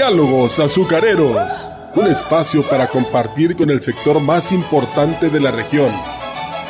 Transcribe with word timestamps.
Diálogos 0.00 0.58
Azucareros, 0.58 1.68
un 1.94 2.06
espacio 2.06 2.66
para 2.66 2.86
compartir 2.86 3.54
con 3.54 3.68
el 3.68 3.82
sector 3.82 4.18
más 4.18 4.50
importante 4.50 5.28
de 5.28 5.38
la 5.38 5.50
región. 5.50 5.90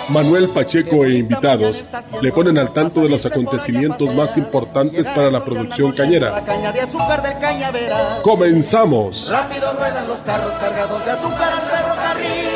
Manuel 0.08 0.49
Pacheco 0.49 1.04
e 1.04 1.14
invitados 1.14 1.88
le 2.21 2.33
ponen 2.33 2.58
al 2.58 2.72
tanto 2.72 3.03
de 3.03 3.08
los 3.08 3.24
acontecimientos 3.24 4.12
más 4.16 4.37
importantes 4.37 5.08
para 5.11 5.30
la 5.30 5.44
producción 5.44 5.93
cañera. 5.93 6.44
¡Comenzamos! 8.24 9.29
Rápido 9.31 9.74
ruedan 9.74 10.08
los 10.08 10.24
carros 10.24 10.58
cargados 10.58 11.04
de 11.04 11.10
azúcar 11.12 11.53
al 11.53 11.71
ferrocarril. 11.71 12.49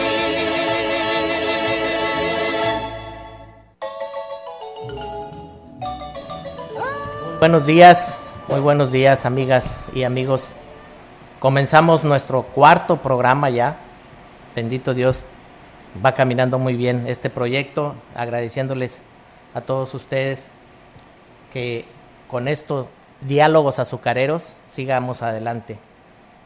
Buenos 7.39 7.65
días, 7.65 8.19
muy 8.49 8.59
buenos 8.59 8.91
días 8.91 9.25
amigas 9.25 9.85
y 9.95 10.03
amigos. 10.03 10.51
Comenzamos 11.45 12.05
nuestro 12.05 12.43
cuarto 12.43 13.03
programa 13.03 13.51
ya. 13.51 13.77
Bendito 14.57 14.95
Dios, 14.95 15.27
va 16.03 16.15
caminando 16.15 16.59
muy 16.59 16.75
bien 16.75 17.05
este 17.07 17.29
proyecto, 17.29 17.95
agradeciéndoles 18.15 19.03
a 19.53 19.61
todos 19.61 19.93
ustedes 19.93 20.51
que 21.53 21.85
con 22.29 22.49
estos 22.49 22.87
diálogos 23.21 23.79
azucareros 23.79 24.57
sigamos 24.73 25.21
adelante. 25.21 25.77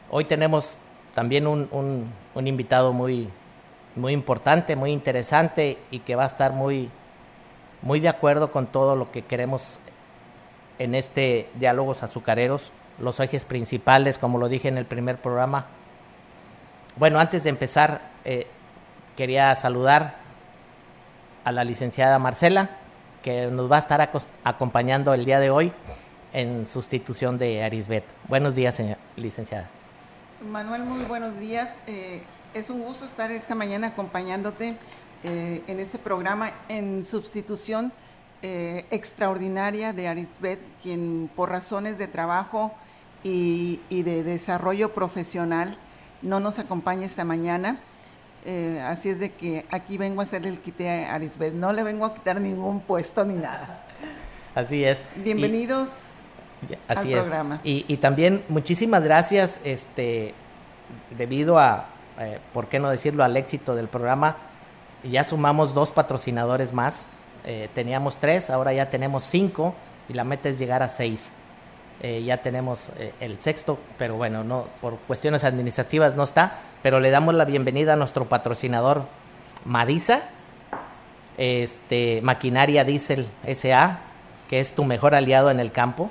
Hoy 0.09 0.25
tenemos 0.25 0.75
también 1.15 1.47
un, 1.47 2.11
invitado 2.35 2.91
muy, 2.91 3.29
muy 3.95 4.11
importante, 4.11 4.75
muy 4.75 4.91
interesante 4.91 5.77
y 5.91 5.99
que 5.99 6.17
va 6.17 6.23
a 6.23 6.25
estar 6.27 6.51
muy, 6.51 6.89
muy 7.81 8.01
de 8.01 8.09
acuerdo 8.09 8.51
con 8.51 8.67
todo 8.67 8.97
lo 8.97 9.13
que 9.13 9.21
queremos 9.21 9.79
en 10.77 10.93
este 10.93 11.47
Diálogos 11.55 12.03
Azucareros, 12.03 12.73
los 12.99 13.19
ejes 13.19 13.45
principales, 13.45 14.17
como 14.17 14.37
lo 14.37 14.49
dije 14.49 14.67
en 14.67 14.77
el 14.77 14.85
primer 14.85 15.17
programa. 15.17 15.67
Bueno, 16.95 17.19
antes 17.19 17.43
de 17.43 17.49
empezar, 17.49 18.01
eh, 18.25 18.47
quería 19.15 19.55
saludar 19.55 20.17
a 21.43 21.51
la 21.51 21.63
licenciada 21.63 22.19
Marcela, 22.19 22.69
que 23.23 23.47
nos 23.47 23.71
va 23.71 23.77
a 23.77 23.79
estar 23.79 24.09
acompañando 24.43 25.13
el 25.13 25.25
día 25.25 25.39
de 25.39 25.49
hoy 25.49 25.71
en 26.33 26.65
sustitución 26.65 27.37
de 27.37 27.63
Arisbet. 27.63 28.03
Buenos 28.27 28.55
días, 28.55 28.75
señora 28.75 28.99
licenciada. 29.15 29.67
Manuel, 30.41 30.83
muy 30.83 31.03
buenos 31.05 31.39
días. 31.39 31.79
Eh, 31.87 32.21
es 32.53 32.69
un 32.69 32.81
gusto 32.83 33.05
estar 33.05 33.31
esta 33.31 33.55
mañana 33.55 33.87
acompañándote 33.87 34.75
eh, 35.23 35.63
en 35.67 35.79
este 35.79 35.97
programa 35.99 36.51
en 36.67 37.03
sustitución 37.03 37.91
extraordinaria 38.41 39.91
de 39.91 40.07
Arisbet, 40.07 40.61
quien 40.81 41.29
por 41.35 41.49
razones 41.49 41.97
de 41.97 42.07
trabajo 42.07 42.73
y, 43.23 43.79
de 43.89 44.23
desarrollo 44.23 44.93
profesional 44.93 45.77
no 46.21 46.39
nos 46.39 46.59
acompaña 46.59 47.05
esta 47.05 47.23
mañana. 47.23 47.79
Eh, 48.45 48.81
así 48.85 49.09
es 49.09 49.19
de 49.19 49.31
que 49.31 49.65
aquí 49.69 49.97
vengo 49.97 50.21
a 50.21 50.23
hacerle 50.23 50.49
el 50.49 50.59
quite 50.59 50.89
a 50.89 51.15
Arisbet. 51.15 51.53
No 51.53 51.73
le 51.73 51.83
vengo 51.83 52.05
a 52.05 52.13
quitar 52.13 52.39
ningún 52.39 52.81
puesto 52.81 53.25
ni 53.25 53.35
nada. 53.35 53.83
Así 54.55 54.83
es. 54.83 55.01
Bienvenidos 55.17 56.19
al 56.87 57.07
programa. 57.07 57.61
Y, 57.63 57.97
también 57.97 58.43
muchísimas 58.49 59.03
gracias, 59.03 59.59
este, 59.63 60.33
debido 61.17 61.59
a, 61.59 61.87
eh, 62.19 62.39
¿por 62.53 62.67
qué 62.67 62.79
no 62.79 62.89
decirlo?, 62.89 63.23
al 63.23 63.35
éxito 63.37 63.75
del 63.75 63.87
programa. 63.87 64.37
Ya 65.03 65.23
sumamos 65.23 65.73
dos 65.73 65.91
patrocinadores 65.91 66.73
más 66.73 67.09
eh, 67.45 67.69
teníamos 67.73 68.17
tres, 68.17 68.49
ahora 68.49 68.73
ya 68.73 68.89
tenemos 68.89 69.23
cinco 69.23 69.73
y 70.07 70.13
la 70.13 70.23
meta 70.23 70.49
es 70.49 70.59
llegar 70.59 70.83
a 70.83 70.89
seis. 70.89 71.31
Eh, 72.01 72.23
ya 72.23 72.37
tenemos 72.37 72.91
eh, 72.97 73.13
el 73.19 73.41
sexto, 73.41 73.77
pero 73.97 74.15
bueno, 74.15 74.45
no 74.45 74.67
por 74.79 74.97
cuestiones 74.99 75.43
administrativas 75.43 76.15
no 76.15 76.23
está, 76.23 76.59
pero 76.81 77.01
le 77.01 77.09
damos 77.09 77.35
la 77.35 77.43
bienvenida 77.43 77.93
a 77.93 77.95
nuestro 77.97 78.25
patrocinador 78.25 79.03
Madisa, 79.65 80.21
este, 81.37 82.21
Maquinaria 82.23 82.85
Diesel 82.85 83.27
SA, 83.53 83.99
que 84.49 84.61
es 84.61 84.73
tu 84.75 84.85
mejor 84.85 85.13
aliado 85.13 85.51
en 85.51 85.59
el 85.59 85.73
campo. 85.73 86.09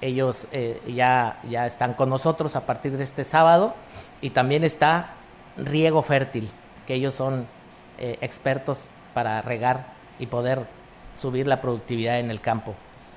Ellos 0.00 0.48
ya, 0.86 1.38
ya 1.48 1.66
están 1.66 1.94
con 1.94 2.10
nosotros 2.10 2.56
a 2.56 2.66
partir 2.66 2.96
de 2.98 3.04
este 3.04 3.24
sábado 3.24 3.74
y 4.20 4.30
también 4.30 4.62
está 4.62 5.10
Riego 5.56 6.02
Fértil, 6.02 6.50
que 6.86 6.94
ellos 6.94 7.14
son 7.14 7.46
expertos 7.98 8.88
para 9.14 9.40
regar 9.40 9.86
y 10.18 10.26
poder 10.26 10.66
subir 11.16 11.46
la 11.46 11.62
productividad 11.62 12.18
en 12.18 12.30
el 12.30 12.42
campo. 12.42 12.74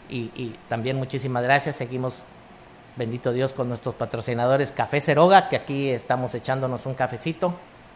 Y, 0.09 0.55
también 0.69 0.97
muchísimas 0.97 1.43
gracias, 1.43 1.75
seguimos, 1.75 2.15
bendito 2.95 3.33
Dios, 3.33 3.53
con 3.53 3.67
nuestros 3.67 3.95
patrocinadores 3.95 4.71
Café 4.71 5.01
Ceroga, 5.01 5.49
que 5.49 5.57
aquí 5.57 5.89
estamos 5.89 6.33
echándonos 6.33 6.85
un 6.85 6.93
cafecito, 6.93 7.53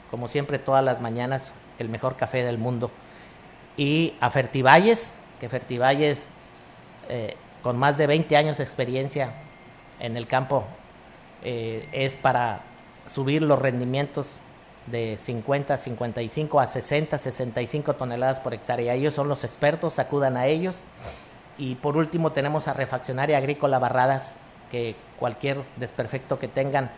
como 0.10 0.28
siempre 0.28 0.60
todas 0.60 0.84
las 0.84 1.00
mañanas, 1.00 1.54
el 1.80 1.88
mejor 1.88 2.18
café 2.18 2.44
del 2.44 2.58
mundo. 2.58 2.92
Y 3.78 4.14
a 4.20 4.30
Fertivalles, 4.30 5.16
que 5.40 5.48
Fertivalles, 5.48 6.28
eh, 7.08 7.36
con 7.64 7.78
más 7.78 7.98
de 7.98 8.08
20 8.08 8.36
años 8.36 8.58
de 8.58 8.64
experiencia 8.64 9.34
en 10.00 10.18
el 10.18 10.28
campo, 10.28 10.66
eh, 11.44 11.88
es 11.94 12.16
para 12.16 12.62
subir 13.12 13.42
los 13.42 13.58
rendimientos 13.58 14.40
de 14.88 15.18
50, 15.18 15.78
55 15.78 16.60
a 16.60 16.68
60, 16.68 17.18
65 17.18 17.94
toneladas 17.94 18.40
por 18.40 18.54
hectárea. 18.54 18.94
Ellos 18.94 19.14
son 19.14 19.28
los 19.28 19.44
expertos, 19.44 20.00
acudan 20.00 20.38
a 20.38 20.48
ellos. 20.48 20.80
Y 21.62 21.76
por 21.76 21.96
último 21.96 22.32
tenemos 22.32 22.68
a 22.68 22.74
Refaccionaria 22.74 23.38
Agrícola 23.38 23.78
Barradas, 23.78 24.38
que 24.72 24.96
cualquier 25.20 25.62
desperfecto 25.76 26.40
que 26.40 26.48
tengan 26.48 26.90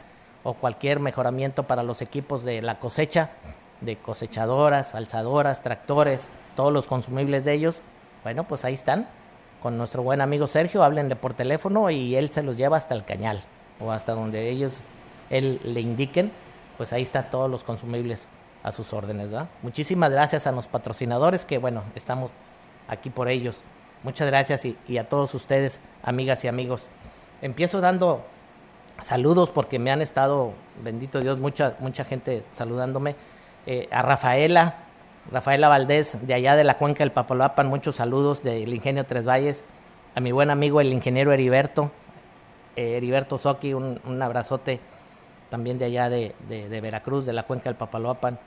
o 0.41 0.53
cualquier 0.53 1.01
mejoramiento 1.01 1.63
para 1.63 1.83
los 1.83 2.01
equipos 2.01 2.45
de 2.45 2.61
la 2.61 2.79
cosecha, 2.79 3.31
de 3.81 3.97
cosechadoras, 3.97 4.95
alzadoras, 4.95 5.61
tractores, 5.63 6.29
todos 6.55 6.71
los 6.71 6.87
consumibles 6.87 7.43
de 7.43 7.51
ellos, 7.51 7.81
bueno, 8.23 8.45
pues 8.45 8.63
ahí 8.63 8.73
están. 8.73 9.09
Con 9.61 9.77
nuestro 9.77 10.01
buen 10.01 10.21
amigo 10.21 10.47
Sergio, 10.47 10.81
háblenle 10.81 11.17
por 11.17 11.33
teléfono 11.33 11.89
y 11.89 12.15
él 12.15 12.31
se 12.31 12.41
los 12.41 12.55
lleva 12.55 12.77
hasta 12.77 12.95
el 12.95 13.03
cañal 13.03 13.43
o 13.81 13.91
hasta 13.91 14.13
donde 14.13 14.49
ellos, 14.49 14.79
él 15.29 15.59
le 15.65 15.81
indiquen 15.81 16.31
pues 16.77 16.93
ahí 16.93 17.01
están 17.01 17.29
todos 17.29 17.51
los 17.51 17.65
consumibles 17.65 18.27
a 18.63 18.71
sus 18.71 18.93
órdenes, 18.93 19.29
¿verdad? 19.29 19.49
Muchísimas 19.61 20.09
gracias 20.09 20.47
a 20.47 20.53
los 20.53 20.67
patrocinadores 20.67 21.43
que, 21.43 21.57
bueno, 21.57 21.83
estamos 21.95 22.31
aquí 22.87 23.09
por 23.09 23.27
ellos. 23.27 23.61
Muchas 24.03 24.27
gracias 24.27 24.65
y, 24.65 24.97
a 24.97 25.07
todos 25.07 25.33
ustedes, 25.33 25.79
amigas 26.03 26.43
y 26.43 26.49
amigos. 26.49 26.87
Empiezo 27.41 27.79
dando 27.79 28.25
saludos 29.01 29.49
porque 29.49 29.79
me 29.79 29.91
han 29.91 30.01
estado, 30.01 30.51
bendito 30.83 31.21
Dios, 31.21 31.39
mucha, 31.39 31.77
mucha 31.79 32.03
gente 32.03 32.43
saludándome. 32.51 33.15
Eh, 33.65 33.87
a 33.91 34.01
Rafaela, 34.01 34.75
Rafaela 35.31 35.69
Valdés, 35.69 36.17
de 36.27 36.33
allá 36.33 36.57
de 36.57 36.65
la 36.65 36.77
cuenca 36.77 36.99
del 36.99 37.13
Papaloapan, 37.13 37.67
muchos 37.67 37.95
saludos 37.95 38.43
del 38.43 38.73
Ingenio 38.73 39.05
Tres 39.05 39.25
Valles. 39.25 39.63
A 40.15 40.19
mi 40.19 40.33
buen 40.33 40.49
amigo 40.49 40.81
el 40.81 40.91
ingeniero 40.91 41.31
Heriberto, 41.31 41.89
eh, 42.75 42.97
Heriberto 42.97 43.37
Soki, 43.37 43.73
un, 43.73 44.21
abrazote 44.21 44.81
también 45.49 45.79
de 45.79 45.85
allá 45.85 46.09
de, 46.09 46.35
Veracruz, 46.81 47.25
de 47.25 47.31
la 47.31 47.43
cuenca 47.43 47.69
del 47.69 47.75
Papaloapan. 47.75 48.37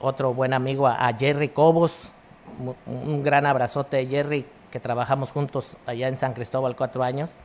Otro 0.00 0.34
buen 0.34 0.52
amigo 0.52 0.86
a, 0.86 1.10
Jerry 1.18 1.48
Cobos, 1.48 2.12
un 2.84 3.22
gran 3.22 3.46
abrazote 3.46 4.06
Jerry, 4.06 4.44
que 4.76 4.80
trabajamos 4.80 5.32
juntos 5.32 5.78
allá 5.86 6.06
en 6.06 6.18
San 6.18 6.34
Cristóbal 6.34 6.76
cuatro 6.76 7.02
años. 7.02 7.36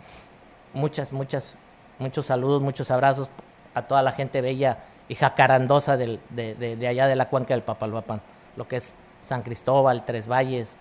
Muchas, 0.73 1.13
muchas, 1.13 1.55
muchos 1.97 2.25
saludos, 2.25 2.61
muchos 2.61 2.91
abrazos 2.91 3.29
a 3.73 3.83
toda 3.83 4.01
la 4.01 4.11
gente 4.11 4.41
bella 4.41 4.79
y 5.07 5.15
jacarandosa 5.15 5.95
de, 5.95 6.19
de, 6.29 6.87
allá 6.89 7.07
de 7.07 7.15
la 7.15 7.29
cuenca 7.29 7.53
del 7.53 7.63
Papaloapan, 7.63 8.21
lo 8.57 8.67
que 8.67 8.75
es 8.75 8.97
San 9.21 9.43
Cristóbal, 9.43 10.03
Tres 10.03 10.27
Valles, 10.27 10.77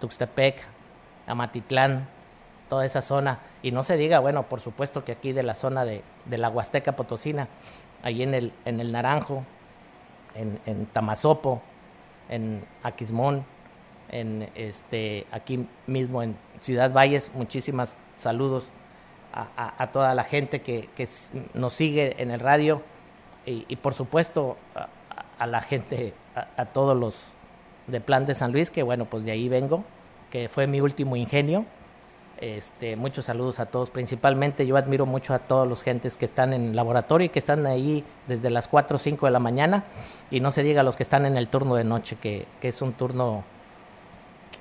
Tuxtepec, 0.00 0.62
Amatitlán, 1.26 2.08
toda 2.70 2.86
esa 2.86 3.02
zona. 3.02 3.40
Y 3.62 3.70
no 3.70 3.82
se 3.82 3.98
diga, 3.98 4.20
bueno, 4.20 4.44
por 4.44 4.60
supuesto 4.60 5.04
que 5.04 5.12
aquí 5.12 5.34
de 5.34 5.42
la 5.42 5.52
zona 5.52 5.84
de, 5.84 6.02
la 6.30 6.48
Huasteca 6.48 6.96
Potosina, 6.96 7.46
ahí 8.02 8.22
en 8.22 8.32
el, 8.32 8.54
en 8.64 8.80
el 8.80 8.90
Naranjo, 8.90 9.44
en, 10.34 10.60
en 10.64 10.86
Tamazopo, 10.86 11.60
en 12.30 12.64
Aquismón, 12.82 13.44
en 14.10 14.50
este, 14.54 15.26
aquí 15.30 15.66
mismo 15.86 16.22
en 16.22 16.36
Ciudad 16.60 16.92
Valles, 16.92 17.30
muchísimas 17.34 17.96
saludos 18.14 18.66
a, 19.32 19.88
toda 19.92 20.14
la 20.14 20.24
gente 20.24 20.60
que, 20.60 20.88
nos 21.54 21.72
sigue 21.72 22.20
en 22.22 22.30
el 22.30 22.40
radio. 22.40 22.82
Y, 23.46 23.76
por 23.76 23.94
supuesto 23.94 24.56
a, 25.38 25.46
la 25.46 25.60
gente, 25.60 26.12
a, 26.34 26.66
todos 26.66 26.96
los 26.96 27.32
de 27.86 28.00
Plan 28.00 28.26
de 28.26 28.34
San 28.34 28.52
Luis, 28.52 28.70
que 28.70 28.82
bueno, 28.82 29.04
pues 29.04 29.24
de 29.24 29.32
ahí 29.32 29.48
vengo, 29.48 29.84
que 30.30 30.48
fue 30.48 30.66
mi 30.66 30.80
último 30.80 31.16
ingenio. 31.16 31.64
Este, 32.40 32.96
muchos 32.96 33.26
saludos 33.26 33.60
a 33.60 33.66
todos, 33.66 33.90
principalmente 33.90 34.66
yo 34.66 34.78
admiro 34.78 35.04
mucho 35.04 35.34
a 35.34 35.40
todos 35.40 35.68
los 35.68 35.82
gentes 35.82 36.16
que 36.16 36.24
están 36.24 36.54
en 36.54 36.68
el 36.68 36.76
laboratorio 36.76 37.26
y 37.26 37.28
que 37.28 37.38
están 37.38 37.66
ahí 37.66 38.02
desde 38.28 38.48
las 38.48 38.66
4 38.66 38.94
o 38.94 38.98
5 38.98 39.26
de 39.26 39.32
la 39.32 39.38
mañana. 39.38 39.84
Y 40.30 40.40
no 40.40 40.50
se 40.50 40.62
diga 40.62 40.80
a 40.80 40.84
los 40.84 40.96
que 40.96 41.02
están 41.02 41.26
en 41.26 41.36
el 41.36 41.48
turno 41.48 41.74
de 41.74 41.84
noche, 41.84 42.16
que, 42.16 42.46
es 42.62 42.80
un 42.80 42.94
turno 42.94 43.44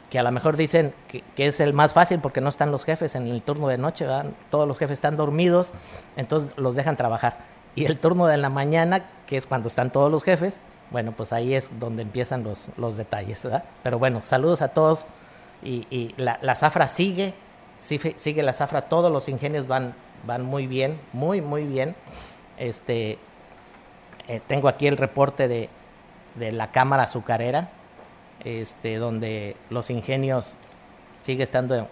que 0.09 0.19
a 0.19 0.23
lo 0.23 0.31
mejor 0.31 0.57
dicen 0.57 0.93
que, 1.07 1.23
es 1.37 1.59
el 1.59 1.73
más 1.73 1.93
fácil 1.93 2.19
porque 2.19 2.41
no 2.41 2.49
están 2.49 2.71
los 2.71 2.83
jefes 2.83 3.15
en 3.15 3.27
el 3.27 3.41
turno 3.41 3.67
de 3.67 3.77
noche, 3.77 4.05
todos 4.49 4.67
los 4.67 4.79
jefes 4.79 4.95
están 4.95 5.17
dormidos, 5.17 5.71
entonces 6.17 6.51
los 6.57 6.75
dejan 6.75 6.95
trabajar. 6.95 7.37
Y 7.75 7.85
el 7.85 7.99
turno 7.99 8.25
de 8.25 8.37
la 8.37 8.49
mañana, 8.49 9.05
que 9.27 9.37
es 9.37 9.45
cuando 9.45 9.67
están 9.67 9.91
todos 9.91 10.11
los 10.11 10.23
jefes, 10.23 10.61
bueno, 10.91 11.11
pues 11.11 11.31
ahí 11.31 11.53
es 11.53 11.79
donde 11.79 12.01
empiezan 12.01 12.43
los, 12.43 12.69
los 12.77 12.97
detalles, 12.97 13.43
¿verdad? 13.43 13.63
Pero 13.83 13.99
bueno, 13.99 14.21
saludos 14.23 14.61
a 14.61 14.69
todos 14.69 15.05
y, 15.63 16.13
la, 16.17 16.39
la, 16.41 16.55
zafra 16.55 16.87
sigue, 16.87 17.33
sigue 17.77 18.43
la 18.43 18.53
zafra, 18.53 18.83
todos 18.83 19.11
los 19.11 19.29
ingenios 19.29 19.67
van, 19.67 19.93
van 20.25 20.43
muy 20.43 20.65
bien, 20.65 20.99
muy, 21.13 21.41
muy 21.41 21.65
bien. 21.65 21.95
Este, 22.57 23.19
eh, 24.27 24.41
tengo 24.47 24.67
aquí 24.67 24.87
el 24.87 24.97
reporte 24.97 25.47
de, 25.47 25.69
de 26.35 26.51
la 26.51 26.71
Cámara 26.71 27.03
Azucarera, 27.03 27.69
este, 28.43 28.97
donde 28.97 29.55
los 29.69 29.89
ingenios 29.89 30.55
sigue 31.21 31.43
estando 31.43 31.87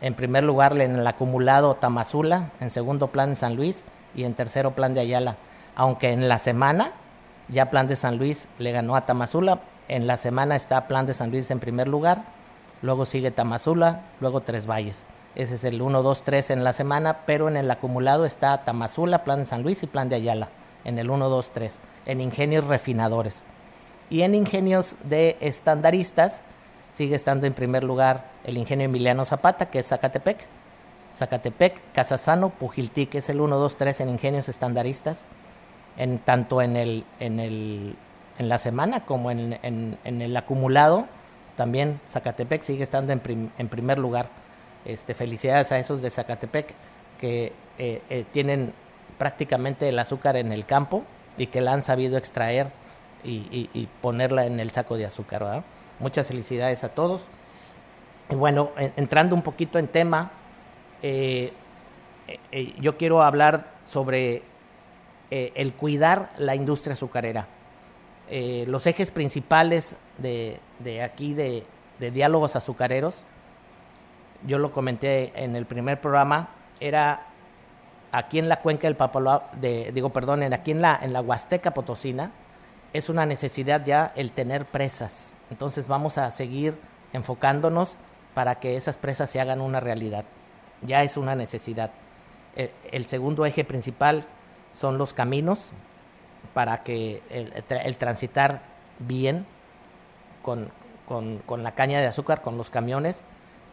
en, 0.00 0.14
primer 0.14 0.44
lugar 0.44 0.78
en 0.80 0.96
el 0.96 1.06
acumulado 1.06 1.74
Tamazula, 1.74 2.52
en 2.60 2.70
segundo 2.70 3.08
plan 3.08 3.36
San 3.36 3.56
Luis 3.56 3.84
y 4.14 4.24
en 4.24 4.34
tercero 4.34 4.72
plan 4.74 4.94
de 4.94 5.00
Ayala. 5.00 5.36
Aunque 5.74 6.10
en 6.10 6.28
la 6.28 6.38
semana 6.38 6.92
ya 7.48 7.70
plan 7.70 7.86
de 7.86 7.96
San 7.96 8.18
Luis 8.18 8.48
le 8.58 8.72
ganó 8.72 8.96
a 8.96 9.06
Tamazula, 9.06 9.60
en 9.88 10.06
la 10.06 10.16
semana 10.16 10.56
está 10.56 10.88
plan 10.88 11.06
de 11.06 11.14
San 11.14 11.30
Luis 11.30 11.50
en 11.50 11.60
primer 11.60 11.88
lugar, 11.88 12.24
luego 12.82 13.04
sigue 13.04 13.30
Tamazula, 13.30 14.02
luego 14.20 14.40
Tres 14.40 14.66
Valles. 14.66 15.06
Ese 15.34 15.56
es 15.56 15.64
el 15.64 15.82
1, 15.82 16.02
2, 16.02 16.22
3 16.22 16.50
en 16.50 16.64
la 16.64 16.72
semana, 16.72 17.18
pero 17.26 17.48
en 17.48 17.56
el 17.58 17.70
acumulado 17.70 18.24
está 18.24 18.64
Tamazula, 18.64 19.22
plan 19.22 19.40
de 19.40 19.44
San 19.44 19.62
Luis 19.62 19.82
y 19.82 19.86
plan 19.86 20.08
de 20.08 20.16
Ayala, 20.16 20.48
en 20.84 20.98
el 20.98 21.10
1, 21.10 21.28
2, 21.28 21.50
3, 21.50 21.80
en 22.06 22.20
ingenios 22.22 22.64
refinadores. 22.64 23.44
Y 24.08 24.22
en 24.22 24.34
ingenios 24.34 24.96
de 25.04 25.36
estandaristas 25.40 26.42
sigue 26.90 27.16
estando 27.16 27.46
en 27.46 27.54
primer 27.54 27.84
lugar 27.84 28.30
el 28.44 28.56
ingenio 28.56 28.86
Emiliano 28.86 29.24
Zapata, 29.24 29.66
que 29.66 29.80
es 29.80 29.86
Zacatepec. 29.88 30.38
Zacatepec, 31.12 31.80
Casasano, 31.92 32.50
Pujiltic, 32.50 33.14
es 33.14 33.28
el 33.28 33.40
1, 33.40 33.56
2, 33.56 33.76
3 33.76 34.00
en 34.00 34.08
ingenios 34.10 34.48
estandaristas, 34.48 35.24
en, 35.96 36.18
tanto 36.18 36.62
en, 36.62 36.76
el, 36.76 37.04
en, 37.20 37.40
el, 37.40 37.96
en 38.38 38.48
la 38.48 38.58
semana 38.58 39.04
como 39.04 39.30
en, 39.30 39.58
en, 39.62 40.22
el 40.22 40.36
acumulado. 40.36 41.06
También 41.56 42.00
Zacatepec 42.08 42.62
sigue 42.62 42.82
estando 42.82 43.12
en, 43.12 43.50
en 43.56 43.68
primer 43.68 43.98
lugar. 43.98 44.28
Este, 44.84 45.14
felicidades 45.14 45.72
a 45.72 45.78
esos 45.78 46.00
de 46.00 46.10
Zacatepec 46.10 46.74
que 47.18 47.52
eh, 47.78 48.02
eh, 48.08 48.24
tienen 48.30 48.72
prácticamente 49.18 49.88
el 49.88 49.98
azúcar 49.98 50.36
en 50.36 50.52
el 50.52 50.64
campo 50.64 51.02
y 51.36 51.48
que 51.48 51.60
la 51.60 51.72
han 51.72 51.82
sabido 51.82 52.16
extraer 52.18 52.70
y, 53.24 53.88
ponerla 54.00 54.46
en 54.46 54.60
el 54.60 54.70
saco 54.70 54.96
de 54.96 55.06
azúcar. 55.06 55.44
¿verdad? 55.44 55.64
Muchas 55.98 56.26
felicidades 56.26 56.84
a 56.84 56.88
todos. 56.90 57.28
Y 58.30 58.34
bueno, 58.34 58.70
entrando 58.96 59.34
un 59.34 59.42
poquito 59.42 59.78
en 59.78 59.88
tema, 59.88 60.30
eh, 61.02 61.52
eh, 62.26 62.40
eh, 62.50 62.74
yo 62.80 62.96
quiero 62.96 63.22
hablar 63.22 63.74
sobre 63.84 64.42
el 65.30 65.72
cuidar 65.74 66.30
la 66.38 66.54
industria 66.54 66.92
azucarera. 66.92 67.48
los 68.30 68.86
ejes 68.86 69.10
principales 69.10 69.96
de, 70.18 70.60
aquí 71.02 71.34
de, 71.34 71.66
diálogos 71.98 72.54
azucareros, 72.54 73.24
yo 74.46 74.58
lo 74.58 74.70
comenté 74.70 75.32
en 75.34 75.56
el 75.56 75.66
primer 75.66 76.00
programa, 76.00 76.50
era 76.78 77.26
aquí 78.12 78.38
en 78.38 78.48
la 78.48 78.60
cuenca 78.60 78.86
del 78.86 78.96
Papaloa, 78.96 79.50
de, 79.60 79.90
digo, 79.92 80.10
perdón, 80.10 80.42
aquí 80.52 80.70
en 80.70 80.80
la, 80.80 80.98
en 81.02 81.12
la 81.12 81.20
Huasteca 81.20 81.74
Potosina, 81.74 82.30
es 82.96 83.08
una 83.08 83.26
necesidad 83.26 83.84
ya 83.84 84.12
el 84.16 84.32
tener 84.32 84.64
presas. 84.64 85.34
Entonces 85.50 85.86
vamos 85.86 86.18
a 86.18 86.30
seguir 86.30 86.78
enfocándonos 87.12 87.96
para 88.34 88.56
que 88.56 88.76
esas 88.76 88.96
presas 88.96 89.30
se 89.30 89.40
hagan 89.40 89.60
una 89.60 89.80
realidad. 89.80 90.24
Ya 90.82 91.02
es 91.02 91.16
una 91.16 91.34
necesidad. 91.34 91.90
E, 92.56 92.70
el, 92.92 93.06
segundo 93.06 93.44
eje 93.44 93.64
principal 93.64 94.24
son 94.72 94.98
los 94.98 95.14
caminos 95.14 95.72
para 96.54 96.82
que 96.82 97.22
el, 97.30 97.96
transitar 97.96 98.62
bien 98.98 99.46
con, 100.42 100.70
la 101.62 101.74
caña 101.74 102.00
de 102.00 102.06
azúcar, 102.06 102.40
con 102.40 102.56
los 102.56 102.70
camiones. 102.70 103.22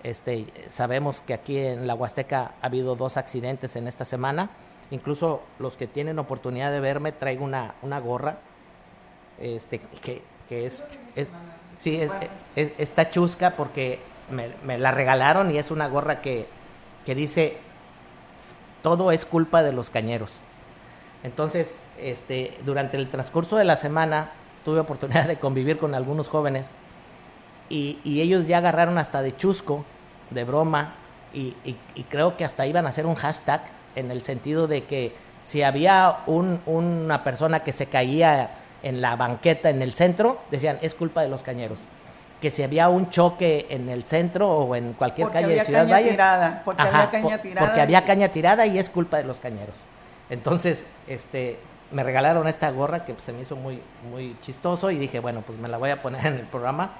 Este, 0.03 0.47
sabemos 0.67 1.21
que 1.21 1.33
aquí 1.33 1.57
en 1.59 1.87
la 1.87 1.95
Huasteca 1.95 2.55
ha 2.61 2.65
habido 2.65 2.95
dos 2.95 3.15
accidentes 3.15 3.77
en 3.77 3.87
esta 3.87 4.03
semana. 4.03 4.49
Incluso 4.91 5.41
los 5.59 5.77
que 5.77 5.87
tienen 5.87 6.19
oportunidad 6.19 6.71
de 6.71 6.81
verme, 6.81 7.13
traigo 7.13 7.45
una, 7.45 7.75
una 7.81 7.99
gorra 7.99 8.37
este, 9.39 9.81
que, 10.01 10.21
es, 10.65 10.83
es, 11.15 11.31
sí, 11.77 11.99
es, 11.99 12.11
está 12.77 13.09
chusca 13.09 13.55
porque 13.55 13.99
me, 14.29 14.77
la 14.77 14.91
regalaron 14.91 15.51
y 15.51 15.57
es 15.57 15.71
una 15.71 15.87
gorra 15.87 16.21
que, 16.21 16.47
que 17.05 17.15
dice, 17.15 17.57
todo 18.81 19.11
es 19.11 19.25
culpa 19.25 19.63
de 19.63 19.73
los 19.73 19.89
cañeros. 19.89 20.33
Entonces, 21.23 21.75
este, 21.99 22.57
durante 22.65 22.97
el 22.97 23.09
transcurso 23.09 23.55
de 23.55 23.63
la 23.63 23.75
semana 23.75 24.31
tuve 24.65 24.79
oportunidad 24.79 25.27
de 25.27 25.37
convivir 25.37 25.77
con 25.77 25.95
algunos 25.95 26.27
jóvenes 26.27 26.71
y, 27.69 27.99
ellos 28.05 28.47
ya 28.47 28.59
agarraron 28.59 28.97
hasta 28.97 29.21
de 29.21 29.35
chusco, 29.35 29.83
de 30.29 30.43
broma, 30.43 30.93
y, 31.33 31.55
creo 32.09 32.37
que 32.37 32.45
hasta 32.45 32.67
iban 32.67 32.85
a 32.85 32.89
hacer 32.89 33.07
un 33.07 33.15
hashtag 33.15 33.63
en 33.95 34.11
el 34.11 34.23
sentido 34.23 34.67
de 34.67 34.83
que 34.83 35.15
si 35.41 35.63
había 35.63 36.19
un, 36.27 36.61
una 36.65 37.23
persona 37.23 37.61
que 37.61 37.71
se 37.71 37.87
caía 37.87 38.51
en 38.83 39.01
la 39.01 39.15
banqueta 39.15 39.69
en 39.69 39.81
el 39.81 39.93
centro, 39.93 40.39
decían, 40.51 40.77
es 40.81 40.93
culpa 40.93 41.21
de 41.21 41.29
los 41.29 41.41
cañeros. 41.41 41.81
Que 42.41 42.51
si 42.51 42.61
había 42.61 42.89
un 42.89 43.09
choque 43.09 43.67
en 43.69 43.89
el 43.89 44.03
centro 44.03 44.49
o 44.49 44.75
en 44.75 44.93
cualquier 44.93 45.29
calle 45.29 45.55
de 45.55 45.63
Ciudad 45.63 45.87
Valles. 45.87 46.19
porque 46.65 46.81
había 46.81 47.09
caña 47.09 47.41
tirada. 47.41 47.65
Porque 47.65 47.81
había 47.81 48.05
caña 48.05 48.27
tirada 48.29 48.67
y 48.67 48.77
es 48.77 48.89
culpa 48.89 49.17
de 49.17 49.23
los 49.23 49.39
cañeros. 49.39 49.75
Entonces, 50.29 50.85
este, 51.07 51.57
me 51.91 52.03
regalaron 52.03 52.47
esta 52.47 52.69
gorra 52.71 53.05
que 53.05 53.15
se 53.17 53.31
me 53.31 53.41
hizo 53.41 53.55
muy, 53.55 53.81
muy 54.11 54.35
chistoso 54.41 54.91
y 54.91 54.97
dije, 54.97 55.19
bueno, 55.19 55.41
pues 55.41 55.57
me 55.57 55.69
la 55.69 55.77
voy 55.77 55.91
a 55.91 56.01
poner 56.01 56.25
en 56.27 56.33
el 56.33 56.45
programa 56.47 56.91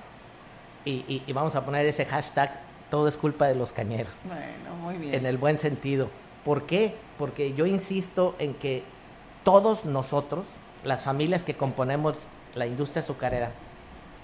y, 0.86 1.22
y 1.26 1.34
vamos 1.34 1.56
a 1.56 1.66
poner 1.66 1.86
ese 1.86 2.06
hashtag, 2.06 2.60
todo 2.90 3.08
es 3.08 3.18
culpa 3.18 3.48
de 3.48 3.56
los 3.56 3.74
cañeros. 3.74 4.22
Bueno, 4.24 4.76
muy 4.82 4.96
bien. 4.96 5.14
En 5.14 5.26
el 5.26 5.38
buen 5.38 5.58
sentido. 5.58 6.10
¿Por 6.46 6.64
qué? 6.64 6.96
Porque 7.18 7.54
yo 7.54 7.66
insisto 7.66 8.36
en 8.40 8.54
que 8.54 8.84
todos 9.44 9.86
nosotros, 9.86 10.48
las 10.84 11.04
familias 11.04 11.44
que 11.44 11.56
componemos 11.56 12.28
la 12.56 12.66
industria 12.66 13.02
azucarera, 13.02 13.52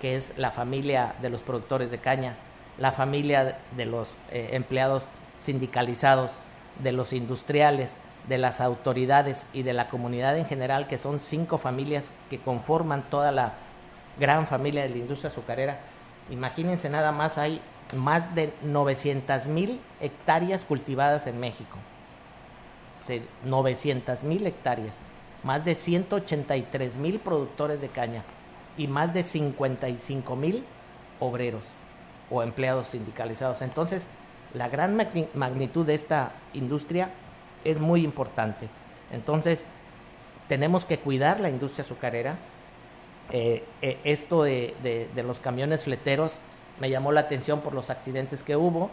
que 0.02 0.16
es 0.16 0.34
la 0.38 0.52
familia 0.52 1.16
de 1.22 1.30
los 1.30 1.42
productores 1.42 1.92
de 1.92 2.00
caña, 2.00 2.36
la 2.78 2.92
familia 2.92 3.58
de 3.76 3.86
los 3.86 4.16
eh, 4.32 4.50
empleados 4.54 5.10
sindicalizados, 5.38 6.40
de 6.84 6.92
los 6.92 7.14
industriales, 7.14 7.98
de 8.28 8.38
las 8.38 8.62
autoridades 8.62 9.48
y 9.54 9.64
de 9.64 9.74
la 9.74 9.90
comunidad 9.90 10.38
en 10.38 10.46
general, 10.46 10.88
que 10.88 10.98
son 10.98 11.20
cinco 11.20 11.58
familias 11.58 12.12
que 12.30 12.40
conforman 12.40 13.04
toda 13.10 13.32
la 13.32 13.54
gran 14.20 14.48
familia 14.48 14.84
de 14.84 14.90
la 14.90 14.98
industria 14.98 15.30
azucarera. 15.30 15.80
Imagínense 16.30 16.90
nada 16.90 17.12
más, 17.12 17.38
hay 17.38 17.62
más 17.96 18.36
de 18.36 18.54
900 18.64 19.48
mil 19.48 19.80
hectáreas 20.00 20.64
cultivadas 20.64 21.28
en 21.28 21.40
México. 21.40 21.78
900 23.46 24.24
mil 24.24 24.46
hectáreas 24.46 24.98
más 25.44 25.66
de 25.66 25.76
183 25.76 26.96
mil 26.96 27.20
productores 27.20 27.82
de 27.82 27.90
caña 27.90 28.24
y 28.78 28.88
más 28.88 29.14
de 29.14 29.24
55 29.24 30.36
mil 30.36 30.64
obreros 31.20 31.66
o 32.30 32.44
empleados 32.44 32.88
sindicalizados. 32.88 33.62
Entonces, 33.62 34.08
la 34.54 34.70
gran 34.70 34.98
magnitud 35.34 35.86
de 35.86 35.94
esta 35.94 36.32
industria 36.54 37.10
es 37.64 37.80
muy 37.80 38.04
importante. 38.04 38.68
Entonces, 39.12 39.66
tenemos 40.48 40.86
que 40.86 40.98
cuidar 40.98 41.40
la 41.40 41.50
industria 41.50 41.84
azucarera. 41.84 42.38
Eh, 43.32 43.64
eh, 43.82 43.98
esto 44.04 44.44
de, 44.44 45.08
los 45.24 45.40
camiones 45.40 45.84
fleteros 45.84 46.34
me 46.80 46.90
llamó 46.90 47.12
la 47.12 47.22
atención 47.22 47.62
por 47.62 47.74
los 47.74 47.90
accidentes 47.90 48.44
que 48.44 48.56
hubo. 48.56 48.90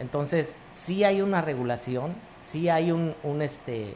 Entonces, 0.00 0.54
sí 0.70 1.04
hay 1.04 1.22
una 1.22 1.40
regulación, 1.40 2.14
sí 2.44 2.68
hay 2.68 2.90
un, 2.90 3.14
un 3.22 3.42
este, 3.42 3.94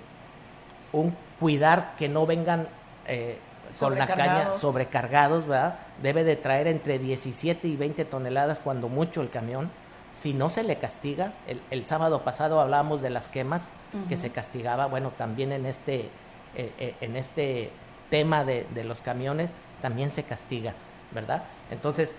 un 0.93 1.15
cuidar 1.41 1.95
que 1.97 2.09
no 2.09 2.27
vengan 2.27 2.69
eh, 3.07 3.39
con 3.79 3.99
la 3.99 4.07
caña 4.07 4.51
sobrecargados, 4.61 5.47
¿verdad? 5.47 5.77
Debe 6.03 6.23
de 6.23 6.37
traer 6.37 6.67
entre 6.67 6.99
17 6.99 7.67
y 7.67 7.77
20 7.77 8.05
toneladas 8.05 8.61
cuando 8.61 8.89
mucho 8.89 9.23
el 9.23 9.31
camión. 9.31 9.71
Si 10.13 10.35
no 10.35 10.51
se 10.51 10.65
le 10.65 10.77
castiga, 10.77 11.33
el, 11.71 11.87
sábado 11.87 12.23
pasado 12.23 12.61
hablábamos 12.61 13.01
de 13.01 13.11
las 13.11 13.29
quemas 13.29 13.69
que 14.09 14.17
se 14.17 14.31
castigaba, 14.31 14.87
bueno, 14.87 15.13
también 15.17 15.53
en 15.53 15.67
este, 15.67 16.11
eh, 16.57 16.73
eh, 16.79 16.95
en 17.01 17.17
este 17.17 17.71
tema 18.11 18.45
de, 18.45 18.67
de 18.75 18.85
los 18.85 19.01
camiones 19.01 19.55
también 19.81 20.11
se 20.11 20.25
castiga, 20.25 20.75
¿verdad? 21.13 21.45
Entonces, 21.71 22.17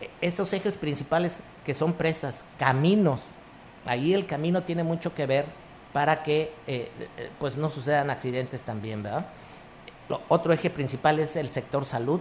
e, 0.00 0.10
esos 0.20 0.52
ejes 0.52 0.76
principales 0.76 1.40
que 1.64 1.72
son 1.72 1.94
presas, 1.94 2.44
caminos, 2.58 3.22
ahí 3.86 4.12
el 4.12 4.26
camino 4.26 4.62
tiene 4.62 4.82
mucho 4.82 5.14
que 5.14 5.26
ver 5.26 5.46
para 5.92 6.22
que 6.22 6.52
eh, 6.66 6.90
eh, 7.16 7.30
pues 7.38 7.56
no 7.56 7.70
sucedan 7.70 8.10
accidentes 8.10 8.62
también, 8.62 9.02
¿verdad? 9.02 9.26
otro 10.28 10.52
eje 10.52 10.70
principal 10.70 11.20
es 11.20 11.36
el 11.36 11.50
sector 11.50 11.84
salud. 11.84 12.20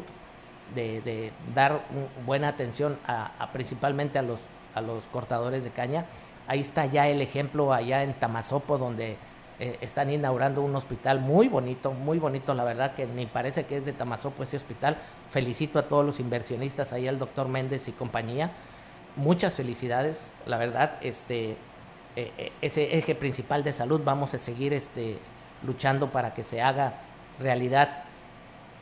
de, 0.76 1.32
dar 1.56 1.82
buena 2.26 2.50
atención 2.50 3.00
a, 3.08 3.50
principalmente 3.52 4.20
a 4.20 4.22
los, 4.22 4.42
a 4.76 4.82
los 4.82 5.06
cortadores 5.06 5.64
de 5.64 5.72
caña. 5.72 6.06
Ahí 6.48 6.60
está 6.60 6.86
ya 6.86 7.08
el 7.08 7.22
ejemplo 7.22 7.74
allá 7.74 8.04
en 8.04 8.14
Tamazopo, 8.14 8.78
donde 8.78 9.18
eh, 9.60 9.78
están 9.82 10.10
inaugurando 10.10 10.62
un 10.62 10.74
hospital 10.76 11.20
muy 11.20 11.50
bonito, 11.50 11.92
muy 11.92 12.18
bonito, 12.18 12.54
la 12.54 12.64
verdad 12.64 12.96
que 12.96 13.06
ni 13.06 13.26
parece 13.26 13.66
que 13.66 13.76
es 13.76 13.84
de 13.84 13.92
Tamazopo 13.92 14.44
ese 14.44 14.56
hospital. 14.56 14.98
Felicito 15.30 15.80
a 15.80 15.84
todos 15.84 16.06
los 16.06 16.20
inversionistas, 16.22 16.94
ahí 16.94 17.08
al 17.08 17.20
doctor 17.20 17.50
Méndez 17.50 17.88
y 17.90 17.92
compañía. 17.92 18.52
Muchas 19.18 19.56
felicidades, 19.56 20.22
la 20.46 20.58
verdad, 20.58 20.98
este, 21.02 21.58
eh, 22.16 22.32
eh, 22.38 22.52
ese 22.62 22.98
eje 22.98 23.16
principal 23.16 23.64
de 23.64 23.74
salud 23.74 24.02
vamos 24.04 24.34
a 24.34 24.40
seguir 24.40 24.74
este, 24.74 25.18
luchando 25.64 26.12
para 26.12 26.34
que 26.34 26.44
se 26.44 26.62
haga 26.62 26.94
realidad 27.40 28.04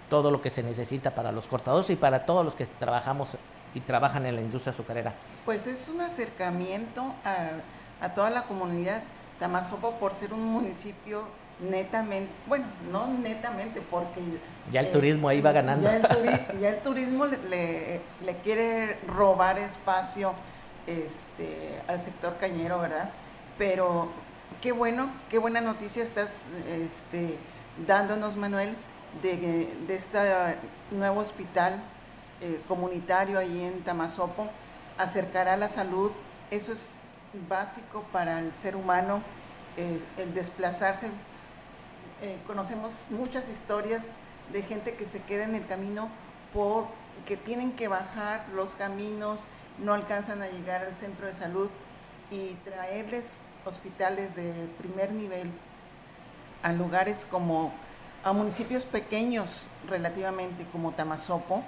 todo 0.09 0.31
lo 0.31 0.41
que 0.41 0.49
se 0.49 0.63
necesita 0.63 1.13
para 1.13 1.31
los 1.31 1.47
cortadores 1.47 1.89
y 1.89 1.95
para 1.95 2.25
todos 2.25 2.45
los 2.45 2.55
que 2.55 2.65
trabajamos 2.65 3.37
y 3.73 3.81
trabajan 3.81 4.25
en 4.25 4.35
la 4.35 4.41
industria 4.41 4.71
azucarera. 4.71 5.13
Pues 5.45 5.67
es 5.67 5.89
un 5.89 6.01
acercamiento 6.01 7.13
a, 7.25 8.05
a 8.05 8.13
toda 8.13 8.29
la 8.29 8.43
comunidad. 8.43 9.03
Tamazopo 9.39 9.91
por 9.99 10.13
ser 10.13 10.33
un 10.33 10.43
municipio 10.43 11.27
netamente, 11.59 12.31
bueno, 12.47 12.65
no 12.91 13.07
netamente 13.07 13.81
porque... 13.81 14.21
Ya 14.71 14.81
el 14.81 14.91
turismo 14.91 15.29
ahí 15.29 15.41
va 15.41 15.51
ganando. 15.51 15.89
Ya 16.59 16.69
el, 16.69 16.79
turismo 16.79 17.25
le, 17.25 18.01
le, 18.25 18.35
quiere 18.43 18.97
robar 19.07 19.57
espacio 19.57 20.33
este, 20.87 21.81
al 21.87 22.01
sector 22.01 22.37
cañero, 22.37 22.79
¿verdad? 22.79 23.11
Pero 23.57 24.09
qué 24.61 24.71
bueno, 24.71 25.11
qué 25.29 25.37
buena 25.37 25.61
noticia 25.61 26.03
estás 26.03 26.45
este, 26.67 27.37
dándonos, 27.85 28.35
Manuel, 28.35 28.75
de, 29.21 29.69
de 29.87 29.95
este 29.95 30.19
nuevo 30.91 31.19
hospital 31.19 31.83
eh, 32.39 32.61
comunitario 32.67 33.39
ahí 33.39 33.63
en 33.63 33.83
Tamazopo. 33.83 34.47
Acercará 34.97 35.57
la 35.57 35.69
salud, 35.69 36.11
eso 36.51 36.71
es 36.71 36.93
básico 37.49 38.03
para 38.11 38.39
el 38.39 38.53
ser 38.53 38.75
humano, 38.75 39.21
eh, 39.75 39.99
el 40.17 40.33
desplazarse. 40.35 41.07
Eh, 42.21 42.37
conocemos 42.45 43.05
muchas 43.09 43.49
historias 43.49 44.03
de 44.53 44.61
gente 44.61 44.93
que 44.93 45.05
se 45.05 45.21
queda 45.21 45.45
en 45.45 45.55
el 45.55 45.65
camino 45.65 46.09
porque 46.53 47.37
tienen 47.37 47.71
que 47.71 47.87
bajar 47.87 48.45
los 48.53 48.75
caminos, 48.75 49.45
no 49.79 49.93
alcanzan 49.93 50.41
a 50.41 50.47
llegar 50.47 50.83
al 50.83 50.95
centro 50.95 51.27
de 51.27 51.33
salud 51.33 51.69
y 52.31 52.53
traerles 52.65 53.37
hospitales 53.65 54.35
de 54.35 54.67
primer 54.77 55.13
nivel 55.13 55.51
a 56.63 56.73
lugares 56.73 57.25
como 57.29 57.71
a 58.23 58.33
municipios 58.33 58.85
pequeños 58.85 59.67
relativamente 59.89 60.65
como 60.71 60.91
Tamazopo 60.91 61.63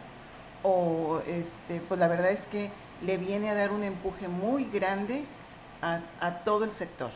o 0.63 1.21
este 1.27 1.81
pues 1.81 1.99
la 1.99 2.07
verdad 2.07 2.31
es 2.31 2.47
que 2.47 2.71
le 3.01 3.17
viene 3.17 3.49
a 3.49 3.55
dar 3.55 3.71
un 3.71 3.83
empuje 3.83 4.27
muy 4.27 4.65
grande 4.65 5.23
a, 5.81 6.43
todo 6.43 6.65
el 6.65 6.71
sector. 6.71 7.09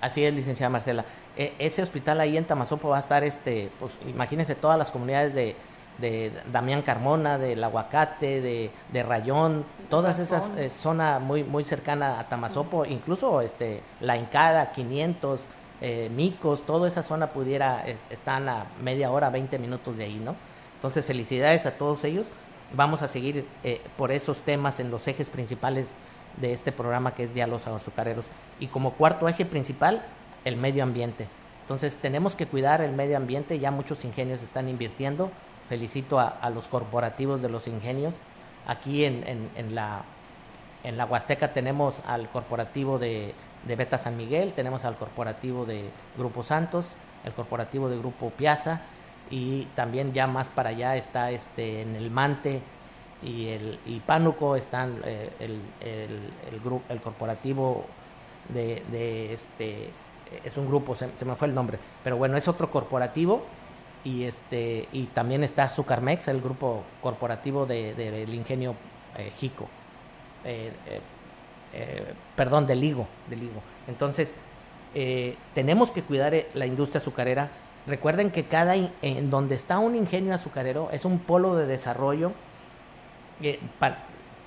Así 0.00 0.24
es, 0.24 0.34
licenciada 0.34 0.70
Marcela. 0.70 1.04
E, 1.36 1.54
ese 1.60 1.82
hospital 1.82 2.20
ahí 2.20 2.36
en 2.36 2.44
Tamazopo 2.44 2.88
va 2.88 2.96
a 2.96 3.00
estar, 3.00 3.22
este, 3.22 3.70
pues 3.78 3.92
imagínense 4.08 4.56
todas 4.56 4.76
las 4.76 4.90
comunidades 4.90 5.34
de, 5.34 5.54
de 5.98 6.32
Damián 6.52 6.82
Carmona, 6.82 7.38
del 7.38 7.62
Aguacate, 7.62 8.40
de, 8.40 8.70
de 8.92 9.02
Rayón, 9.02 9.64
todas 9.90 10.18
esas 10.18 10.50
eh, 10.56 10.70
zonas 10.70 11.20
muy, 11.20 11.44
muy 11.44 11.64
cercana 11.64 12.20
a 12.20 12.28
Tamazopo, 12.28 12.84
incluso 12.84 13.40
este, 13.40 13.82
La 14.00 14.16
Encada, 14.16 14.72
500, 14.72 15.46
eh, 15.80 16.10
Micos, 16.14 16.62
toda 16.62 16.88
esa 16.88 17.02
zona 17.02 17.28
pudiera, 17.28 17.82
eh, 17.86 17.96
están 18.10 18.48
a 18.48 18.66
media 18.82 19.10
hora, 19.10 19.30
20 19.30 19.58
minutos 19.58 19.96
de 19.96 20.04
ahí, 20.04 20.20
¿no? 20.24 20.36
Entonces, 20.76 21.04
felicidades 21.04 21.66
a 21.66 21.72
todos 21.72 22.04
ellos. 22.04 22.26
Vamos 22.74 23.02
a 23.02 23.08
seguir 23.08 23.46
por 23.96 24.12
esos 24.12 24.42
temas 24.42 24.78
en 24.78 24.90
los 24.90 25.08
ejes 25.08 25.30
principales 25.30 25.94
de 26.36 26.52
este 26.52 26.70
programa 26.70 27.14
que 27.14 27.24
es 27.24 27.34
ya 27.34 27.46
los 27.46 27.66
azucareros. 27.66 28.26
Y 28.60 28.66
como 28.66 28.92
cuarto 28.92 29.26
eje 29.26 29.46
principal, 29.46 30.02
el 30.44 30.56
medio 30.56 30.82
ambiente. 30.82 31.26
Entonces 31.62 31.96
tenemos 31.96 32.34
que 32.34 32.46
cuidar 32.46 32.80
el 32.80 32.92
medio 32.92 33.16
ambiente, 33.16 33.58
ya 33.58 33.70
muchos 33.70 34.04
ingenios 34.04 34.42
están 34.42 34.68
invirtiendo. 34.68 35.30
Felicito 35.68 36.18
a, 36.18 36.50
los 36.50 36.68
corporativos 36.68 37.42
de 37.42 37.48
los 37.48 37.68
ingenios. 37.68 38.16
Aquí 38.66 39.04
en, 39.04 39.24
en, 39.54 39.74
la, 39.74 40.02
en 40.84 40.96
la 40.96 41.04
Huasteca 41.04 41.52
tenemos 41.52 42.00
al 42.06 42.28
corporativo 42.28 42.98
de, 42.98 43.34
de 43.66 43.76
Beta 43.76 43.98
San 43.98 44.16
Miguel, 44.16 44.52
tenemos 44.52 44.84
al 44.84 44.96
corporativo 44.96 45.64
de 45.66 45.90
Grupo 46.16 46.42
Santos, 46.42 46.94
el 47.24 47.32
corporativo 47.32 47.88
de 47.88 47.98
Grupo 47.98 48.30
Piazza 48.30 48.82
y 49.30 49.64
también 49.74 50.12
ya 50.12 50.26
más 50.26 50.48
para 50.48 50.70
allá 50.70 50.96
está 50.96 51.30
este 51.30 51.82
en 51.82 51.96
el 51.96 52.10
Mante 52.10 52.62
y 53.22 53.48
el 53.48 53.78
y 53.84 54.00
Pánuco 54.00 54.56
están 54.56 55.00
eh, 55.04 55.30
el, 55.40 55.60
el, 55.80 56.60
grupo 56.60 56.84
el 56.88 57.00
corporativo 57.00 57.84
de, 58.48 58.82
de, 58.90 59.32
este 59.32 59.90
es 60.44 60.56
un 60.56 60.66
grupo 60.66 60.94
se, 60.94 61.08
me 61.24 61.34
fue 61.34 61.48
el 61.48 61.54
nombre 61.54 61.78
pero 62.04 62.16
bueno 62.16 62.36
es 62.36 62.48
otro 62.48 62.70
corporativo 62.70 63.44
y 64.04 64.24
este 64.24 64.88
y 64.92 65.04
también 65.06 65.44
está 65.44 65.68
Sucarmex 65.68 66.28
el 66.28 66.40
grupo 66.40 66.84
corporativo 67.02 67.66
del 67.66 67.96
de, 67.96 68.26
ingenio 68.32 68.74
eh, 69.16 69.32
Jico 69.38 69.68
eh, 70.44 70.72
perdón 72.36 72.66
del 72.66 72.80
Ligo 72.80 73.06
del 73.28 73.40
Ligo 73.40 73.62
entonces 73.86 74.34
tenemos 75.54 75.90
que 75.90 76.02
cuidar 76.02 76.34
la 76.54 76.66
industria 76.66 77.00
azucarera 77.00 77.50
recuerden 77.86 78.30
que 78.30 78.44
cada 78.44 78.74
en 78.74 79.30
donde 79.30 79.54
está 79.54 79.78
un 79.78 79.94
ingenio 79.94 80.34
azucarero 80.34 80.88
es 80.92 81.04
un 81.04 81.18
polo 81.18 81.54
de 81.54 81.66
desarrollo 81.66 82.32
eh, 83.40 83.60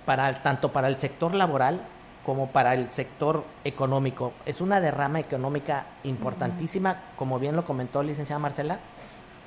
para, 0.06 0.42
tanto 0.42 0.74
para 0.74 0.90
el 0.90 1.00
sector 1.00 1.34
laboral 1.34 1.80
como 2.26 2.48
para 2.48 2.74
el 2.74 2.92
sector 2.92 3.46
económico. 3.64 4.34
Es 4.46 4.60
una 4.60 4.82
derrama 4.82 5.20
económica 5.20 5.86
importantísima, 6.04 6.98
como 7.16 7.40
bien 7.40 7.56
lo 7.56 7.64
comentó 7.64 8.04
licenciada 8.04 8.40
Marcela. 8.40 8.80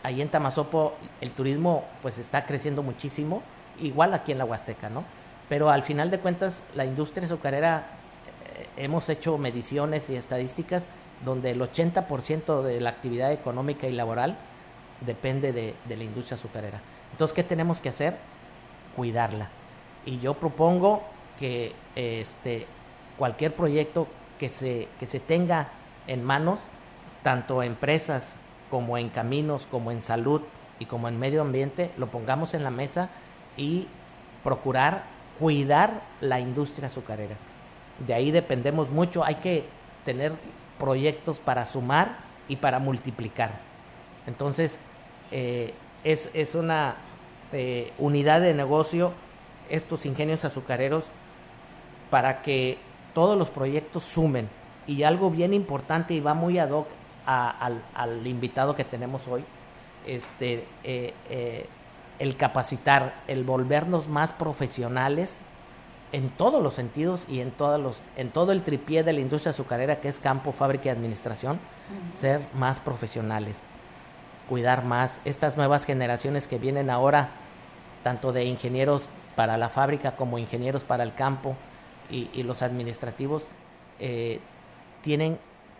Ahí 0.04 0.22
en 0.22 0.28
Tamazopo 0.28 0.94
el 1.20 1.32
turismo 1.32 1.84
pues 2.02 2.18
está 2.18 2.46
creciendo 2.46 2.84
muchísimo, 2.84 3.42
igual 3.80 4.14
aquí 4.14 4.30
en 4.30 4.38
la 4.38 4.44
Huasteca, 4.44 4.88
¿no? 4.88 5.02
Pero 5.48 5.70
al 5.70 5.82
final 5.82 6.12
de 6.12 6.20
cuentas 6.20 6.62
la 6.76 6.84
industria 6.84 7.26
azucarera, 7.26 7.86
eh, 8.56 8.68
hemos 8.76 9.08
hecho 9.08 9.36
mediciones 9.38 10.08
y 10.10 10.14
estadísticas 10.14 10.86
donde 11.24 11.50
el 11.50 11.60
80% 11.60 12.62
de 12.62 12.80
la 12.80 12.90
actividad 12.90 13.32
económica 13.32 13.88
y 13.88 13.92
laboral 13.92 14.36
depende 15.00 15.52
de, 15.52 15.74
de 15.86 15.96
la 15.96 16.04
industria 16.04 16.36
azucarera. 16.36 16.80
Entonces, 17.10 17.34
¿qué 17.34 17.42
tenemos 17.42 17.80
que 17.80 17.88
hacer? 17.88 18.16
cuidarla. 18.94 19.48
Y 20.06 20.20
yo 20.20 20.34
propongo 20.34 21.02
que 21.38 21.72
este, 21.94 22.66
cualquier 23.18 23.54
proyecto 23.54 24.06
que 24.38 24.48
se, 24.48 24.88
que 24.98 25.06
se 25.06 25.20
tenga 25.20 25.68
en 26.06 26.22
manos, 26.22 26.60
tanto 27.22 27.62
empresas 27.62 28.36
como 28.74 28.98
en 28.98 29.08
caminos, 29.08 29.68
como 29.70 29.92
en 29.92 30.02
salud 30.02 30.40
y 30.80 30.86
como 30.86 31.06
en 31.06 31.16
medio 31.16 31.42
ambiente, 31.42 31.92
lo 31.96 32.08
pongamos 32.08 32.54
en 32.54 32.64
la 32.64 32.72
mesa 32.72 33.08
y 33.56 33.86
procurar 34.42 35.04
cuidar 35.38 36.02
la 36.20 36.40
industria 36.40 36.88
azucarera. 36.88 37.36
De 38.04 38.14
ahí 38.14 38.32
dependemos 38.32 38.90
mucho, 38.90 39.22
hay 39.22 39.36
que 39.36 39.64
tener 40.04 40.32
proyectos 40.76 41.38
para 41.38 41.66
sumar 41.66 42.16
y 42.48 42.56
para 42.56 42.80
multiplicar. 42.80 43.52
Entonces, 44.26 44.80
eh, 45.30 45.72
es, 46.02 46.30
es, 46.34 46.56
una, 46.56 46.96
eh, 47.52 47.92
unidad 47.96 48.40
de 48.40 48.54
negocio 48.54 49.12
estos 49.70 50.04
ingenios 50.04 50.44
azucareros 50.44 51.10
para 52.10 52.42
que 52.42 52.78
todos 53.14 53.38
los 53.38 53.50
proyectos 53.50 54.02
sumen. 54.02 54.48
Y 54.88 55.04
algo 55.04 55.30
bien 55.30 55.54
importante 55.54 56.12
y 56.12 56.18
va 56.18 56.34
muy 56.34 56.58
ad 56.58 56.70
hoc 56.70 56.88
al, 57.26 58.26
invitado 58.26 58.76
que 58.76 58.84
tenemos 58.84 59.26
hoy, 59.28 59.44
este, 60.06 60.66
eh, 60.84 61.14
eh, 61.30 61.66
el 62.18 62.36
capacitar, 62.36 63.14
el 63.26 63.44
volvernos 63.44 64.08
más 64.08 64.32
profesionales 64.32 65.40
en 66.12 66.30
todos 66.30 66.62
los 66.62 66.74
sentidos 66.74 67.26
y 67.28 67.40
en, 67.40 67.50
todos 67.50 67.80
los, 67.80 68.00
en 68.16 68.30
todo 68.30 68.52
el 68.52 68.62
tripié 68.62 69.02
de 69.02 69.12
la 69.12 69.20
industria 69.20 69.50
azucarera 69.50 70.00
que 70.00 70.08
es 70.08 70.18
campo, 70.18 70.52
fábrica 70.52 70.86
y 70.86 70.88
administración, 70.90 71.58
ser 72.12 72.42
más 72.54 72.78
profesionales, 72.78 73.64
cuidar 74.48 74.84
más. 74.84 75.20
Estas 75.24 75.56
nuevas 75.56 75.84
generaciones 75.84 76.46
que 76.46 76.58
vienen 76.58 76.88
ahora 76.88 77.30
tanto 78.04 78.32
de 78.32 78.44
ingenieros 78.44 79.06
para 79.34 79.56
la 79.56 79.70
fábrica 79.70 80.14
como 80.14 80.38
ingenieros 80.38 80.84
para 80.84 81.02
el 81.02 81.14
campo 81.14 81.56
y, 82.10 82.42
los 82.44 82.62
administrativos, 82.62 83.48
eh, 83.98 84.38
tienen, 85.02 85.38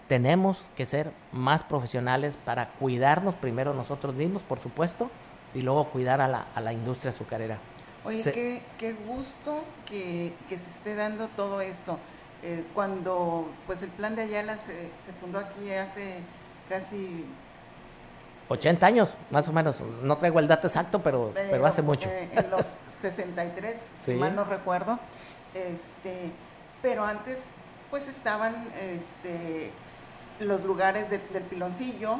tenemos 0.09 0.71
que 0.77 0.87
ser 0.87 1.13
más 1.33 1.65
profesionales 1.65 2.37
para 2.45 2.69
cuidarnos 2.71 3.35
primero 3.35 3.75
nosotros 3.75 4.15
mismos, 4.15 4.43
por 4.43 4.59
supuesto, 4.59 5.11
y 5.55 5.63
luego 5.63 5.87
cuidar 5.87 6.21
a 6.21 6.29
la, 6.29 6.47
a 6.55 6.61
la 6.61 6.73
industria 6.73 7.11
azucarera. 7.11 7.59
Oye, 8.05 8.63
qué, 8.79 8.93
gusto 9.07 9.65
que, 9.87 10.33
se 10.49 10.55
esté 10.57 10.95
dando 10.95 11.29
todo 11.29 11.61
esto. 11.61 11.99
Eh, 12.43 12.63
cuando 12.75 13.49
pues 13.67 13.81
el 13.81 13.89
plan 13.89 14.15
de 14.15 14.23
Ayala 14.23 14.59
se, 14.59 14.91
se 15.05 15.13
fundó 15.19 15.39
aquí 15.39 15.73
hace 15.73 16.19
casi 16.69 17.27
80 18.49 18.87
años, 18.87 19.15
más 19.31 19.49
o 19.49 19.53
menos. 19.53 19.77
No 20.03 20.19
traigo 20.19 20.39
el 20.39 20.49
dato 20.49 20.67
exacto, 20.67 21.03
pero, 21.03 21.33
pero, 21.35 21.67
hace 21.67 21.83
mucho. 21.83 22.09
Eh, 22.09 22.29
en 22.33 22.51
los 22.51 22.77
63, 23.01 23.93
si 23.97 24.15
mal 24.15 24.35
no 24.35 24.45
recuerdo. 24.45 24.99
Este, 25.55 26.31
pero 26.83 27.05
antes, 27.05 27.49
pues 27.91 28.09
estaban 28.09 28.55
este, 28.81 29.71
los 30.41 30.63
lugares 30.65 31.11
del 31.11 31.43
piloncillo, 31.43 32.19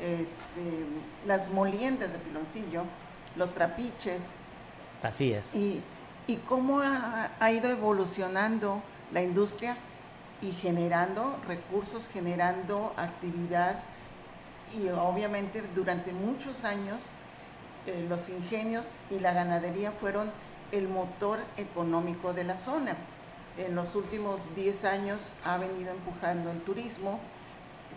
este, 0.00 0.86
las 1.26 1.50
moliendas 1.50 2.12
de 2.12 2.18
piloncillo, 2.18 2.82
los 3.36 3.52
trapiches. 3.52 4.36
Así 5.02 5.32
es. 5.32 5.54
Y, 5.54 5.82
y 6.26 6.36
cómo 6.36 6.80
ha, 6.80 7.52
ido 7.52 7.70
evolucionando 7.70 8.82
la 9.12 9.22
industria 9.22 9.76
y 10.40 10.52
generando 10.52 11.38
recursos, 11.46 12.08
generando 12.08 12.94
actividad 12.96 13.80
y 14.74 14.88
obviamente 14.88 15.62
durante 15.74 16.12
muchos 16.12 16.64
años 16.64 17.10
eh, 17.86 18.06
los 18.08 18.28
ingenios 18.30 18.94
y 19.10 19.20
la 19.20 19.32
ganadería 19.34 19.92
fueron 19.92 20.30
el 20.72 20.88
motor 20.88 21.38
económico 21.56 22.32
de 22.32 22.44
la 22.44 22.56
zona. 22.56 22.96
En 23.58 23.76
los 23.76 23.94
últimos 23.94 24.54
10 24.56 24.84
años 24.84 25.34
ha 25.44 25.58
venido 25.58 25.92
empujando 25.92 26.50
el 26.50 26.60
turismo, 26.62 27.20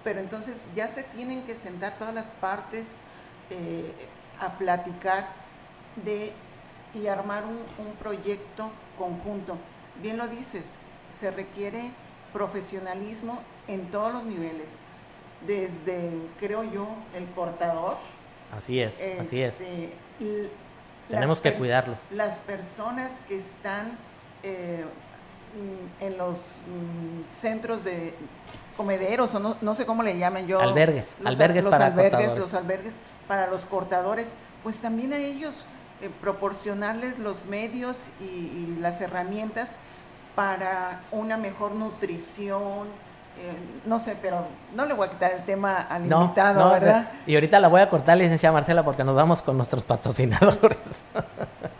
pero 0.03 0.19
entonces 0.19 0.61
ya 0.75 0.87
se 0.87 1.03
tienen 1.03 1.43
que 1.43 1.55
sentar 1.55 1.97
todas 1.97 2.13
las 2.13 2.31
partes 2.31 2.97
eh, 3.49 3.91
a 4.39 4.57
platicar 4.57 5.27
de 6.03 6.33
y 6.93 7.07
armar 7.07 7.43
un, 7.45 7.93
proyecto 7.99 8.71
conjunto. 8.97 9.57
Bien 10.01 10.17
lo 10.17 10.27
dices, 10.27 10.75
se 11.09 11.31
requiere 11.31 11.91
profesionalismo 12.33 13.41
en 13.67 13.89
todos 13.91 14.13
los 14.13 14.23
niveles, 14.23 14.77
desde, 15.45 16.11
creo 16.39 16.63
yo, 16.63 16.87
el 17.15 17.25
cortador. 17.31 17.97
Así 18.55 18.79
es, 18.79 19.05
así 19.19 19.41
es. 19.41 19.59
Este, 19.59 19.93
Tenemos 21.09 21.41
que 21.41 21.53
cuidarlo. 21.53 21.97
Las 22.11 22.37
personas 22.39 23.11
que 23.27 23.37
están 23.37 23.97
eh, 24.43 24.85
en 25.99 26.17
los 26.17 26.61
mm, 26.67 27.27
centros 27.27 27.83
de 27.83 28.13
comederos, 28.77 29.35
o 29.35 29.57
no, 29.59 29.75
sé 29.75 29.85
cómo 29.85 30.03
le 30.03 30.17
llaman 30.17 30.47
yo. 30.47 30.61
Albergues, 30.61 31.15
albergues 31.25 31.65
para 31.65 31.87
albergues, 31.87 32.37
Los 32.37 32.53
albergues 32.53 32.97
para 33.27 33.47
los 33.47 33.65
cortadores, 33.65 34.33
pues 34.63 34.79
también 34.79 35.11
a 35.11 35.17
ellos 35.17 35.65
eh, 36.01 36.09
proporcionarles 36.21 37.19
los 37.19 37.43
medios 37.45 38.09
y, 38.19 38.77
las 38.79 39.01
herramientas 39.01 39.75
para 40.35 41.01
una 41.11 41.35
mejor 41.35 41.73
nutrición, 41.73 42.87
eh, 43.39 43.57
no 43.85 43.97
sé, 43.97 44.15
pero 44.21 44.45
no 44.75 44.85
le 44.85 44.93
voy 44.93 45.07
a 45.07 45.09
quitar 45.09 45.31
el 45.31 45.43
tema 45.43 45.77
al 45.77 46.05
invitado, 46.05 46.69
¿verdad? 46.69 47.09
Y 47.25 47.33
ahorita 47.33 47.59
la 47.59 47.67
voy 47.67 47.81
a 47.81 47.89
cortar, 47.89 48.17
licenciada 48.17 48.53
Marcela, 48.53 48.85
porque 48.85 49.03
nos 49.03 49.15
vamos 49.15 49.41
con 49.41 49.57
nuestros 49.57 49.83
patrocinadores. 49.83 50.77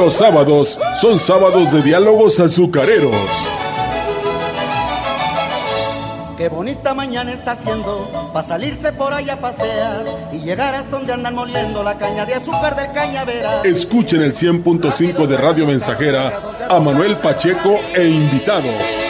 Los 0.00 0.14
sábados 0.14 0.80
son 0.98 1.20
sábados 1.20 1.70
de 1.72 1.82
diálogos 1.82 2.40
azucareros. 2.40 3.14
Qué 6.38 6.48
bonita 6.48 6.94
mañana 6.94 7.34
está 7.34 7.52
haciendo 7.52 8.08
para 8.32 8.46
salirse 8.46 8.94
por 8.94 9.12
allá 9.12 9.34
a 9.34 9.40
pasear 9.42 10.06
y 10.32 10.38
llegar 10.38 10.74
hasta 10.74 10.96
donde 10.96 11.12
andan 11.12 11.34
moliendo 11.34 11.82
la 11.82 11.98
caña 11.98 12.24
de 12.24 12.32
azúcar 12.32 12.76
del 12.76 12.90
cañavera. 12.92 13.60
Escuchen 13.62 14.22
el 14.22 14.32
100.5 14.32 15.26
de 15.26 15.36
Radio 15.36 15.66
Mensajera 15.66 16.32
a 16.70 16.80
Manuel 16.80 17.16
Pacheco 17.16 17.78
e 17.94 18.08
invitados. 18.08 19.09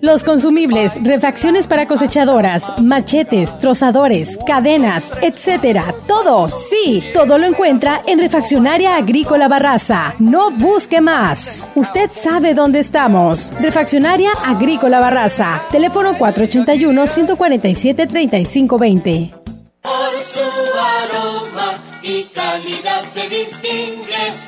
los 0.00 0.24
consumibles, 0.24 0.92
refacciones 1.02 1.66
para 1.66 1.86
cosechadoras, 1.86 2.80
machetes, 2.82 3.58
trozadores, 3.58 4.38
cadenas, 4.46 5.12
etcétera. 5.22 5.84
Todo, 6.06 6.48
sí, 6.48 7.02
todo 7.14 7.38
lo 7.38 7.46
encuentra 7.46 8.02
en 8.06 8.18
Refaccionaria 8.18 8.96
Agrícola 8.96 9.48
Barraza. 9.48 10.14
No 10.18 10.50
busque 10.50 11.00
más. 11.00 11.70
Usted 11.74 12.10
sabe 12.10 12.54
dónde 12.54 12.78
estamos. 12.78 13.52
Refaccionaria 13.60 14.30
Agrícola 14.46 15.00
Barraza. 15.00 15.62
Teléfono 15.70 16.14
481 16.16 17.06
147 17.06 18.06
3520. 18.06 19.34
Por 19.82 19.92
su 20.32 20.78
aroma 20.78 22.00
y 22.02 22.24
calidad 22.34 23.12
se 23.14 23.28
distingue 23.28 24.47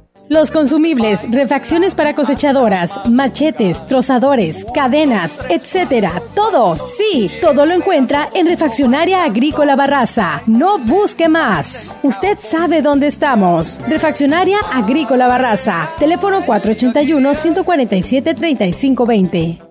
Los 0.31 0.49
consumibles, 0.49 1.29
refacciones 1.29 1.93
para 1.93 2.15
cosechadoras, 2.15 2.97
machetes, 3.09 3.85
trozadores, 3.85 4.65
cadenas, 4.73 5.37
etcétera. 5.49 6.21
Todo, 6.33 6.77
sí, 6.77 7.29
todo 7.41 7.65
lo 7.65 7.73
encuentra 7.73 8.29
en 8.33 8.47
Refaccionaria 8.47 9.25
Agrícola 9.25 9.75
Barraza. 9.75 10.41
No 10.45 10.79
busque 10.79 11.27
más. 11.27 11.97
Usted 12.01 12.37
sabe 12.39 12.81
dónde 12.81 13.07
estamos. 13.07 13.81
Refaccionaria 13.89 14.59
Agrícola 14.73 15.27
Barraza. 15.27 15.89
Teléfono 15.99 16.45
481 16.45 17.35
147 17.35 18.33
3520. 18.33 19.70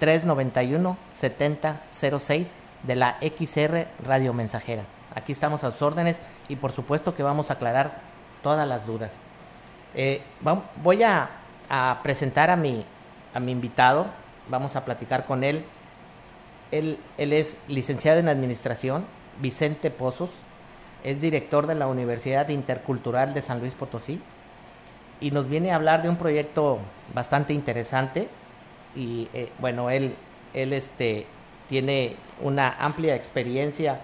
391 0.00 0.96
7006 1.08 2.56
de 2.82 2.96
la 2.96 3.16
XR 3.20 3.86
Radio 4.04 4.34
Mensajera. 4.34 4.82
Aquí 5.14 5.30
estamos 5.30 5.62
a 5.62 5.70
sus 5.70 5.82
órdenes 5.82 6.20
y 6.48 6.56
por 6.56 6.72
supuesto 6.72 7.14
que 7.14 7.22
vamos 7.22 7.50
a 7.50 7.52
aclarar 7.52 7.92
todas 8.42 8.66
las 8.66 8.88
dudas. 8.88 9.20
Eh, 9.94 10.22
voy 10.82 11.02
a, 11.02 11.30
presentar 12.02 12.50
a 12.50 12.56
mi, 12.56 12.84
invitado, 13.46 14.06
vamos 14.48 14.76
a 14.76 14.84
platicar 14.84 15.26
con 15.26 15.44
él. 15.44 15.64
él. 16.70 16.98
Es 17.18 17.58
licenciado 17.68 18.18
en 18.18 18.28
Administración, 18.28 19.04
Vicente 19.40 19.90
Pozos, 19.90 20.30
es 21.02 21.20
director 21.20 21.66
de 21.66 21.74
la 21.74 21.86
Universidad 21.86 22.48
Intercultural 22.48 23.34
de 23.34 23.42
San 23.42 23.60
Luis 23.60 23.74
Potosí. 23.74 24.20
Y 25.20 25.32
nos 25.32 25.48
viene 25.48 25.70
a 25.70 25.76
hablar 25.76 26.02
de 26.02 26.08
un 26.08 26.16
proyecto 26.16 26.78
bastante 27.14 27.52
interesante. 27.52 28.28
Y 28.96 29.28
eh, 29.32 29.50
bueno, 29.58 29.90
él, 29.90 30.14
él 30.54 30.72
este, 30.72 31.26
tiene 31.68 32.16
una 32.40 32.74
amplia 32.78 33.14
experiencia, 33.14 34.00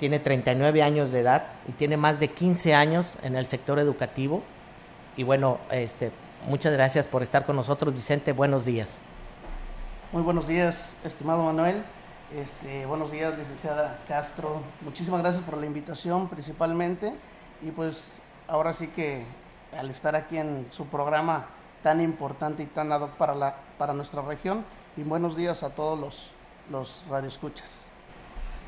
tiene 0.00 0.18
39 0.18 0.82
años 0.82 1.12
de 1.12 1.20
edad 1.20 1.44
y 1.68 1.72
tiene 1.72 1.96
más 1.96 2.18
de 2.18 2.28
15 2.28 2.74
años 2.74 3.18
en 3.22 3.36
el 3.36 3.46
sector 3.46 3.78
educativo 3.78 4.42
y 5.16 5.22
bueno, 5.22 5.58
este, 5.70 6.10
muchas 6.48 6.72
gracias 6.72 7.06
por 7.06 7.22
estar 7.22 7.44
con 7.46 7.56
nosotros, 7.56 7.94
Vicente. 7.94 8.32
Buenos 8.32 8.64
días. 8.64 9.00
Muy 10.12 10.22
buenos 10.22 10.46
días, 10.46 10.94
estimado 11.04 11.44
Manuel. 11.44 11.82
Este, 12.36 12.86
buenos 12.86 13.12
días, 13.12 13.36
licenciada 13.38 13.98
Castro. 14.08 14.60
Muchísimas 14.80 15.20
gracias 15.20 15.44
por 15.44 15.58
la 15.58 15.66
invitación 15.66 16.28
principalmente. 16.28 17.12
Y 17.62 17.70
pues 17.70 18.20
ahora 18.48 18.72
sí 18.72 18.88
que 18.88 19.24
al 19.76 19.90
estar 19.90 20.16
aquí 20.16 20.38
en 20.38 20.66
su 20.70 20.86
programa 20.86 21.46
tan 21.82 22.00
importante 22.00 22.62
y 22.62 22.66
tan 22.66 22.90
ad 22.92 23.02
hoc 23.02 23.10
para, 23.12 23.34
la, 23.34 23.56
para 23.78 23.92
nuestra 23.92 24.22
región. 24.22 24.64
Y 24.96 25.02
buenos 25.02 25.36
días 25.36 25.62
a 25.62 25.70
todos 25.70 25.98
los, 25.98 26.30
los 26.70 27.04
radioescuchas. 27.08 27.84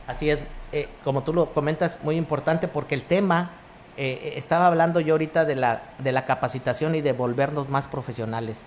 Así 0.06 0.30
es, 0.30 0.40
eh, 0.72 0.88
como 1.02 1.22
tú 1.22 1.32
lo 1.32 1.52
comentas, 1.52 1.98
muy 2.02 2.16
importante 2.16 2.68
porque 2.68 2.94
el 2.94 3.02
tema 3.02 3.50
eh, 3.96 4.34
estaba 4.36 4.66
hablando 4.66 5.00
yo 5.00 5.14
ahorita 5.14 5.44
de 5.44 5.56
la, 5.56 5.82
de 5.98 6.12
la 6.12 6.24
capacitación 6.24 6.94
y 6.94 7.00
de 7.00 7.12
volvernos 7.12 7.68
más 7.68 7.86
profesionales. 7.86 8.62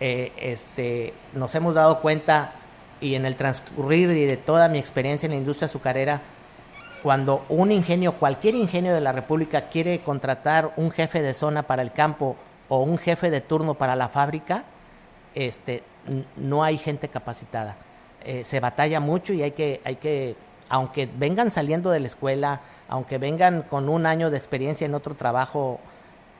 Eh, 0.00 0.32
este, 0.36 1.14
nos 1.34 1.54
hemos 1.54 1.74
dado 1.74 2.00
cuenta 2.00 2.52
y 3.00 3.14
en 3.14 3.24
el 3.24 3.36
transcurrir 3.36 4.10
y 4.10 4.24
de 4.24 4.36
toda 4.36 4.68
mi 4.68 4.78
experiencia 4.78 5.26
en 5.26 5.32
la 5.32 5.38
industria 5.38 5.66
azucarera, 5.66 6.22
cuando 7.02 7.44
un 7.48 7.72
ingenio, 7.72 8.14
cualquier 8.14 8.54
ingenio 8.54 8.94
de 8.94 9.00
la 9.00 9.12
República 9.12 9.68
quiere 9.68 10.00
contratar 10.00 10.72
un 10.76 10.90
jefe 10.92 11.20
de 11.20 11.34
zona 11.34 11.64
para 11.64 11.82
el 11.82 11.92
campo 11.92 12.36
o 12.68 12.80
un 12.82 12.96
jefe 12.96 13.30
de 13.30 13.40
turno 13.40 13.74
para 13.74 13.96
la 13.96 14.08
fábrica, 14.08 14.64
este, 15.34 15.82
no 16.36 16.62
hay 16.62 16.78
gente 16.78 17.08
capacitada. 17.08 17.76
Eh, 18.24 18.44
se 18.44 18.60
batalla 18.60 19.00
mucho 19.00 19.32
y 19.32 19.42
hay 19.42 19.50
que, 19.50 19.80
hay 19.84 19.96
que, 19.96 20.36
aunque 20.72 21.06
vengan 21.06 21.50
saliendo 21.50 21.90
de 21.90 22.00
la 22.00 22.06
escuela, 22.06 22.62
aunque 22.88 23.18
vengan 23.18 23.60
con 23.60 23.90
un 23.90 24.06
año 24.06 24.30
de 24.30 24.38
experiencia 24.38 24.86
en 24.86 24.94
otro 24.94 25.14
trabajo, 25.14 25.80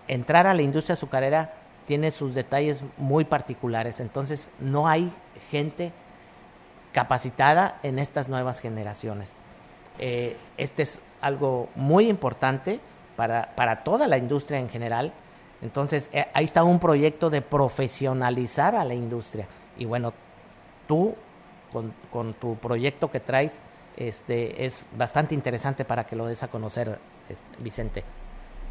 entrar 0.09 0.47
a 0.47 0.55
la 0.55 0.63
industria 0.63 0.95
azucarera 0.95 1.53
tiene 1.85 2.11
sus 2.11 2.35
detalles 2.35 2.83
muy 2.97 3.27
particulares. 3.27 4.01
Entonces, 4.01 4.49
no 4.59 4.89
hay 4.89 5.13
gente 5.51 5.93
capacitada 6.95 7.79
en 7.83 7.99
estas 7.99 8.31
nuevas 8.31 8.61
generaciones. 8.61 9.37
Eh, 9.99 10.39
este 10.57 10.85
es 10.85 11.03
algo 11.21 11.69
muy 11.75 12.09
importante 12.09 12.81
para, 13.17 13.55
para, 13.55 13.85
toda 13.85 14.09
la 14.09 14.17
industria 14.17 14.61
en 14.61 14.71
general. 14.71 15.13
Entonces, 15.61 16.09
eh, 16.15 16.25
ahí 16.33 16.47
está 16.47 16.65
un 16.65 16.79
proyecto 16.79 17.29
de 17.29 17.43
profesionalizar 17.43 18.77
a 18.77 18.85
la 18.87 18.95
industria. 18.95 19.47
Y 19.77 19.85
bueno, 19.85 20.15
tú, 20.89 21.17
con, 21.71 21.93
con, 22.11 22.33
tu 22.33 22.57
proyecto 22.57 23.11
que 23.11 23.21
traes, 23.21 23.61
este, 23.97 24.65
es 24.65 24.87
bastante 24.97 25.35
interesante 25.35 25.85
para 25.85 26.05
que 26.05 26.17
lo 26.17 26.27
des 26.27 26.43
a 26.43 26.49
conocer, 26.49 26.99
este, 27.29 27.63
Vicente. 27.63 28.05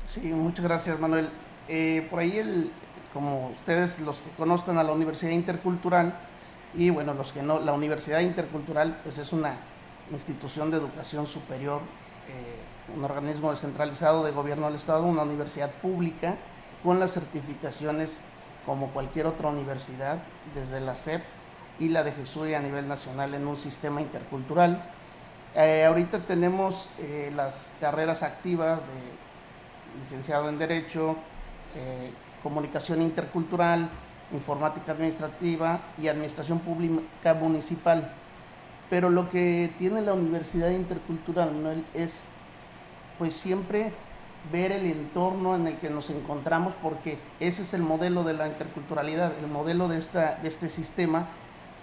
Sí, 0.07 0.21
muchas 0.21 0.65
gracias, 0.65 0.99
Manuel. 0.99 1.29
Eh, 1.67 2.07
por 2.09 2.19
ahí, 2.19 2.37
el, 2.37 2.71
como 3.13 3.49
ustedes, 3.49 3.99
los 3.99 4.21
que 4.21 4.29
conozcan 4.31 4.77
a 4.77 4.83
la 4.83 4.91
Universidad 4.91 5.31
Intercultural, 5.31 6.13
y 6.73 6.89
bueno, 6.89 7.13
los 7.13 7.31
que 7.31 7.41
no, 7.41 7.59
la 7.59 7.73
Universidad 7.73 8.21
Intercultural 8.21 8.99
pues 9.03 9.17
es 9.17 9.33
una 9.33 9.55
institución 10.11 10.71
de 10.71 10.77
educación 10.77 11.27
superior, 11.27 11.81
eh, 12.29 12.95
un 12.95 13.03
organismo 13.03 13.51
descentralizado 13.51 14.23
de 14.23 14.31
gobierno 14.31 14.67
del 14.67 14.75
Estado, 14.75 15.05
una 15.05 15.23
universidad 15.23 15.69
pública 15.69 16.35
con 16.83 16.99
las 16.99 17.13
certificaciones 17.13 18.21
como 18.65 18.87
cualquier 18.89 19.25
otra 19.25 19.49
universidad, 19.49 20.19
desde 20.53 20.79
la 20.79 20.95
SEP 20.95 21.21
y 21.79 21.89
la 21.89 22.03
de 22.03 22.11
Jesús 22.11 22.53
a 22.53 22.59
nivel 22.59 22.87
nacional 22.87 23.33
en 23.33 23.47
un 23.47 23.57
sistema 23.57 24.01
intercultural. 24.01 24.83
Eh, 25.55 25.83
ahorita 25.85 26.19
tenemos 26.19 26.89
eh, 26.99 27.31
las 27.35 27.73
carreras 27.81 28.23
activas 28.23 28.79
de 28.79 29.99
licenciado 29.99 30.47
en 30.47 30.57
Derecho, 30.57 31.17
Comunicación 32.43 33.01
Intercultural, 33.01 33.89
Informática 34.33 34.93
Administrativa 34.93 35.79
y 36.01 36.07
Administración 36.07 36.59
Pública 36.59 37.33
Municipal. 37.33 38.13
Pero 38.89 39.09
lo 39.09 39.29
que 39.29 39.71
tiene 39.77 40.01
la 40.01 40.13
Universidad 40.13 40.69
Intercultural 40.69 41.83
es 41.93 42.25
pues 43.17 43.35
siempre 43.35 43.91
ver 44.51 44.71
el 44.71 44.85
entorno 44.85 45.55
en 45.55 45.67
el 45.67 45.77
que 45.77 45.89
nos 45.89 46.09
encontramos 46.09 46.73
porque 46.81 47.19
ese 47.39 47.61
es 47.61 47.73
el 47.73 47.83
modelo 47.83 48.23
de 48.23 48.33
la 48.33 48.47
interculturalidad, 48.47 49.33
el 49.39 49.47
modelo 49.47 49.87
de, 49.87 49.99
esta, 49.99 50.39
de 50.41 50.47
este 50.47 50.69
sistema, 50.69 51.27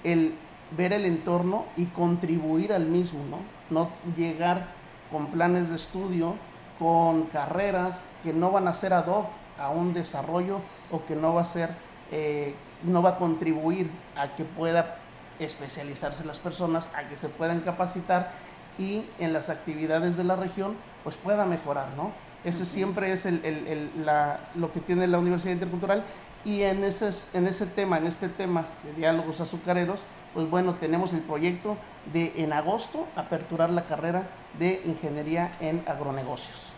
el 0.03 0.35
ver 0.77 0.93
el 0.93 1.05
entorno 1.05 1.67
y 1.77 1.87
contribuir 1.87 2.73
al 2.73 2.87
mismo, 2.87 3.21
¿no? 3.31 3.58
No 3.71 3.91
llegar 4.17 4.67
con 5.11 5.27
planes 5.29 5.69
de 5.69 5.77
estudio, 5.77 6.35
con 6.79 7.25
carreras 7.25 8.09
que 8.23 8.33
no 8.33 8.51
van 8.51 8.69
a 8.69 8.75
ser 8.75 8.93
ad 8.93 9.09
hoc 9.09 9.27
a 9.59 9.71
un 9.71 9.93
desarrollo 9.93 10.61
o 10.91 11.05
que 11.05 11.17
no 11.17 11.35
va 11.35 11.43
a 11.43 11.45
ser, 11.45 11.71
eh, 12.13 12.55
no 12.85 13.03
va 13.03 13.11
a 13.11 13.19
contribuir 13.19 13.91
a 14.17 14.29
que 14.37 14.45
pueda 14.45 14.97
especializarse 15.39 16.25
las 16.25 16.39
personas, 16.39 16.89
a 16.95 17.09
que 17.09 17.17
se 17.17 17.29
puedan 17.29 17.61
capacitar 17.61 18.31
y 18.79 19.05
en 19.19 19.33
las 19.33 19.51
actividades 19.51 20.17
de 20.17 20.25
la 20.25 20.37
región 20.37 20.75
pues 21.03 21.17
pueda 21.17 21.45
mejorar, 21.45 21.89
¿no? 21.97 22.13
Ese 22.45 22.65
siempre 22.65 23.13
es 23.13 23.27
el, 23.27 23.45
el, 23.45 23.91
la, 24.05 24.39
lo 24.55 24.73
que 24.73 24.81
tiene 24.81 25.07
la 25.09 25.19
Universidad 25.19 25.55
Intercultural 25.55 26.05
y 26.45 26.63
en 26.63 26.85
ese, 26.85 27.11
en 27.35 27.49
ese 27.49 27.67
tema, 27.67 27.99
en 27.99 28.07
este 28.07 28.29
tema 28.29 28.67
de 28.85 28.93
diálogos 28.93 29.41
azucareros, 29.41 30.01
pues 30.35 30.49
bueno, 30.49 30.75
tenemos 30.75 31.13
el 31.13 31.21
proyecto 31.21 31.77
de 32.13 32.33
en 32.37 32.53
agosto 32.53 33.07
aperturar 33.17 33.71
la 33.71 33.85
carrera 33.85 34.25
de 34.59 34.81
Ingeniería 34.85 35.53
en 35.61 35.83
Agronegocios. 35.87 36.69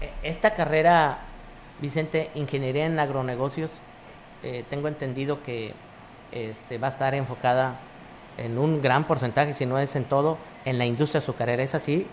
E, 0.00 0.10
esta 0.22 0.54
carrera, 0.54 1.18
Vicente, 1.80 2.30
Ingeniería 2.34 2.86
en 2.86 2.98
Agronegocios, 2.98 3.80
eh, 4.42 4.64
tengo 4.70 4.88
entendido 4.88 5.42
que 5.42 5.74
este, 6.32 6.78
va 6.78 6.88
a 6.88 6.90
estar 6.90 7.14
enfocada 7.14 7.76
en 8.36 8.58
un 8.58 8.80
gran 8.80 9.04
porcentaje, 9.04 9.52
si 9.52 9.66
no 9.66 9.78
es 9.78 9.96
en 9.96 10.04
todo, 10.04 10.38
en 10.64 10.78
la 10.78 10.86
industria 10.86 11.18
azucarera. 11.18 11.62
¿Es 11.62 11.74
así? 11.74 12.06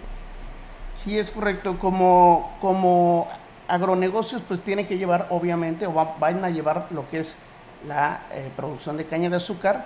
Sí, 0.95 1.17
es 1.19 1.29
correcto. 1.29 1.77
Como, 1.77 2.57
como 2.61 3.27
agronegocios, 3.67 4.41
pues 4.47 4.61
tiene 4.61 4.87
que 4.87 4.97
llevar, 4.97 5.27
obviamente, 5.29 5.85
o 5.85 5.93
van 6.19 6.43
a 6.43 6.49
llevar 6.49 6.87
lo 6.91 7.07
que 7.09 7.19
es 7.19 7.37
la 7.87 8.21
eh, 8.31 8.49
producción 8.55 8.97
de 8.97 9.05
caña 9.05 9.29
de 9.29 9.35
azúcar, 9.35 9.85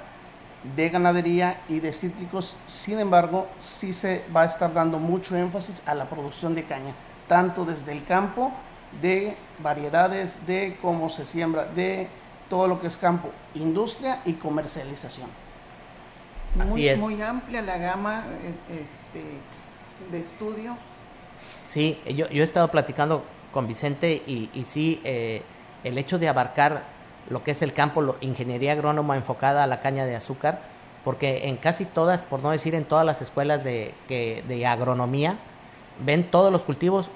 de 0.75 0.89
ganadería 0.89 1.61
y 1.67 1.79
de 1.79 1.93
cítricos. 1.93 2.55
Sin 2.67 2.99
embargo, 2.99 3.47
sí 3.59 3.93
se 3.93 4.23
va 4.35 4.41
a 4.41 4.45
estar 4.45 4.73
dando 4.73 4.99
mucho 4.99 5.35
énfasis 5.35 5.81
a 5.85 5.95
la 5.95 6.05
producción 6.05 6.55
de 6.55 6.63
caña, 6.63 6.93
tanto 7.27 7.65
desde 7.65 7.91
el 7.91 8.03
campo, 8.03 8.51
de 9.01 9.37
variedades, 9.61 10.45
de 10.47 10.77
cómo 10.81 11.09
se 11.09 11.25
siembra, 11.25 11.65
de 11.65 12.07
todo 12.49 12.67
lo 12.67 12.81
que 12.81 12.87
es 12.87 12.97
campo, 12.97 13.29
industria 13.55 14.21
y 14.25 14.33
comercialización. 14.33 15.29
Muy, 16.55 16.65
Así 16.65 16.87
es. 16.87 16.99
muy 16.99 17.21
amplia 17.21 17.61
la 17.61 17.77
gama 17.77 18.23
eh, 18.27 18.81
este, 18.81 19.23
de 20.11 20.19
estudio. 20.19 20.75
Sí, 21.67 21.99
yo, 22.07 22.27
yo 22.29 22.41
he 22.41 22.43
estado 22.43 22.69
platicando 22.69 23.23
con 23.53 23.67
Vicente 23.67 24.23
y, 24.25 24.49
y 24.53 24.65
sí, 24.65 24.99
eh, 25.03 25.43
el 25.83 25.97
hecho 25.97 26.17
de 26.17 26.27
abarcar 26.27 26.83
lo 27.29 27.43
que 27.43 27.51
es 27.51 27.61
el 27.61 27.73
campo, 27.73 28.15
ingeniería 28.21 28.73
agrónoma 28.73 29.15
enfocada 29.15 29.63
a 29.63 29.67
la 29.67 29.79
caña 29.79 30.05
de 30.05 30.15
azúcar, 30.15 30.61
porque 31.03 31.47
en 31.47 31.57
casi 31.57 31.85
todas, 31.85 32.21
por 32.21 32.41
no 32.41 32.49
decir 32.51 32.75
en 32.75 32.85
todas 32.85 33.05
las 33.05 33.21
escuelas 33.21 33.63
de, 33.63 33.93
de 34.07 34.67
agronomía, 34.67 35.37
ven 36.05 36.29
todos 36.29 36.51
los 36.51 36.63
cultivos 36.63 37.09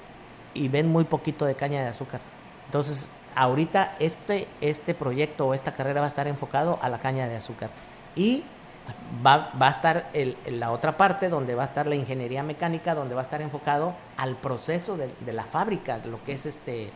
y 0.54 0.68
ven 0.68 0.88
muy 0.88 1.04
poquito 1.04 1.46
de 1.46 1.56
caña 1.56 1.82
de 1.82 1.90
azúcar. 1.90 2.22
Entonces, 2.66 3.10
ahorita 3.36 3.96
este, 4.00 4.48
este 4.62 4.94
proyecto 4.94 5.48
o 5.48 5.54
esta 5.54 5.74
carrera 5.74 6.02
va 6.02 6.06
a 6.06 6.10
estar 6.10 6.28
enfocado 6.28 6.80
a 6.82 6.90
la 6.90 7.00
caña 7.00 7.28
de 7.28 7.36
azúcar. 7.36 7.70
Y 8.16 8.44
va, 9.26 9.52
va 9.60 9.68
a 9.68 9.72
estar 9.72 10.10
la 10.48 10.72
otra 10.72 10.98
parte 10.98 11.30
donde 11.30 11.56
va 11.56 11.64
a 11.64 11.66
estar 11.66 11.88
la 11.88 11.96
ingeniería 11.96 12.44
mecánica, 12.44 12.96
donde 12.96 13.16
va 13.16 13.22
a 13.22 13.24
estar 13.24 13.42
enfocado 13.42 13.96
al 14.18 14.36
proceso 14.36 14.98
de, 14.98 15.10
de 15.20 15.34
la 15.34 15.44
fábrica, 15.44 16.00
lo 16.06 16.24
que 16.24 16.34
es 16.34 16.46
este 16.46 16.92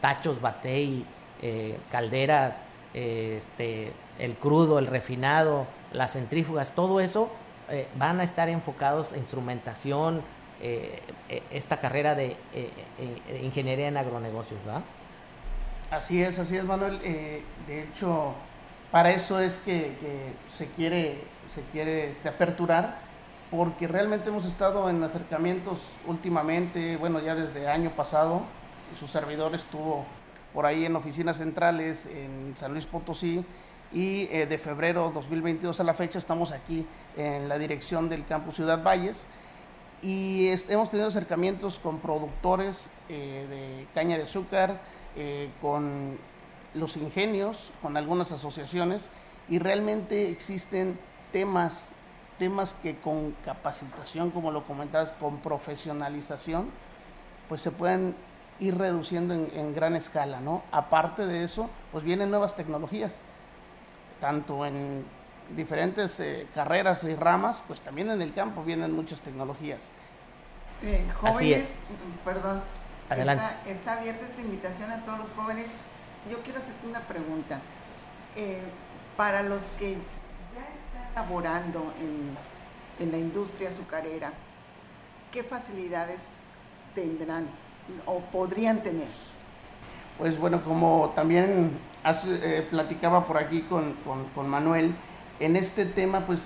tachos, 0.00 0.40
batey, 0.40 1.04
eh, 1.42 1.78
calderas, 1.90 2.60
eh, 2.94 3.36
este, 3.38 3.92
el 4.18 4.34
crudo, 4.34 4.78
el 4.78 4.86
refinado, 4.86 5.66
las 5.92 6.12
centrífugas, 6.12 6.72
todo 6.74 7.00
eso 7.00 7.30
eh, 7.70 7.86
van 7.96 8.20
a 8.20 8.24
estar 8.24 8.48
enfocados 8.48 9.12
a 9.12 9.16
instrumentación, 9.16 10.22
eh, 10.60 11.00
esta 11.52 11.78
carrera 11.78 12.14
de 12.14 12.36
eh, 12.52 12.70
ingeniería 13.42 13.88
en 13.88 13.96
agronegocios, 13.96 14.58
¿verdad? 14.64 14.82
Así 15.90 16.22
es, 16.22 16.38
así 16.38 16.56
es, 16.56 16.64
Manuel. 16.64 16.98
de 17.00 17.82
hecho, 17.82 18.34
para 18.90 19.10
eso 19.10 19.40
es 19.40 19.58
que, 19.58 19.96
que 20.00 20.32
se 20.52 20.66
quiere, 20.72 21.22
se 21.46 21.62
quiere 21.72 22.10
este, 22.10 22.28
aperturar, 22.28 22.98
porque 23.50 23.86
realmente 23.86 24.28
hemos 24.28 24.46
estado 24.46 24.90
en 24.90 25.02
acercamientos 25.02 25.78
últimamente, 26.06 26.96
bueno, 26.96 27.20
ya 27.20 27.34
desde 27.34 27.68
año 27.68 27.90
pasado, 27.90 28.42
su 28.98 29.06
servidor 29.06 29.54
estuvo 29.54 30.04
por 30.54 30.66
ahí 30.66 30.84
en 30.84 30.96
oficinas 30.96 31.38
centrales 31.38 32.06
en 32.06 32.54
San 32.56 32.72
Luis 32.72 32.86
Potosí 32.86 33.44
y 33.92 34.28
eh, 34.30 34.46
de 34.46 34.58
febrero 34.58 35.10
2022 35.12 35.80
a 35.80 35.84
la 35.84 35.94
fecha 35.94 36.18
estamos 36.18 36.52
aquí 36.52 36.86
en 37.16 37.48
la 37.48 37.58
dirección 37.58 38.08
del 38.08 38.24
campus 38.26 38.56
Ciudad 38.56 38.82
Valles 38.82 39.26
y 40.02 40.48
hemos 40.68 40.90
tenido 40.90 41.08
acercamientos 41.08 41.78
con 41.78 41.98
productores 41.98 42.88
eh, 43.08 43.46
de 43.50 43.86
caña 43.94 44.16
de 44.16 44.22
azúcar, 44.22 44.80
eh, 45.16 45.50
con 45.60 46.18
los 46.74 46.96
ingenios, 46.96 47.72
con 47.82 47.96
algunas 47.96 48.32
asociaciones 48.32 49.10
y 49.48 49.58
realmente 49.58 50.30
existen 50.30 50.98
temas, 51.32 51.90
temas 52.38 52.74
que 52.82 52.96
con 52.96 53.32
capacitación, 53.44 54.30
como 54.30 54.52
lo 54.52 54.64
comentabas, 54.64 55.12
con 55.12 55.38
profesionalización, 55.38 56.70
pues 57.48 57.60
se 57.60 57.70
pueden 57.70 58.14
ir 58.60 58.76
reduciendo 58.78 59.34
en, 59.34 59.50
en, 59.54 59.74
gran 59.74 59.96
escala, 59.96 60.40
¿no? 60.40 60.62
Aparte 60.70 61.26
de 61.26 61.42
eso, 61.44 61.68
pues 61.90 62.04
vienen 62.04 62.30
nuevas 62.30 62.54
tecnologías, 62.54 63.20
tanto 64.20 64.64
en 64.64 65.04
diferentes 65.56 66.20
eh, 66.20 66.46
carreras 66.54 67.02
y 67.04 67.14
ramas, 67.14 67.62
pues 67.66 67.80
también 67.80 68.10
en 68.10 68.22
el 68.22 68.32
campo 68.32 68.62
vienen 68.62 68.92
muchas 68.92 69.20
tecnologías. 69.22 69.90
Eh, 70.82 71.04
jóvenes, 71.14 71.36
Así 71.36 71.52
es. 71.52 71.74
perdón, 72.24 72.62
Adelante. 73.08 73.44
Está, 73.44 73.70
está, 73.70 73.92
abierta 73.94 74.26
esta 74.26 74.40
invitación 74.40 74.90
a 74.90 75.04
todos 75.04 75.18
los 75.18 75.30
jóvenes. 75.30 75.66
Yo 76.30 76.42
quiero 76.42 76.60
hacerte 76.60 76.86
una 76.86 77.00
pregunta. 77.00 77.60
Eh, 78.36 78.62
para 79.16 79.42
los 79.42 79.64
que 79.72 79.94
ya 79.94 80.68
están 80.72 81.14
laborando 81.14 81.92
en, 81.98 82.36
en 83.04 83.12
la 83.12 83.18
industria 83.18 83.68
azucarera, 83.68 84.32
¿qué 85.32 85.42
facilidades 85.42 86.40
tendrán 86.94 87.48
o 88.06 88.20
podrían 88.20 88.82
tener? 88.82 89.08
Pues 90.18 90.38
bueno, 90.38 90.62
como 90.62 91.12
también 91.14 91.78
eh, 92.04 92.66
platicaba 92.70 93.26
por 93.26 93.38
aquí 93.38 93.62
con, 93.62 93.94
con, 94.34 94.48
Manuel, 94.48 94.94
en 95.38 95.56
este 95.56 95.86
tema, 95.86 96.26
pues 96.26 96.40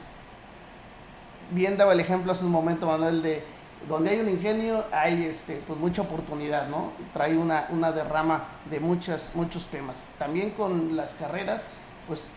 bien 1.50 1.76
daba 1.76 1.92
el 1.92 2.00
ejemplo 2.00 2.32
hace 2.32 2.44
un 2.44 2.52
momento, 2.52 2.86
Manuel, 2.86 3.22
de 3.22 3.42
donde 3.88 4.10
hay 4.10 4.20
un 4.20 4.28
ingenio 4.30 4.84
hay 4.92 5.24
este, 5.24 5.60
pues 5.66 5.78
mucha 5.78 6.02
oportunidad, 6.02 6.68
¿no? 6.68 6.92
Trae 7.12 7.36
una, 7.36 7.66
una 7.70 7.92
derrama 7.92 8.44
de 8.70 8.80
muchas, 8.80 9.32
muchos 9.34 9.66
temas. 9.66 10.02
También 10.18 10.50
con 10.52 10.96
las 10.96 11.14
carreras, 11.14 11.64
pues 12.06 12.28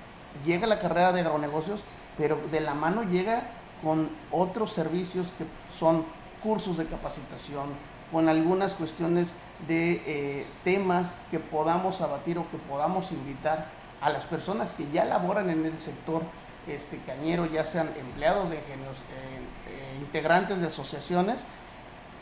llega 0.45 0.67
la 0.67 0.79
carrera 0.79 1.13
de 1.13 1.21
agronegocios, 1.21 1.83
pero 2.17 2.37
de 2.51 2.61
la 2.61 2.73
mano 2.73 3.03
llega 3.03 3.49
con 3.83 4.09
otros 4.31 4.73
servicios 4.73 5.33
que 5.37 5.45
son 5.77 6.03
cursos 6.41 6.77
de 6.77 6.85
capacitación, 6.85 7.69
con 8.11 8.29
algunas 8.29 8.73
cuestiones 8.73 9.33
de 9.67 10.01
eh, 10.05 10.47
temas 10.63 11.19
que 11.31 11.39
podamos 11.39 12.01
abatir 12.01 12.37
o 12.37 12.49
que 12.49 12.57
podamos 12.57 13.11
invitar 13.11 13.67
a 14.01 14.09
las 14.09 14.25
personas 14.25 14.73
que 14.73 14.89
ya 14.91 15.05
laboran 15.05 15.49
en 15.49 15.65
el 15.65 15.79
sector 15.81 16.21
este, 16.67 16.97
cañero, 17.05 17.45
ya 17.45 17.63
sean 17.63 17.89
empleados 17.99 18.49
de 18.49 18.57
ingenios, 18.57 18.99
eh, 18.99 19.97
integrantes 20.01 20.61
de 20.61 20.67
asociaciones 20.67 21.43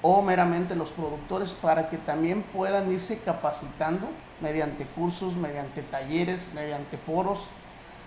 o 0.02 0.22
meramente 0.22 0.76
los 0.76 0.92
productores 0.92 1.54
para 1.54 1.90
que 1.90 1.98
también 1.98 2.44
puedan 2.44 2.92
irse 2.92 3.20
capacitando 3.20 4.08
mediante 4.42 4.86
cursos, 4.86 5.36
mediante 5.36 5.82
talleres, 5.82 6.50
mediante 6.54 6.98
foros, 6.98 7.48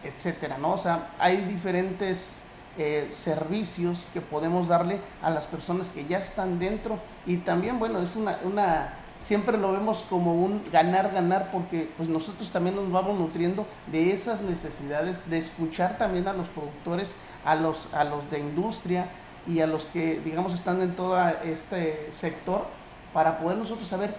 etcétera, 0.05 0.59
¿no? 0.59 0.73
O 0.73 0.79
sea, 0.79 1.09
hay 1.19 1.39
diferentes 1.39 2.41
eh, 2.77 3.09
servicios 3.11 4.07
que 4.13 4.21
podemos 4.21 4.69
darle 4.69 5.01
a 5.23 5.31
las 5.31 5.47
personas 5.47 5.91
que 5.91 6.07
ya 6.07 6.19
están 6.19 6.59
dentro 6.59 6.99
y 7.27 7.39
también, 7.39 7.79
bueno, 7.79 8.01
es 8.01 8.15
una, 8.17 8.39
una 8.45 8.93
siempre 9.21 9.59
lo 9.59 9.73
vemos 9.73 10.05
como 10.09 10.35
un 10.35 10.63
ganar, 10.73 11.13
ganar, 11.13 11.51
porque 11.51 11.91
pues 11.97 12.09
nosotros 12.09 12.51
también 12.51 12.77
nos 12.77 12.91
vamos 12.91 13.19
nutriendo 13.19 13.67
de 13.91 14.13
esas 14.13 14.43
necesidades, 14.43 15.29
de 15.29 15.39
escuchar 15.39 15.99
también 15.99 16.29
a 16.29 16.33
los 16.33 16.49
productores, 16.49 17.13
a 17.45 17.55
los, 17.55 17.93
a 17.95 18.05
los 18.05 18.31
de 18.31 18.41
industria 18.41 19.07
y 19.47 19.61
a 19.61 19.67
los 19.67 19.87
que, 19.87 20.21
digamos, 20.25 20.55
están 20.55 20.81
en 20.83 20.95
todo 20.95 21.19
este 21.45 22.13
sector, 22.13 22.67
para 23.13 23.39
poder 23.39 23.59
nosotros 23.59 23.89
saber 23.89 24.15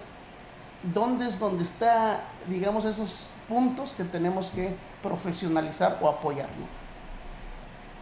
dónde 0.82 1.28
es 1.28 1.38
donde 1.38 1.62
está, 1.64 2.20
digamos, 2.48 2.84
esos 2.84 3.26
puntos 3.48 3.92
que 3.92 4.04
tenemos 4.04 4.50
que 4.50 4.74
profesionalizar 5.02 5.98
o 6.00 6.08
apoyar. 6.08 6.48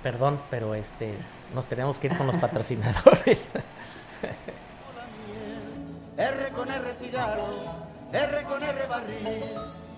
Perdón, 0.02 0.40
pero 0.48 0.74
este, 0.74 1.14
nos 1.54 1.66
tenemos 1.66 1.98
que 1.98 2.06
ir 2.06 2.16
con 2.16 2.26
los 2.26 2.37
patrocinadores. 2.37 3.46
R 6.16 6.50
con 6.54 6.70
R 6.70 6.94
cigarro, 6.94 7.46
R 8.12 8.42
con 8.44 8.62
R 8.62 8.87
barril. 8.87 9.42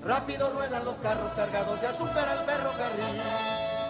Rápido 0.05 0.51
ruedan 0.51 0.85
los 0.85 1.01
carros 1.01 1.33
cargados 1.33 1.81
de 1.81 1.87
azúcar 1.87 2.29
al 2.29 2.45
ferrocarril. 2.45 3.21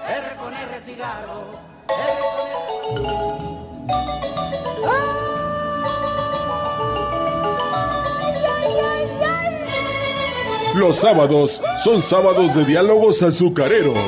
R 0.09 0.37
con 0.37 0.55
R 0.55 0.81
cigarro, 0.81 1.61
R 1.89 2.21
con 2.37 3.05
R. 3.05 3.61
Los 10.75 10.97
sábados 10.99 11.61
son 11.83 12.01
sábados 12.01 12.55
de 12.55 12.65
diálogos 12.65 13.23
azucareros 13.23 13.99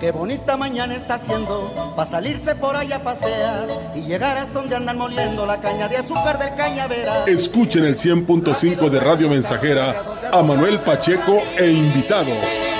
Qué 0.00 0.12
bonita 0.12 0.56
mañana 0.56 0.96
está 0.96 1.16
haciendo 1.16 1.92
para 1.94 2.08
salirse 2.08 2.54
por 2.54 2.74
allá 2.74 2.96
a 2.96 3.02
pasear 3.02 3.68
y 3.94 4.00
llegar 4.00 4.38
hasta 4.38 4.60
donde 4.60 4.74
andan 4.74 4.96
moliendo 4.96 5.44
la 5.44 5.60
caña 5.60 5.88
de 5.88 5.98
azúcar 5.98 6.38
del 6.38 6.54
cañavera. 6.54 7.24
Escuchen 7.26 7.84
el 7.84 7.96
100.5 7.96 8.88
de 8.88 8.98
Radio 8.98 9.28
Mensajera 9.28 9.94
a 10.32 10.42
Manuel 10.42 10.78
Pacheco 10.78 11.42
e 11.58 11.70
invitados. 11.70 12.79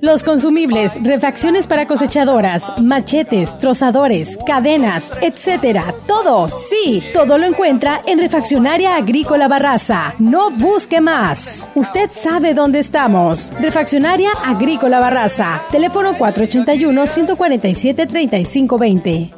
los 0.00 0.22
consumibles, 0.22 0.92
refacciones 1.02 1.66
para 1.66 1.86
cosechadoras, 1.86 2.64
machetes, 2.82 3.58
trozadores, 3.58 4.38
cadenas, 4.46 5.12
etcétera. 5.20 5.84
Todo, 6.06 6.48
sí, 6.48 7.02
todo 7.12 7.38
lo 7.38 7.46
encuentra 7.46 8.02
en 8.06 8.18
Refaccionaria 8.18 8.96
Agrícola 8.96 9.48
Barraza. 9.48 10.14
No 10.18 10.50
busque 10.50 11.00
más. 11.00 11.70
Usted 11.74 12.10
sabe 12.12 12.54
dónde 12.54 12.78
estamos. 12.78 13.52
Refaccionaria 13.60 14.30
Agrícola 14.44 15.00
Barraza. 15.00 15.62
Teléfono 15.70 16.14
481 16.16 17.06
147 17.06 18.06
3520. 18.06 19.37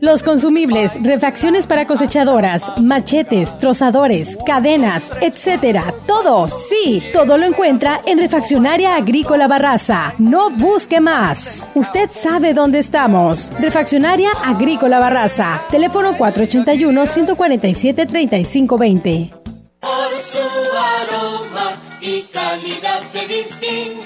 Los 0.00 0.22
consumibles, 0.22 0.92
refacciones 1.02 1.66
para 1.66 1.86
cosechadoras, 1.86 2.70
machetes, 2.82 3.58
trozadores, 3.58 4.36
cadenas, 4.44 5.10
etcétera. 5.22 5.84
Todo, 6.06 6.48
sí, 6.48 7.02
todo 7.14 7.38
lo 7.38 7.46
encuentra 7.46 8.02
en 8.04 8.18
Refaccionaria 8.18 8.94
Agrícola 8.94 9.48
Barraza. 9.48 10.12
No 10.18 10.50
busque 10.50 11.00
más. 11.00 11.70
Usted 11.74 12.10
sabe 12.10 12.52
dónde 12.52 12.78
estamos. 12.78 13.52
Refaccionaria 13.58 14.28
Agrícola 14.44 14.98
Barraza. 14.98 15.62
Teléfono 15.70 16.12
481 16.18 17.06
147 17.06 18.06
3520. 18.06 19.30
Por 19.80 19.90
su 20.30 20.76
aroma 20.76 21.98
y 22.02 22.22
calidad 22.24 23.10
se 23.12 23.26
distingue 23.26 24.05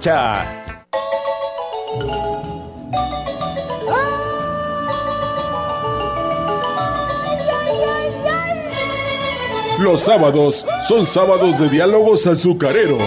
Los 9.79 10.01
sábados 10.01 10.65
son 10.87 11.05
sábados 11.05 11.59
de 11.59 11.69
diálogos 11.69 12.27
azucareros. 12.27 13.01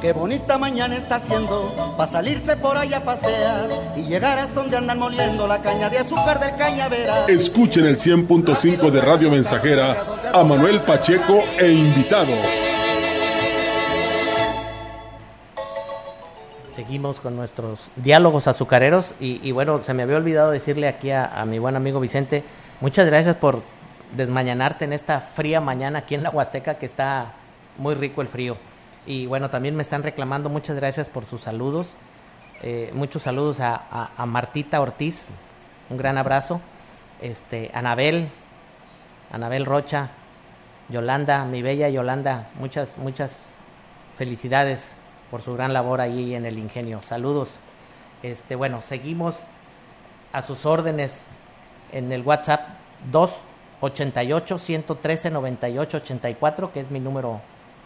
Qué 0.00 0.12
bonita 0.12 0.58
mañana 0.58 0.96
está 0.96 1.16
haciendo 1.16 1.72
para 1.96 2.10
salirse 2.10 2.56
por 2.56 2.76
allá 2.76 2.98
a 2.98 3.04
pasear 3.04 3.70
y 3.96 4.02
llegar 4.02 4.38
hasta 4.38 4.60
donde 4.60 4.76
andan 4.76 4.98
moliendo 4.98 5.46
la 5.46 5.62
caña 5.62 5.88
de 5.88 5.98
azúcar 5.98 6.40
del 6.40 6.54
cañavera. 6.56 7.24
Escuchen 7.26 7.86
el 7.86 7.96
100.5 7.96 8.90
de 8.90 9.00
Radio 9.00 9.30
Mensajera 9.30 9.96
a 10.32 10.44
Manuel 10.44 10.80
Pacheco 10.80 11.42
e 11.58 11.72
invitados. 11.72 12.83
Con 16.94 17.34
nuestros 17.34 17.90
diálogos 17.96 18.46
azucareros 18.46 19.14
y, 19.18 19.50
bueno, 19.50 19.80
se 19.82 19.94
me 19.94 20.04
había 20.04 20.16
olvidado 20.16 20.52
decirle 20.52 20.86
aquí 20.86 21.10
a, 21.10 21.44
mi 21.44 21.58
buen 21.58 21.74
amigo 21.74 21.98
Vicente, 21.98 22.44
muchas 22.80 23.06
gracias 23.06 23.34
por 23.34 23.62
desmañanarte 24.16 24.84
en 24.84 24.92
esta 24.92 25.20
fría 25.20 25.60
mañana 25.60 26.00
aquí 26.00 26.14
en 26.14 26.22
la 26.22 26.30
Huasteca 26.30 26.76
que 26.76 26.86
está 26.86 27.32
muy 27.78 27.96
rico 27.96 28.22
el 28.22 28.28
frío. 28.28 28.56
Y 29.06 29.26
bueno, 29.26 29.50
también 29.50 29.74
me 29.74 29.82
están 29.82 30.04
reclamando, 30.04 30.48
muchas 30.48 30.76
gracias 30.76 31.08
por 31.08 31.24
sus 31.24 31.40
saludos. 31.40 31.96
Eh, 32.62 32.92
muchos 32.94 33.22
saludos 33.22 33.58
a, 33.58 34.12
Martita 34.24 34.80
Ortiz, 34.80 35.28
un 35.90 35.96
gran 35.96 36.16
abrazo. 36.16 36.60
Este, 37.20 37.72
Anabel, 37.74 38.28
Anabel 39.32 39.66
Rocha, 39.66 40.10
Yolanda, 40.90 41.44
mi 41.44 41.60
bella 41.60 41.88
Yolanda, 41.88 42.50
muchas, 42.60 42.98
muchas 42.98 43.52
felicidades 44.16 44.96
por 45.34 45.42
su 45.42 45.54
gran 45.54 45.72
labor 45.72 46.00
ahí 46.00 46.36
en 46.36 46.46
el 46.46 46.58
ingenio. 46.58 47.02
Saludos. 47.02 47.58
Este, 48.22 48.54
bueno, 48.54 48.82
seguimos 48.82 49.40
a 50.32 50.42
sus 50.42 50.64
órdenes 50.64 51.26
en 51.90 52.12
el 52.12 52.22
WhatsApp 52.22 52.60
288 53.10 54.58
113 54.58 55.32
98 55.32 55.96
84, 55.96 56.72
que 56.72 56.78
es 56.78 56.90
mi 56.92 57.00
número 57.00 57.40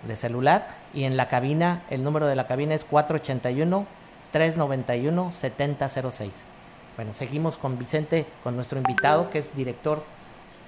de 0.06 0.14
celular, 0.14 0.76
y 0.92 1.04
en 1.04 1.16
la 1.16 1.30
cabina, 1.30 1.84
el 1.88 2.04
número 2.04 2.26
de 2.26 2.36
la 2.36 2.46
cabina 2.46 2.74
es 2.74 2.84
481 2.84 3.86
391 4.30 5.30
7006. 5.32 6.44
Bueno, 6.96 7.14
seguimos 7.14 7.56
con 7.56 7.78
Vicente, 7.78 8.26
con 8.44 8.56
nuestro 8.56 8.76
invitado, 8.76 9.30
que 9.30 9.38
es 9.38 9.56
director 9.56 10.02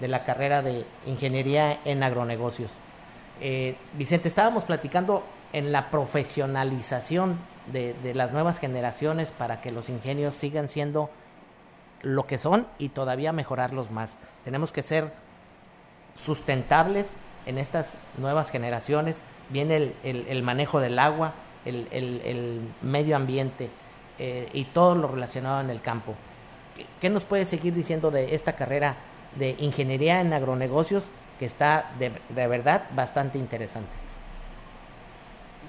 de 0.01 0.09
la 0.09 0.25
carrera 0.25 0.63
de 0.63 0.87
Ingeniería 1.05 1.79
en 1.85 2.03
Agronegocios. 2.03 2.73
Eh, 3.41 3.77
Vicente, 3.95 4.29
estábamos 4.29 4.65
platicando 4.65 5.25
en 5.53 5.73
la 5.73 5.91
profesionalización 5.91 7.39
de, 7.73 7.95
las 8.15 8.33
nuevas 8.33 8.59
generaciones 8.59 9.33
para 9.33 9.61
que 9.61 9.71
los 9.71 9.89
ingenios 9.89 10.35
sigan 10.35 10.69
siendo 10.69 11.11
lo 12.03 12.27
que 12.27 12.39
son 12.39 12.67
y 12.79 12.91
todavía 12.91 13.33
mejorarlos 13.33 13.91
más. 13.91 14.19
Tenemos 14.45 14.73
que 14.73 14.83
ser 14.83 15.13
sustentables 16.15 17.13
en 17.47 17.59
estas 17.59 17.95
nuevas 18.19 18.51
generaciones. 18.51 19.23
Viene 19.49 19.95
el, 20.03 20.43
manejo 20.43 20.81
del 20.81 20.99
agua, 20.99 21.33
el, 21.65 22.61
medio 22.83 23.17
ambiente 23.17 23.71
eh, 24.19 24.49
y 24.53 24.65
todo 24.65 24.95
lo 24.95 25.09
relacionado 25.09 25.61
en 25.61 25.71
el 25.71 25.81
campo. 25.81 26.15
¿Qué, 27.01 27.11
nos 27.11 27.25
puede 27.25 27.45
seguir 27.45 27.75
diciendo 27.75 28.11
de 28.11 28.35
esta 28.35 28.55
carrera 28.55 28.97
de 29.37 29.57
ingeniería 29.59 30.21
en 30.21 30.33
agronegocios 30.33 31.11
que 31.41 31.47
está 31.47 31.91
de 31.99 32.47
verdad 32.47 32.85
bastante 32.95 33.39
interesante? 33.39 34.11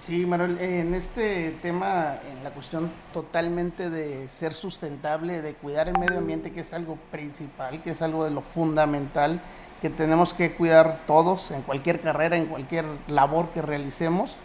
Sí, 0.01 0.25
Manuel, 0.25 0.57
en 0.59 0.95
este 0.95 1.51
tema, 1.61 2.15
en 2.27 2.43
la 2.43 2.49
cuestión 2.49 2.89
totalmente 3.13 3.91
de 3.91 4.27
ser 4.29 4.51
sustentable, 4.51 5.43
de 5.43 5.53
cuidar 5.53 5.87
el 5.89 5.97
medio 5.99 6.17
ambiente, 6.17 6.51
que 6.51 6.61
es 6.61 6.73
algo 6.73 6.97
principal, 7.11 7.83
que 7.83 7.91
es 7.91 8.01
algo 8.01 8.25
de 8.25 8.31
lo 8.31 8.41
fundamental, 8.41 9.41
que 9.79 9.91
tenemos 9.91 10.33
que 10.33 10.53
cuidar 10.55 11.01
todos 11.05 11.51
en 11.51 11.61
cualquier 11.61 12.01
carrera, 12.01 12.35
en 12.35 12.47
cualquier 12.47 12.85
labor 13.07 13.49
que 13.49 13.61
realicemos. 13.61 14.37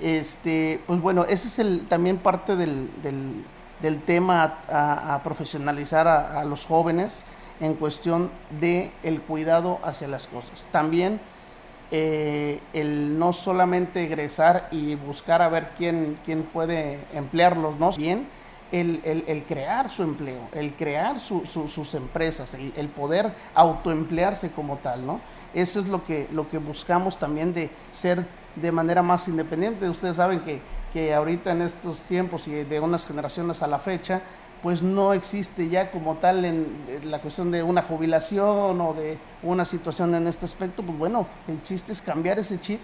Este, 0.00 0.82
pues 0.88 1.00
bueno, 1.00 1.24
ese 1.24 1.46
es 1.46 1.60
el, 1.60 1.86
también 1.86 2.18
parte 2.18 2.56
del, 2.56 2.90
del, 3.80 4.02
tema 4.02 4.58
a, 4.68 5.20
profesionalizar 5.22 6.08
a, 6.08 6.40
a, 6.40 6.44
los 6.44 6.66
jóvenes 6.66 7.22
en 7.60 7.74
cuestión 7.74 8.30
de 8.60 8.90
el 9.02 9.20
cuidado 9.22 9.78
hacia 9.82 10.08
las 10.08 10.26
cosas. 10.26 10.66
También 10.70 11.20
eh, 11.90 12.60
el 12.72 13.18
no 13.18 13.32
solamente 13.32 14.04
egresar 14.04 14.68
y 14.72 14.96
buscar 14.96 15.40
a 15.40 15.48
ver 15.48 15.70
quién, 15.76 16.18
quién 16.24 16.42
puede 16.42 16.98
emplearlos, 17.14 17.78
¿no? 17.78 17.92
Bien, 17.92 18.26
el, 18.72 19.00
el, 19.04 19.44
crear 19.44 19.90
su 19.92 20.02
empleo, 20.02 20.48
el 20.52 20.74
crear 20.74 21.20
sus 21.20 21.94
empresas, 21.94 22.54
el, 22.54 22.72
el, 22.76 22.88
poder 22.88 23.32
autoemplearse 23.54 24.50
como 24.50 24.78
tal, 24.78 25.06
¿no? 25.06 25.20
Eso 25.54 25.78
es 25.78 25.88
lo 25.88 26.04
que, 26.04 26.28
lo 26.32 26.48
que 26.48 26.58
buscamos 26.58 27.16
también 27.18 27.54
de 27.54 27.70
ser 27.92 28.26
de 28.56 28.72
manera 28.72 29.02
más 29.02 29.28
independiente. 29.28 29.88
Ustedes 29.88 30.16
saben 30.16 30.40
que, 30.40 30.60
que 30.92 31.14
ahorita 31.14 31.52
en 31.52 31.62
estos 31.62 32.00
tiempos 32.02 32.48
y 32.48 32.64
de 32.64 32.80
unas 32.80 33.06
generaciones 33.06 33.62
a 33.62 33.68
la 33.68 33.78
fecha, 33.78 34.22
pues 34.66 34.82
no 34.82 35.12
existe 35.12 35.68
ya 35.68 35.92
como 35.92 36.16
tal 36.16 36.44
en, 36.44 36.66
la 37.04 37.20
cuestión 37.20 37.52
de 37.52 37.62
una 37.62 37.82
jubilación 37.82 38.80
o 38.80 38.94
de 38.94 39.16
una 39.44 39.64
situación 39.64 40.12
en 40.16 40.26
este 40.26 40.44
aspecto, 40.44 40.82
pues 40.82 40.98
bueno, 40.98 41.28
el 41.46 41.62
chiste 41.62 41.92
es 41.92 42.02
cambiar 42.02 42.40
ese 42.40 42.58
chip 42.58 42.80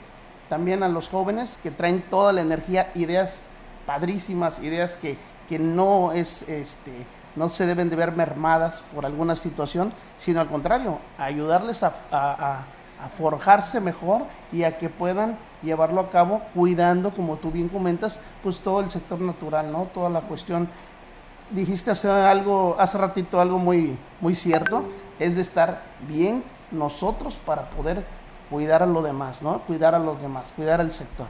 también 0.48 0.84
a 0.84 0.88
los 0.88 1.08
jóvenes 1.08 1.58
que 1.60 1.72
traen 1.72 2.02
toda 2.02 2.32
la 2.32 2.40
energía, 2.40 2.92
ideas 2.94 3.46
padrísimas, 3.84 4.62
ideas 4.62 4.96
que, 4.96 5.16
que 5.48 5.58
no 5.58 6.12
es 6.12 6.48
este 6.48 6.92
no 7.34 7.48
se 7.48 7.66
deben 7.66 7.90
de 7.90 7.96
ver 7.96 8.12
mermadas 8.12 8.84
por 8.94 9.04
alguna 9.04 9.34
situación, 9.34 9.92
sino 10.18 10.40
al 10.40 10.46
contrario, 10.46 11.00
ayudarles 11.18 11.82
a, 11.82 11.92
a, 12.12 12.64
forjarse 13.10 13.80
mejor 13.80 14.22
y 14.52 14.62
a 14.62 14.78
que 14.78 14.88
puedan 14.88 15.36
llevarlo 15.64 16.00
a 16.00 16.10
cabo 16.10 16.42
cuidando, 16.54 17.10
como 17.10 17.38
tú 17.38 17.50
bien 17.50 17.68
comentas, 17.68 18.20
pues 18.44 18.60
todo 18.60 18.78
el 18.78 18.92
sector 18.92 19.20
natural, 19.20 19.72
¿no? 19.72 19.88
Toda 19.92 20.08
la 20.08 20.20
cuestión 20.20 20.68
dijiste 21.52 21.90
hace 21.90 22.08
algo, 22.08 22.76
hace 22.78 22.98
ratito 22.98 23.40
algo 23.40 23.58
muy, 23.58 23.96
muy 24.20 24.34
cierto, 24.34 24.84
es 25.18 25.36
de 25.36 25.42
estar 25.42 25.82
bien 26.08 26.42
nosotros 26.70 27.36
para 27.36 27.70
poder 27.70 28.04
cuidar 28.50 28.82
a 28.82 28.86
los 28.86 29.04
demás, 29.04 29.42
¿no? 29.42 29.60
Cuidar 29.60 29.94
a 29.94 29.98
los 29.98 30.20
demás, 30.20 30.52
cuidar 30.56 30.80
al 30.80 30.90
sector. 30.90 31.26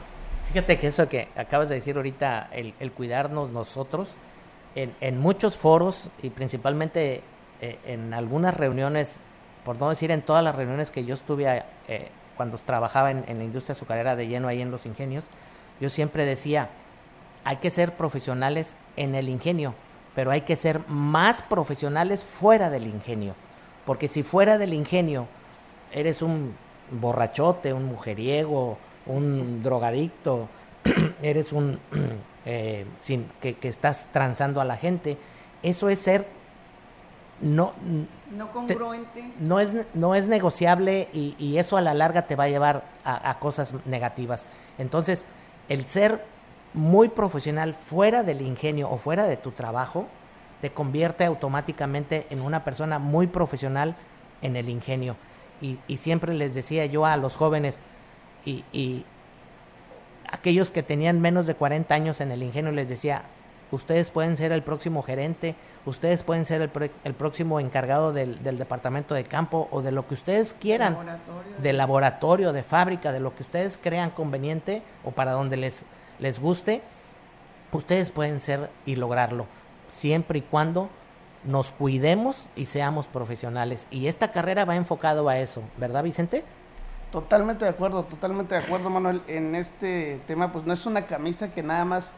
Fíjate 0.47 0.77
que 0.77 0.87
eso 0.87 1.07
que 1.07 1.29
acabas 1.35 1.69
de 1.69 1.75
decir 1.75 1.95
ahorita, 1.95 2.49
el, 2.51 2.91
cuidarnos 2.91 3.49
nosotros, 3.49 4.15
en, 4.75 5.19
muchos 5.19 5.55
foros 5.55 6.09
y 6.21 6.31
principalmente 6.31 7.21
eh, 7.61 7.79
en 7.85 8.13
algunas 8.13 8.55
reuniones, 8.55 9.19
por 9.63 9.79
no 9.79 9.89
decir 9.89 10.09
en 10.11 10.23
todas 10.23 10.43
las 10.43 10.55
reuniones 10.55 10.89
que 10.89 11.05
yo 11.05 11.13
estuve 11.13 11.63
eh, 11.87 12.09
cuando 12.35 12.57
trabajaba 12.57 13.11
en, 13.11 13.23
en 13.27 13.37
la 13.37 13.43
industria 13.43 13.73
azucarera 13.73 14.15
de 14.15 14.27
lleno 14.27 14.47
ahí 14.47 14.61
en 14.61 14.71
los 14.71 14.85
ingenios, 14.85 15.25
yo 15.79 15.89
siempre 15.89 16.25
decía, 16.25 16.69
hay 17.43 17.57
que 17.57 17.69
ser 17.69 17.95
profesionales 17.95 18.75
en 18.95 19.15
el 19.15 19.29
ingenio, 19.29 19.75
pero 20.15 20.31
hay 20.31 20.41
que 20.41 20.55
ser 20.55 20.87
más 20.87 21.41
profesionales 21.41 22.23
fuera 22.23 22.69
del 22.69 22.87
ingenio. 22.87 23.35
Porque 23.85 24.07
si 24.07 24.23
fuera 24.23 24.57
del 24.57 24.73
ingenio 24.73 25.27
eres 25.91 26.21
un 26.21 26.55
borrachote, 26.91 27.73
un 27.73 27.85
mujeriego, 27.85 28.77
un 29.05 29.63
drogadicto, 29.63 30.47
eres 31.21 31.51
un 31.51 31.79
eh, 32.45 32.85
sin, 33.01 33.25
que, 33.41 33.57
estás 33.63 34.07
transando 34.11 34.61
a 34.61 34.65
la 34.65 34.77
gente, 34.77 35.17
eso 35.61 35.89
es 35.89 35.99
ser 35.99 36.27
no 37.41 37.73
no 38.37 38.51
congruente 38.51 39.33
no 39.39 39.59
es 39.59 39.75
no 39.95 40.15
es 40.15 40.27
negociable 40.27 41.09
y, 41.13 41.57
eso 41.57 41.75
a 41.75 41.81
la 41.81 41.93
larga 41.93 42.25
te 42.27 42.35
va 42.35 42.45
a 42.45 42.47
llevar 42.47 42.85
a, 43.03 43.31
a 43.31 43.39
cosas 43.39 43.73
negativas 43.85 44.45
entonces 44.77 45.25
el 45.67 45.85
ser 45.87 46.23
muy 46.73 47.09
profesional 47.09 47.73
fuera 47.73 48.23
del 48.23 48.41
ingenio 48.41 48.89
o 48.89 48.97
fuera 48.97 49.25
de 49.25 49.37
tu 49.37 49.51
trabajo, 49.51 50.07
te 50.61 50.71
convierte 50.71 51.25
automáticamente 51.25 52.25
en 52.29 52.41
una 52.41 52.63
persona 52.63 52.97
muy 52.99 53.27
profesional 53.27 53.95
en 54.41 54.55
el 54.55 54.69
ingenio. 54.69 55.15
Y, 55.61 55.77
siempre 55.97 56.33
les 56.33 56.53
decía 56.53 56.85
yo 56.85 57.05
a 57.05 57.15
los 57.15 57.37
jóvenes 57.37 57.79
y, 58.45 58.65
y, 58.73 59.05
aquellos 60.29 60.71
que 60.71 60.83
tenían 60.83 61.21
menos 61.21 61.47
de 61.47 61.55
40 61.55 61.93
años 61.93 62.19
en 62.19 62.31
el 62.31 62.43
ingenio, 62.43 62.71
les 62.71 62.89
decía, 62.89 63.23
ustedes 63.71 64.09
pueden 64.09 64.35
ser 64.35 64.51
el 64.51 64.63
próximo 64.63 65.01
gerente, 65.03 65.55
ustedes 65.85 66.23
pueden 66.23 66.43
ser 66.43 66.61
el, 66.61 66.71
el 67.03 67.13
próximo 67.13 67.59
encargado 67.59 68.11
del, 68.13 68.43
del, 68.43 68.57
departamento 68.57 69.15
de 69.15 69.23
campo 69.23 69.67
o 69.71 69.81
de 69.81 69.91
lo 69.91 70.07
que 70.07 70.15
ustedes 70.15 70.53
quieran, 70.53 70.97
de 71.61 71.73
laboratorio, 71.73 72.51
de 72.51 72.63
fábrica, 72.63 73.11
de 73.11 73.19
lo 73.19 73.35
que 73.35 73.43
ustedes 73.43 73.77
crean 73.81 74.09
conveniente 74.09 74.81
o 75.03 75.11
para 75.11 75.31
donde 75.31 75.57
les 75.57 75.85
les 76.19 76.39
guste, 76.39 76.81
ustedes 77.71 78.09
pueden 78.09 78.39
ser 78.39 78.69
y 78.85 78.95
lograrlo, 78.95 79.47
siempre 79.87 80.39
y 80.39 80.41
cuando 80.41 80.89
nos 81.43 81.71
cuidemos 81.71 82.49
y 82.55 82.65
seamos 82.65 83.07
profesionales. 83.07 83.87
Y 83.91 84.07
esta 84.07 84.31
carrera 84.31 84.65
va 84.65 84.75
enfocado 84.75 85.27
a 85.29 85.37
eso, 85.37 85.63
¿verdad 85.77 86.03
Vicente? 86.03 86.43
Totalmente 87.11 87.65
de 87.65 87.71
acuerdo, 87.71 88.03
totalmente 88.03 88.55
de 88.55 88.61
acuerdo 88.61 88.89
Manuel. 88.89 89.21
En 89.27 89.55
este 89.55 90.19
tema 90.25 90.51
pues 90.51 90.65
no 90.65 90.73
es 90.73 90.85
una 90.85 91.05
camisa 91.05 91.51
que 91.51 91.61
nada 91.61 91.85
más 91.85 92.13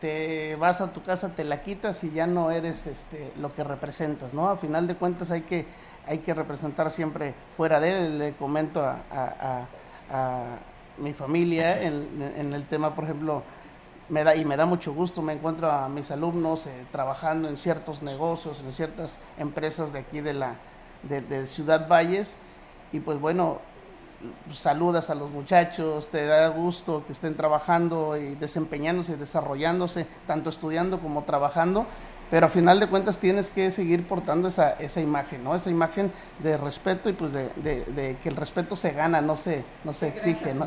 te 0.00 0.56
vas 0.56 0.80
a 0.80 0.92
tu 0.92 1.02
casa, 1.02 1.30
te 1.34 1.44
la 1.44 1.62
quitas 1.62 2.02
y 2.04 2.10
ya 2.10 2.26
no 2.26 2.50
eres 2.50 2.86
este, 2.86 3.32
lo 3.38 3.54
que 3.54 3.64
representas, 3.64 4.32
¿no? 4.32 4.48
A 4.48 4.56
final 4.56 4.86
de 4.86 4.94
cuentas 4.94 5.30
hay 5.30 5.42
que, 5.42 5.66
hay 6.06 6.18
que 6.18 6.34
representar 6.34 6.90
siempre 6.90 7.34
fuera 7.56 7.80
de 7.80 8.06
él. 8.06 8.18
Le 8.18 8.32
comento 8.32 8.82
a 8.82 9.66
mi 11.00 11.12
familia 11.12 11.82
en, 11.82 12.52
el 12.52 12.64
tema, 12.64 12.94
por 12.94 13.04
ejemplo, 13.04 13.42
me 14.08 14.24
da, 14.24 14.34
y 14.34 14.44
me 14.44 14.56
da 14.56 14.66
mucho 14.66 14.92
gusto, 14.94 15.22
me 15.22 15.32
encuentro 15.32 15.70
a 15.70 15.88
mis 15.88 16.10
alumnos 16.10 16.66
eh, 16.66 16.70
trabajando 16.90 17.48
en 17.48 17.56
ciertos 17.56 18.02
negocios, 18.02 18.62
en 18.64 18.72
ciertas 18.72 19.18
empresas 19.38 19.92
de 19.92 20.00
aquí 20.00 20.20
de 20.20 20.32
la 20.32 20.54
de, 21.02 21.46
Ciudad 21.46 21.88
Valles, 21.88 22.36
y 22.92 23.00
pues 23.00 23.20
bueno, 23.20 23.58
saludas 24.50 25.10
a 25.10 25.14
los 25.14 25.30
muchachos, 25.30 26.08
te 26.08 26.26
da 26.26 26.48
gusto 26.48 27.04
que 27.06 27.12
estén 27.12 27.36
trabajando 27.36 28.16
y 28.16 28.34
desempeñándose, 28.34 29.16
desarrollándose, 29.16 30.06
tanto 30.26 30.50
estudiando 30.50 31.00
como 31.00 31.22
trabajando, 31.22 31.86
pero 32.30 32.46
a 32.46 32.48
final 32.48 32.78
de 32.78 32.86
cuentas 32.86 33.18
tienes 33.18 33.50
que 33.50 33.70
seguir 33.70 34.06
portando 34.06 34.48
esa, 34.48 34.72
esa 34.72 35.00
imagen, 35.00 35.44
¿no? 35.44 35.54
Esa 35.54 35.70
imagen 35.70 36.12
de 36.42 36.56
respeto 36.56 37.08
y 37.08 37.14
pues 37.14 37.32
de, 37.32 37.48
de, 37.56 38.16
que 38.22 38.28
el 38.28 38.36
respeto 38.36 38.76
se 38.76 38.92
gana, 38.92 39.20
no 39.20 39.36
se, 39.36 39.64
no 39.84 39.92
se 39.92 40.08
exige, 40.08 40.52
¿no? 40.52 40.66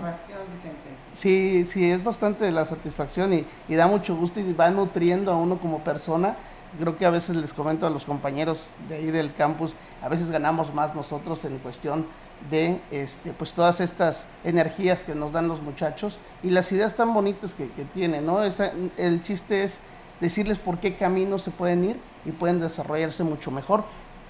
Sí, 1.13 1.65
sí, 1.65 1.91
es 1.91 2.03
bastante 2.03 2.51
la 2.51 2.65
satisfacción 2.65 3.33
y, 3.33 3.45
y, 3.67 3.75
da 3.75 3.87
mucho 3.87 4.15
gusto 4.15 4.39
y 4.39 4.53
va 4.53 4.69
nutriendo 4.69 5.31
a 5.31 5.35
uno 5.35 5.59
como 5.59 5.83
persona. 5.83 6.35
Creo 6.79 6.97
que 6.97 7.05
a 7.05 7.09
veces 7.09 7.35
les 7.35 7.53
comento 7.53 7.85
a 7.85 7.89
los 7.89 8.05
compañeros 8.05 8.69
de 8.87 8.95
ahí 8.95 9.11
del 9.11 9.33
campus, 9.33 9.75
a 10.01 10.07
veces 10.07 10.31
ganamos 10.31 10.73
más 10.73 10.95
nosotros 10.95 11.43
en 11.45 11.57
cuestión 11.59 12.05
de 12.49 12.79
este, 12.89 13.33
pues 13.33 13.53
todas 13.53 13.81
estas 13.81 14.25
energías 14.43 15.03
que 15.03 15.13
nos 15.13 15.31
dan 15.31 15.47
los 15.47 15.61
muchachos 15.61 16.17
y 16.41 16.49
las 16.49 16.71
ideas 16.71 16.95
tan 16.95 17.13
bonitas 17.13 17.53
que, 17.53 17.67
que 17.69 17.83
tienen, 17.83 18.25
¿no? 18.25 18.43
Esa, 18.43 18.71
el 18.97 19.21
chiste 19.21 19.63
es 19.63 19.81
decirles 20.21 20.59
por 20.59 20.79
qué 20.79 20.95
caminos 20.95 21.41
se 21.41 21.51
pueden 21.51 21.83
ir 21.83 21.99
y 22.23 22.31
pueden 22.31 22.61
desarrollarse 22.61 23.23
mucho 23.23 23.51
mejor 23.51 23.83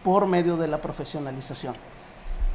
por 0.04 0.26
medio 0.26 0.58
de 0.58 0.68
la 0.68 0.80
profesionalización. 0.82 1.76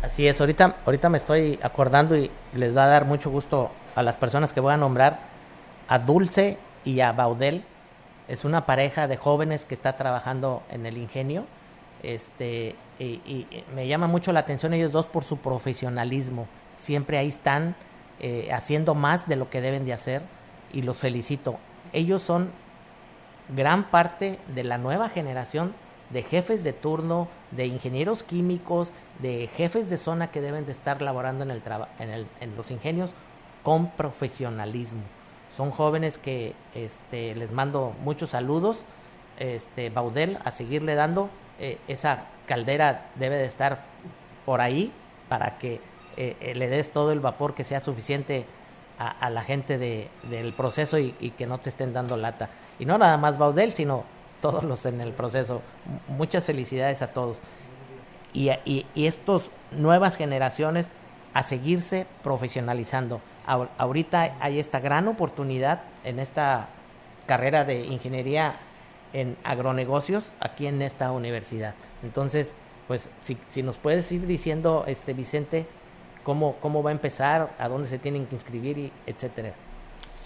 Así 0.02 0.26
es, 0.26 0.40
ahorita, 0.40 0.76
ahorita 0.84 1.08
me 1.08 1.18
estoy 1.18 1.58
acordando 1.62 2.16
y 2.16 2.30
les 2.54 2.76
va 2.76 2.84
a 2.84 2.88
dar 2.88 3.04
mucho 3.04 3.30
gusto 3.30 3.70
a 3.94 4.02
las 4.02 4.16
personas 4.16 4.52
que 4.52 4.60
voy 4.60 4.72
a 4.72 4.76
nombrar, 4.76 5.20
a 5.88 5.98
Dulce 5.98 6.58
y 6.84 7.00
a 7.00 7.12
Baudel. 7.12 7.64
Es 8.28 8.44
una 8.44 8.66
pareja 8.66 9.06
de 9.06 9.16
jóvenes 9.16 9.64
que 9.64 9.74
está 9.74 9.96
trabajando 9.96 10.62
en 10.70 10.84
el 10.86 10.98
ingenio. 10.98 11.44
Este, 12.02 12.74
y, 12.98 13.46
me 13.74 13.86
llama 13.86 14.06
mucho 14.06 14.32
la 14.32 14.40
atención 14.40 14.74
ellos 14.74 14.92
dos 14.92 15.06
por 15.06 15.24
su 15.24 15.38
profesionalismo. 15.38 16.46
Siempre 16.76 17.18
ahí 17.18 17.28
están 17.28 17.74
eh, 18.20 18.50
haciendo 18.52 18.94
más 18.94 19.28
de 19.28 19.36
lo 19.36 19.48
que 19.48 19.60
deben 19.60 19.86
de 19.86 19.92
hacer 19.92 20.22
y 20.72 20.82
los 20.82 20.96
felicito. 20.96 21.58
Ellos 21.92 22.20
son 22.22 22.50
gran 23.54 23.90
parte 23.90 24.38
de 24.54 24.64
la 24.64 24.78
nueva 24.78 25.08
generación 25.08 25.72
de 26.10 26.22
jefes 26.22 26.62
de 26.64 26.72
turno, 26.72 27.28
de 27.50 27.66
ingenieros 27.66 28.22
químicos, 28.22 28.92
de 29.18 29.48
jefes 29.56 29.90
de 29.90 29.96
zona 29.96 30.30
que 30.30 30.40
deben 30.40 30.66
de 30.66 30.72
estar 30.72 31.02
laborando 31.02 31.44
en, 31.44 31.50
el 31.50 31.62
en, 31.98 32.10
el, 32.10 32.26
en 32.40 32.56
los 32.56 32.70
ingenios 32.70 33.12
con 33.62 33.90
profesionalismo. 33.90 35.02
Son 35.54 35.70
jóvenes 35.70 36.18
que 36.18 36.54
este, 36.74 37.34
les 37.34 37.50
mando 37.50 37.94
muchos 38.04 38.30
saludos. 38.30 38.84
Este, 39.38 39.90
Baudel, 39.90 40.38
a 40.44 40.50
seguirle 40.50 40.94
dando. 40.94 41.30
Eh, 41.58 41.78
esa 41.88 42.26
caldera 42.46 43.06
debe 43.16 43.36
de 43.36 43.46
estar 43.46 43.82
por 44.44 44.60
ahí 44.60 44.92
para 45.28 45.58
que 45.58 45.80
eh, 46.16 46.36
eh, 46.40 46.54
le 46.54 46.68
des 46.68 46.90
todo 46.90 47.10
el 47.12 47.20
vapor 47.20 47.54
que 47.54 47.64
sea 47.64 47.80
suficiente 47.80 48.44
a, 48.98 49.28
la 49.28 49.42
gente 49.42 49.76
de, 49.76 50.08
del 50.30 50.54
proceso 50.54 50.98
y, 50.98 51.14
y 51.20 51.30
que 51.30 51.46
no 51.46 51.58
te 51.58 51.68
estén 51.68 51.92
dando 51.92 52.16
lata. 52.16 52.48
Y 52.78 52.86
no 52.86 52.98
nada 52.98 53.16
más 53.16 53.38
Baudel, 53.38 53.72
sino 53.72 54.04
todos 54.40 54.64
los 54.64 54.84
en 54.86 55.00
el 55.00 55.12
proceso. 55.12 55.62
Muchas 56.08 56.44
felicidades 56.44 57.02
a 57.02 57.08
todos. 57.08 57.38
Y, 58.32 58.50
y, 58.64 58.86
y 58.94 59.06
estas 59.06 59.50
nuevas 59.72 60.16
generaciones 60.16 60.90
a 61.34 61.42
seguirse 61.42 62.06
profesionalizando. 62.22 63.20
Ahorita 63.46 64.36
hay 64.40 64.58
esta 64.58 64.80
gran 64.80 65.06
oportunidad 65.08 65.82
en 66.04 66.18
esta 66.18 66.68
carrera 67.26 67.64
de 67.64 67.82
ingeniería 67.86 68.54
en 69.12 69.36
agronegocios 69.44 70.32
aquí 70.40 70.66
en 70.66 70.82
esta 70.82 71.12
universidad. 71.12 71.74
Entonces, 72.02 72.54
pues 72.88 73.10
si, 73.20 73.38
si 73.48 73.62
nos 73.62 73.78
puedes 73.78 74.10
ir 74.12 74.26
diciendo, 74.26 74.84
este 74.86 75.12
Vicente, 75.12 75.66
cómo, 76.24 76.56
cómo 76.60 76.82
va 76.82 76.90
a 76.90 76.92
empezar, 76.92 77.50
a 77.58 77.68
dónde 77.68 77.88
se 77.88 77.98
tienen 77.98 78.26
que 78.26 78.34
inscribir, 78.34 78.78
y 78.78 78.92
etcétera. 79.06 79.52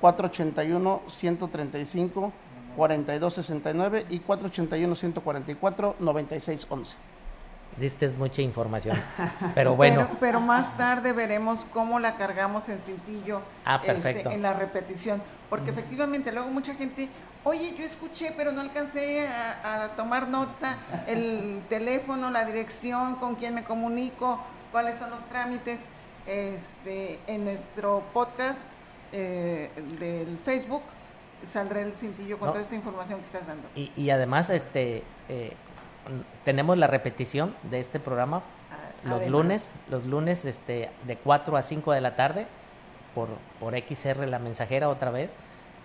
481 0.04 1.02
135 1.08 2.34
4269 2.76 4.06
y 4.10 4.20
481 4.20 4.96
144 4.96 5.96
9611. 5.98 6.96
Diste 7.78 8.10
mucha 8.10 8.42
información. 8.42 8.98
Pero 9.56 9.76
bueno. 9.78 10.08
Pero, 10.08 10.18
pero 10.20 10.40
más 10.42 10.76
tarde 10.76 11.14
veremos 11.14 11.66
cómo 11.72 12.00
la 12.00 12.18
cargamos 12.18 12.68
en 12.68 12.80
cintillo 12.80 13.42
Ah, 13.66 13.78
este, 13.82 13.94
perfecto. 13.94 14.30
en 14.32 14.42
la 14.42 14.54
repetición. 14.54 15.24
Porque 15.50 15.70
efectivamente 15.72 16.34
luego 16.34 16.50
mucha 16.50 16.76
gente, 16.76 17.08
oye, 17.46 17.74
yo 17.78 17.86
escuché, 17.86 18.34
pero 18.36 18.52
no 18.52 18.60
alcancé 18.60 19.26
a, 19.28 19.86
a 19.86 19.88
tomar 19.96 20.28
nota, 20.28 20.78
el 21.08 21.64
teléfono, 21.70 22.30
la 22.30 22.44
dirección, 22.44 23.16
con 23.16 23.36
quién 23.36 23.56
me 23.56 23.64
comunico, 23.64 24.42
cuáles 24.74 24.98
son 24.98 25.12
los 25.12 25.24
trámites. 25.28 25.86
Este, 26.26 27.20
en 27.28 27.44
nuestro 27.46 28.02
podcast 28.14 28.70
eh, 29.14 29.70
del 30.00 30.38
Facebook 30.40 30.84
saldrá 31.46 31.82
el 31.82 31.94
cintillo 31.94 32.38
con 32.40 32.48
No. 32.48 32.52
toda 32.54 32.64
esta 32.64 32.76
información 32.76 33.20
que 33.20 33.26
estás 33.26 33.46
dando. 33.48 33.68
Y, 33.76 33.92
y 33.96 34.10
además, 34.10 34.50
este, 34.50 35.04
eh, 35.30 35.54
tenemos 36.46 36.78
la 36.78 36.88
repetición 36.88 37.56
de 37.70 37.80
este 37.80 38.00
programa 38.00 38.42
los 39.04 39.14
además. 39.16 39.30
lunes, 39.32 39.70
los 39.90 40.06
lunes 40.06 40.46
este, 40.46 40.90
de 41.06 41.18
4 41.18 41.58
a 41.58 41.62
5 41.62 41.92
de 41.92 42.02
la 42.02 42.16
tarde 42.16 42.48
por, 43.14 43.28
por 43.60 43.74
XR 43.78 44.26
La 44.28 44.40
Mensajera 44.40 44.90
otra 44.90 45.12
vez. 45.12 45.36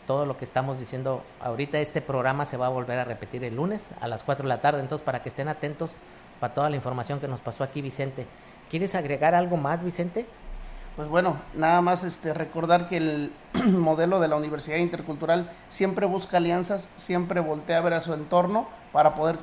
Todo 0.07 0.25
lo 0.25 0.39
que 0.39 0.45
estamos 0.45 0.79
diciendo 0.79 1.23
ahorita, 1.41 1.79
este 1.81 2.01
programa 2.01 2.47
se 2.47 2.57
va 2.57 2.67
a 2.67 2.71
volver 2.71 2.99
a 2.99 3.05
repetir 3.05 3.45
el 3.45 3.57
lunes 3.57 3.91
a 4.01 4.09
las 4.09 4.23
4 4.23 4.45
de 4.45 4.49
la 4.49 4.61
tarde. 4.61 4.81
Entonces, 4.81 5.05
para 5.05 5.23
que 5.23 5.29
estén 5.29 5.49
atentos 5.49 5.93
para 6.41 6.55
toda 6.55 6.71
la 6.71 6.77
información 6.77 7.21
que 7.21 7.29
nos 7.29 7.41
pasó 7.41 7.65
aquí, 7.65 7.83
Vicente. 7.83 8.27
¿Quieres 8.71 8.95
agregar 8.95 9.35
algo 9.35 9.57
más, 9.57 9.83
Vicente? 9.83 10.25
Pues 10.99 11.09
bueno, 11.09 11.37
nada 11.55 11.81
más 11.81 12.03
este, 12.03 12.35
recordar 12.35 12.89
que 12.89 12.97
el 12.97 13.33
modelo 13.67 14.19
de 14.19 14.27
la 14.27 14.35
Universidad 14.35 14.79
Intercultural 14.79 15.49
siempre 15.69 16.07
busca 16.07 16.39
alianzas, 16.39 16.89
siempre 16.97 17.39
voltea 17.39 17.79
a 17.79 17.83
ver 17.83 17.95
a 17.95 18.01
su 18.01 18.15
entorno 18.15 18.67
para 18.91 19.15
poder 19.15 19.39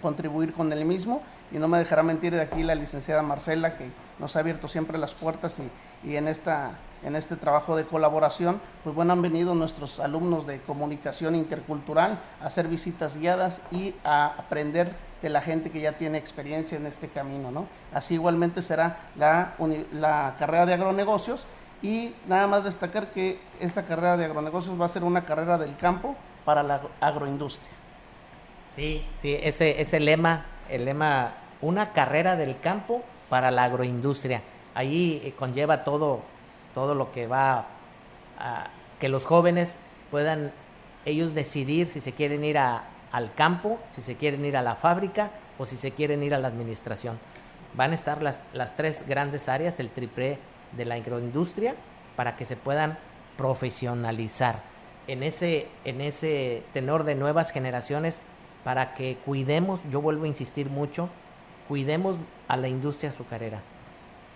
contribuir 0.00 0.54
con 0.54 0.72
el 0.72 0.86
mismo. 0.86 1.20
Y 1.52 1.58
no 1.58 1.68
me 1.68 1.76
dejará 1.76 2.02
mentir 2.02 2.32
de 2.32 2.40
aquí 2.40 2.62
la 2.62 2.74
licenciada 2.74 3.20
Marcela, 3.20 3.76
que 3.76 3.90
nos 4.18 4.34
ha 4.34 4.38
abierto 4.38 4.66
siempre 4.66 4.96
las 4.96 5.12
puertas 5.12 5.58
y, 5.58 6.08
y 6.08 6.16
en, 6.16 6.26
esta, 6.26 6.70
en 7.02 7.16
este 7.16 7.36
trabajo 7.36 7.76
de 7.76 7.84
colaboración, 7.84 8.58
pues 8.82 8.96
bueno, 8.96 9.12
han 9.12 9.20
venido 9.20 9.54
nuestros 9.54 10.00
alumnos 10.00 10.46
de 10.46 10.58
comunicación 10.60 11.34
intercultural 11.34 12.18
a 12.40 12.46
hacer 12.46 12.66
visitas 12.66 13.18
guiadas 13.18 13.60
y 13.70 13.94
a 14.04 14.28
aprender 14.38 14.90
de 15.24 15.30
la 15.30 15.40
gente 15.40 15.70
que 15.70 15.80
ya 15.80 15.92
tiene 15.92 16.18
experiencia 16.18 16.76
en 16.76 16.84
este 16.84 17.08
camino, 17.08 17.50
¿no? 17.50 17.66
Así 17.94 18.12
igualmente 18.14 18.60
será 18.60 18.98
la, 19.16 19.54
la 19.92 20.34
carrera 20.38 20.66
de 20.66 20.74
agronegocios 20.74 21.46
y 21.82 22.12
nada 22.28 22.46
más 22.46 22.64
destacar 22.64 23.10
que 23.10 23.38
esta 23.58 23.84
carrera 23.86 24.18
de 24.18 24.26
agronegocios 24.26 24.78
va 24.78 24.84
a 24.84 24.88
ser 24.88 25.02
una 25.02 25.24
carrera 25.24 25.56
del 25.56 25.76
campo 25.78 26.14
para 26.44 26.62
la 26.62 26.74
agro- 26.74 26.90
agroindustria. 27.00 27.70
Sí, 28.74 29.02
sí, 29.20 29.38
ese, 29.42 29.80
ese 29.80 29.98
lema, 29.98 30.44
el 30.68 30.84
lema, 30.84 31.32
una 31.62 31.92
carrera 31.92 32.36
del 32.36 32.60
campo 32.60 33.02
para 33.30 33.50
la 33.50 33.64
agroindustria. 33.64 34.42
Ahí 34.74 35.22
eh, 35.24 35.32
conlleva 35.38 35.84
todo, 35.84 36.20
todo 36.74 36.94
lo 36.94 37.12
que 37.12 37.26
va 37.26 37.64
a 38.38 38.66
que 39.00 39.08
los 39.08 39.24
jóvenes 39.24 39.76
puedan 40.10 40.52
ellos 41.06 41.32
decidir 41.34 41.86
si 41.86 42.00
se 42.00 42.12
quieren 42.12 42.44
ir 42.44 42.58
a- 42.58 42.84
al 43.14 43.32
campo, 43.32 43.78
si 43.88 44.00
se 44.00 44.16
quieren 44.16 44.44
ir 44.44 44.56
a 44.56 44.62
la 44.62 44.74
fábrica 44.74 45.30
o 45.56 45.66
si 45.66 45.76
se 45.76 45.92
quieren 45.92 46.24
ir 46.24 46.34
a 46.34 46.38
la 46.38 46.48
administración. 46.48 47.16
Van 47.74 47.92
a 47.92 47.94
estar 47.94 48.22
las, 48.22 48.42
las 48.52 48.74
tres 48.74 49.06
grandes 49.06 49.48
áreas 49.48 49.76
del 49.76 49.88
triple 49.88 50.38
de 50.72 50.84
la 50.84 50.96
agroindustria 50.96 51.76
para 52.16 52.36
que 52.36 52.44
se 52.44 52.56
puedan 52.56 52.98
profesionalizar 53.36 54.74
en 55.06 55.22
ese, 55.22 55.68
en 55.84 56.00
ese 56.00 56.64
tenor 56.72 57.04
de 57.04 57.14
nuevas 57.14 57.52
generaciones 57.52 58.20
para 58.64 58.94
que 58.94 59.16
cuidemos, 59.24 59.78
yo 59.92 60.00
vuelvo 60.00 60.24
a 60.24 60.28
insistir 60.28 60.68
mucho, 60.68 61.08
cuidemos 61.68 62.16
a 62.48 62.56
la 62.56 62.66
industria 62.66 63.10
azucarera. 63.10 63.60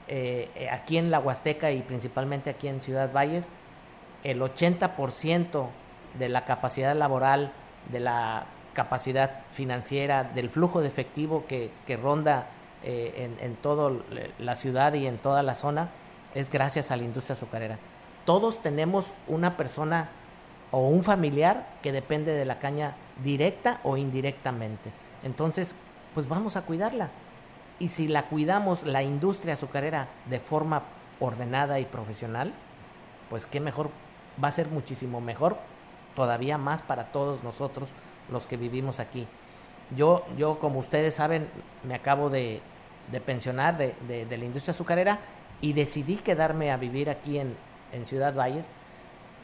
Eh, 0.07 0.49
eh, 0.55 0.71
aquí 0.71 0.99
en 0.99 1.11
la 1.11 1.19
Huasteca 1.19 1.73
y 1.73 1.83
principalmente 1.83 2.51
aquí 2.51 2.69
en 2.69 2.81
Ciudad 2.81 3.13
Valles, 3.13 3.51
el 4.23 4.41
80% 4.41 5.67
de 6.17 6.29
la 6.29 6.45
capacidad 6.45 6.95
laboral, 6.95 7.51
de 7.91 8.01
la 8.01 8.47
capacidad 8.79 9.41
financiera, 9.51 10.23
del 10.23 10.51
flujo 10.51 10.81
de 10.81 10.87
efectivo 10.87 11.47
que, 11.49 11.99
ronda 12.01 12.47
eh, 12.85 13.27
en, 13.41 13.45
en 13.45 13.57
toda 13.57 13.91
la 14.39 14.55
ciudad 14.55 14.95
y 14.95 15.09
en 15.09 15.19
toda 15.19 15.43
la 15.43 15.57
zona, 15.57 15.89
es 16.37 16.49
gracias 16.49 16.93
a 16.93 16.97
la 16.97 17.03
industria 17.03 17.33
azucarera. 17.33 17.77
Todos 18.25 18.63
tenemos 18.63 19.07
una 19.27 19.57
persona 19.57 20.11
o 20.71 20.87
un 20.87 21.03
familiar 21.03 21.67
que 21.83 21.91
depende 21.91 22.33
de 22.35 22.45
la 22.45 22.61
caña 22.61 22.95
directa 23.25 23.81
o 23.83 23.97
indirectamente. 23.97 24.93
Entonces, 25.25 25.75
pues 26.15 26.29
vamos 26.29 26.55
a 26.55 26.63
cuidarla. 26.63 27.09
Y 27.81 27.89
si 27.89 28.07
la 28.07 28.27
cuidamos, 28.27 28.85
la 28.85 29.03
industria 29.03 29.55
azucarera, 29.55 30.07
de 30.27 30.39
forma 30.39 30.85
ordenada 31.19 31.81
y 31.81 31.85
profesional, 31.85 32.53
pues 33.29 33.45
qué 33.45 33.59
mejor, 33.59 33.91
va 34.43 34.47
a 34.47 34.53
ser 34.53 34.69
muchísimo 34.69 35.21
mejor, 35.21 35.57
todavía 36.15 36.59
más 36.59 36.81
para 36.83 37.07
todos 37.07 37.43
nosotros 37.43 37.89
los 38.31 38.47
que 38.47 38.57
vivimos 38.57 39.01
aquí. 39.01 39.27
Yo, 39.97 40.25
yo 40.37 40.59
como 40.59 40.79
ustedes 40.81 41.15
saben, 41.15 41.47
me 41.83 41.95
acabo 41.95 42.29
de, 42.31 42.61
pensionar 43.25 43.79
de, 43.79 43.95
de- 44.07 44.27
de 44.27 44.39
la 44.39 44.45
industria 44.45 44.73
azucarera 44.73 45.19
y 45.61 45.73
decidí 45.73 46.17
quedarme 46.17 46.71
a 46.71 46.77
vivir 46.77 47.09
aquí 47.11 47.39
en, 47.39 47.55
en 47.93 48.07
Ciudad 48.07 48.35
Valles. 48.35 48.71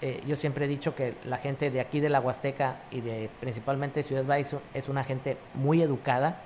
Eh, 0.03 0.23
yo 0.27 0.37
siempre 0.37 0.67
he 0.67 0.69
dicho 0.69 0.95
que 0.95 1.15
la 1.25 1.39
gente 1.39 1.71
de 1.71 1.81
aquí 1.81 2.01
de 2.01 2.11
la 2.11 2.21
Huasteca 2.21 2.77
y 2.91 3.01
de 3.01 3.31
principalmente 3.41 4.03
Ciudad 4.03 4.25
Valles 4.25 4.55
es 4.75 4.89
una 4.89 5.03
gente 5.03 5.39
muy 5.55 5.81
educada, 5.83 6.41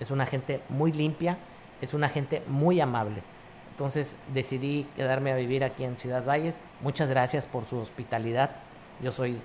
es 0.00 0.10
una 0.10 0.24
gente 0.24 0.60
muy 0.70 0.90
limpia, 0.92 1.36
es 1.82 1.92
una 1.92 2.08
gente 2.08 2.42
muy 2.48 2.80
amable. 2.80 3.22
Entonces 3.72 4.16
decidí 4.32 4.86
quedarme 4.96 5.32
a 5.32 5.36
vivir 5.36 5.64
aquí 5.64 5.84
en 5.84 5.98
Ciudad 5.98 6.24
Valles. 6.24 6.60
Muchas 6.80 7.08
gracias 7.10 7.44
por 7.44 7.64
su 7.64 7.76
hospitalidad. 7.78 8.52
Yo 9.02 9.12
soy 9.12 9.38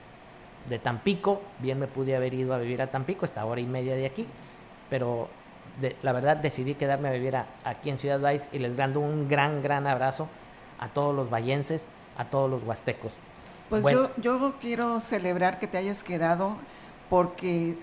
de 0.68 0.80
Tampico, 0.80 1.42
bien 1.60 1.80
me 1.80 1.88
pude 1.88 2.16
haber 2.16 2.34
ido 2.34 2.54
a 2.54 2.58
vivir 2.58 2.82
a 2.82 2.88
Tampico, 2.88 3.26
esta 3.26 3.46
hora 3.46 3.62
y 3.62 3.66
media 3.66 3.96
de 3.96 4.06
aquí, 4.06 4.28
pero 4.90 5.30
de- 5.82 5.96
la 6.02 6.12
verdad 6.12 6.38
decidí 6.38 6.76
quedarme 6.76 7.08
a 7.08 7.12
vivir 7.12 7.36
a- 7.36 7.46
aquí 7.64 7.90
en 7.90 7.98
Ciudad 7.98 8.20
Valles 8.20 8.50
y 8.52 8.60
les 8.60 8.76
mando 8.78 9.00
un 9.00 9.30
gran, 9.30 9.64
gran 9.64 9.88
abrazo 9.88 10.28
a 10.80 10.90
todos 10.90 11.16
los 11.16 11.30
vallenses, 11.30 11.88
a 12.18 12.26
todos 12.26 12.50
los 12.50 12.64
huastecos. 12.64 13.14
Pues 13.70 13.84
Bueno. 13.84 14.10
yo, 14.18 14.40
yo 14.40 14.54
quiero 14.60 15.00
celebrar 15.00 15.60
que 15.60 15.68
te 15.68 15.78
hayas 15.78 16.04
quedado 16.04 16.56
porque 17.10 17.78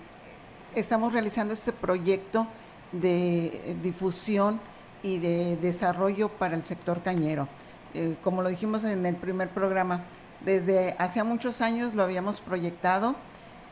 estamos 0.75 1.13
realizando 1.13 1.53
este 1.53 1.71
proyecto 1.73 2.45
de 2.91 3.75
difusión 3.83 4.59
y 5.03 5.19
de 5.19 5.57
desarrollo 5.57 6.29
para 6.29 6.55
el 6.55 6.63
sector 6.63 7.01
cañero. 7.01 7.47
Eh, 7.93 8.15
como 8.23 8.41
lo 8.41 8.49
dijimos 8.49 8.83
en 8.83 9.05
el 9.05 9.15
primer 9.15 9.49
programa, 9.49 10.03
desde 10.41 10.95
hace 10.99 11.23
muchos 11.23 11.61
años 11.61 11.93
lo 11.95 12.03
habíamos 12.03 12.41
proyectado 12.41 13.15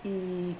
y 0.03 0.55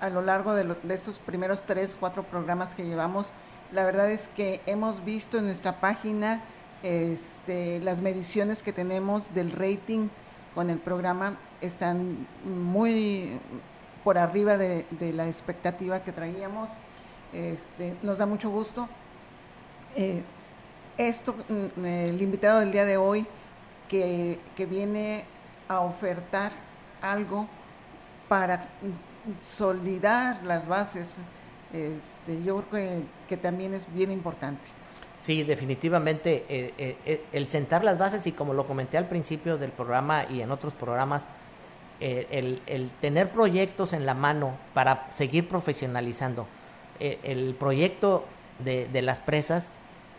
a 0.00 0.08
lo 0.10 0.22
largo 0.22 0.54
de, 0.54 0.64
lo- 0.64 0.76
de 0.82 0.94
estos 0.94 1.18
primeros 1.18 1.64
tres, 1.64 1.96
cuatro 1.98 2.22
programas 2.22 2.74
que 2.74 2.84
llevamos, 2.84 3.32
la 3.72 3.84
verdad 3.84 4.10
es 4.10 4.28
que 4.28 4.60
hemos 4.66 5.04
visto 5.04 5.38
en 5.38 5.44
nuestra 5.46 5.80
página 5.80 6.40
Este, 6.82 7.80
las 7.80 8.00
mediciones 8.00 8.62
que 8.62 8.72
tenemos 8.72 9.34
del 9.34 9.50
rating 9.50 10.08
con 10.54 10.70
el 10.70 10.78
programa 10.78 11.36
están 11.60 12.28
muy 12.44 13.40
por 14.04 14.16
arriba 14.16 14.56
de, 14.56 14.84
la 15.12 15.26
expectativa 15.26 16.04
que 16.04 16.12
traíamos. 16.12 16.78
Este, 17.32 17.96
nos 18.02 18.18
da 18.18 18.26
mucho 18.26 18.48
gusto. 18.50 18.88
Eh, 19.96 20.22
esto, 20.98 21.34
mm, 21.48 21.84
el 21.84 22.22
invitado 22.22 22.60
del 22.60 22.70
día 22.72 22.84
de 22.84 22.96
hoy, 22.96 23.26
que, 23.88 24.38
viene 24.70 25.24
a 25.68 25.80
ofertar 25.80 26.52
algo 27.02 27.46
para 28.28 28.68
solidar 29.38 30.42
las 30.44 30.66
bases, 30.66 31.18
este, 31.72 32.42
yo 32.42 32.62
creo 32.70 33.02
que 33.28 33.36
también 33.36 33.74
es 33.74 33.92
bien 33.92 34.10
importante. 34.10 34.70
Sí, 35.18 35.42
definitivamente 35.42 36.44
eh, 36.48 36.74
eh, 36.78 36.96
eh, 37.04 37.24
el 37.32 37.48
sentar 37.48 37.82
las 37.82 37.98
bases 37.98 38.26
y 38.28 38.32
como 38.32 38.54
lo 38.54 38.68
comenté 38.68 38.96
al 38.98 39.08
principio 39.08 39.58
del 39.58 39.72
programa 39.72 40.24
y 40.30 40.42
en 40.42 40.52
otros 40.52 40.72
programas, 40.74 41.26
el, 42.00 42.60
tener 43.00 43.30
proyectos 43.30 43.92
en 43.92 44.06
la 44.06 44.14
mano 44.14 44.56
para 44.72 45.10
seguir 45.12 45.48
profesionalizando. 45.48 46.46
el 47.00 47.56
proyecto 47.58 48.24
de, 48.60 48.86
de, 48.86 49.02
las 49.02 49.18
presas 49.18 49.72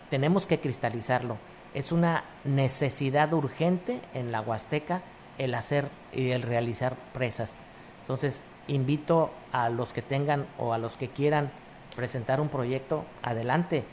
tenemos 0.09 0.45
que 0.45 0.59
cristalizarlo. 0.59 1.37
Es 1.73 1.93
una 1.93 2.25
necesidad 2.43 3.31
urgente 3.31 4.01
en 4.13 4.33
la 4.33 4.41
Huasteca 4.41 5.01
el 5.39 5.55
hacer 5.55 5.87
y 6.13 6.29
el 6.29 6.43
realizar 6.43 6.95
presas. 7.13 7.57
Entonces, 8.01 8.43
invito 8.67 9.31
a 9.51 9.69
los 9.69 9.93
que 9.93 10.03
tengan 10.03 10.45
o 10.59 10.73
a 10.73 10.77
los 10.77 10.95
que 10.95 11.09
quieran 11.09 11.49
presentar 11.95 12.39
un 12.39 12.49
proyecto, 12.49 13.03
adelante 13.23 13.83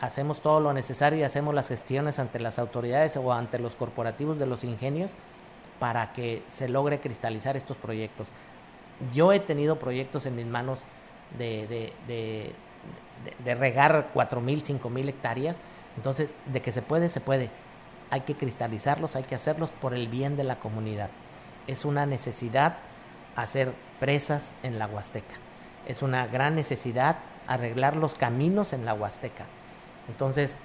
hacemos 0.00 0.40
todo 0.40 0.60
lo 0.60 0.72
necesario 0.72 1.18
y 1.18 1.22
hacemos 1.22 1.54
las 1.54 1.68
gestiones 1.68 2.18
ante 2.18 2.40
las 2.40 2.58
autoridades 2.58 3.16
o 3.18 3.32
ante 3.32 3.58
los 3.58 3.74
corporativos 3.74 4.38
de 4.38 4.46
los 4.46 4.64
ingenios 4.64 5.12
para 5.78 6.14
que 6.14 6.42
se 6.48 6.68
logre 6.68 6.98
cristalizar 6.98 7.56
estos 7.56 7.76
proyectos. 7.76 8.28
Yo 9.12 9.32
he 9.32 9.40
tenido 9.40 9.78
proyectos 9.78 10.24
en 10.24 10.34
mis 10.34 10.46
manos 10.46 10.80
de, 11.36 11.66
de, 11.66 11.92
de, 12.08 12.52
de 13.44 13.54
regar 13.54 14.08
4.000, 14.14 14.80
5.000 14.80 15.08
hectáreas, 15.08 15.60
entonces 15.96 16.34
de 16.46 16.62
que 16.62 16.72
se 16.72 16.80
puede, 16.80 17.10
se 17.10 17.20
puede. 17.20 17.50
Hay 18.10 18.20
que 18.22 18.34
cristalizarlos, 18.34 19.16
hay 19.16 19.24
que 19.24 19.34
hacerlos 19.34 19.70
por 19.70 19.94
el 19.94 20.08
bien 20.08 20.36
de 20.36 20.44
la 20.44 20.56
comunidad. 20.56 21.10
Es 21.66 21.84
una 21.84 22.06
necesidad 22.06 22.76
hacer 23.34 23.72
presas 24.00 24.54
en 24.62 24.78
la 24.78 24.86
Huasteca. 24.86 25.34
Es 25.86 26.02
una 26.02 26.26
gran 26.26 26.54
necesidad 26.54 27.16
arreglar 27.46 27.96
los 27.96 28.14
caminos 28.14 28.72
en 28.72 28.84
la 28.84 28.94
Huasteca. 28.94 29.44
Entonces, 30.08 30.58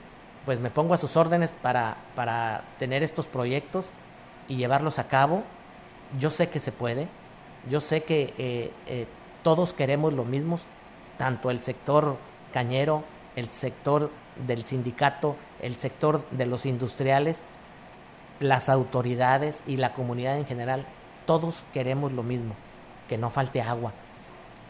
pues 0.45 0.59
me 0.59 0.71
pongo 0.71 0.93
a 0.93 0.97
sus 0.97 1.17
órdenes 1.17 1.51
para, 1.51 1.97
para 2.15 2.63
tener 2.79 3.03
estos 3.03 3.27
proyectos 3.27 3.91
y 4.47 4.55
llevarlos 4.55 4.99
a 4.99 5.07
cabo. 5.07 5.43
Yo 6.19 6.31
sé 6.31 6.49
que 6.49 6.59
se 6.59 6.71
puede, 6.71 7.07
yo 7.69 7.79
sé 7.79 8.03
que 8.03 8.33
eh, 8.37 8.71
eh, 8.87 9.07
todos 9.43 9.73
queremos 9.73 10.13
lo 10.13 10.25
mismo, 10.25 10.57
tanto 11.17 11.51
el 11.51 11.61
sector 11.61 12.17
cañero, 12.53 13.03
el 13.35 13.51
sector 13.51 14.09
del 14.35 14.65
sindicato, 14.65 15.35
el 15.61 15.77
sector 15.77 16.27
de 16.31 16.45
los 16.45 16.65
industriales, 16.65 17.43
las 18.39 18.69
autoridades 18.69 19.63
y 19.67 19.77
la 19.77 19.93
comunidad 19.93 20.37
en 20.37 20.45
general, 20.45 20.85
todos 21.25 21.63
queremos 21.73 22.11
lo 22.11 22.23
mismo, 22.23 22.55
que 23.07 23.17
no 23.17 23.29
falte 23.29 23.61
agua. 23.61 23.93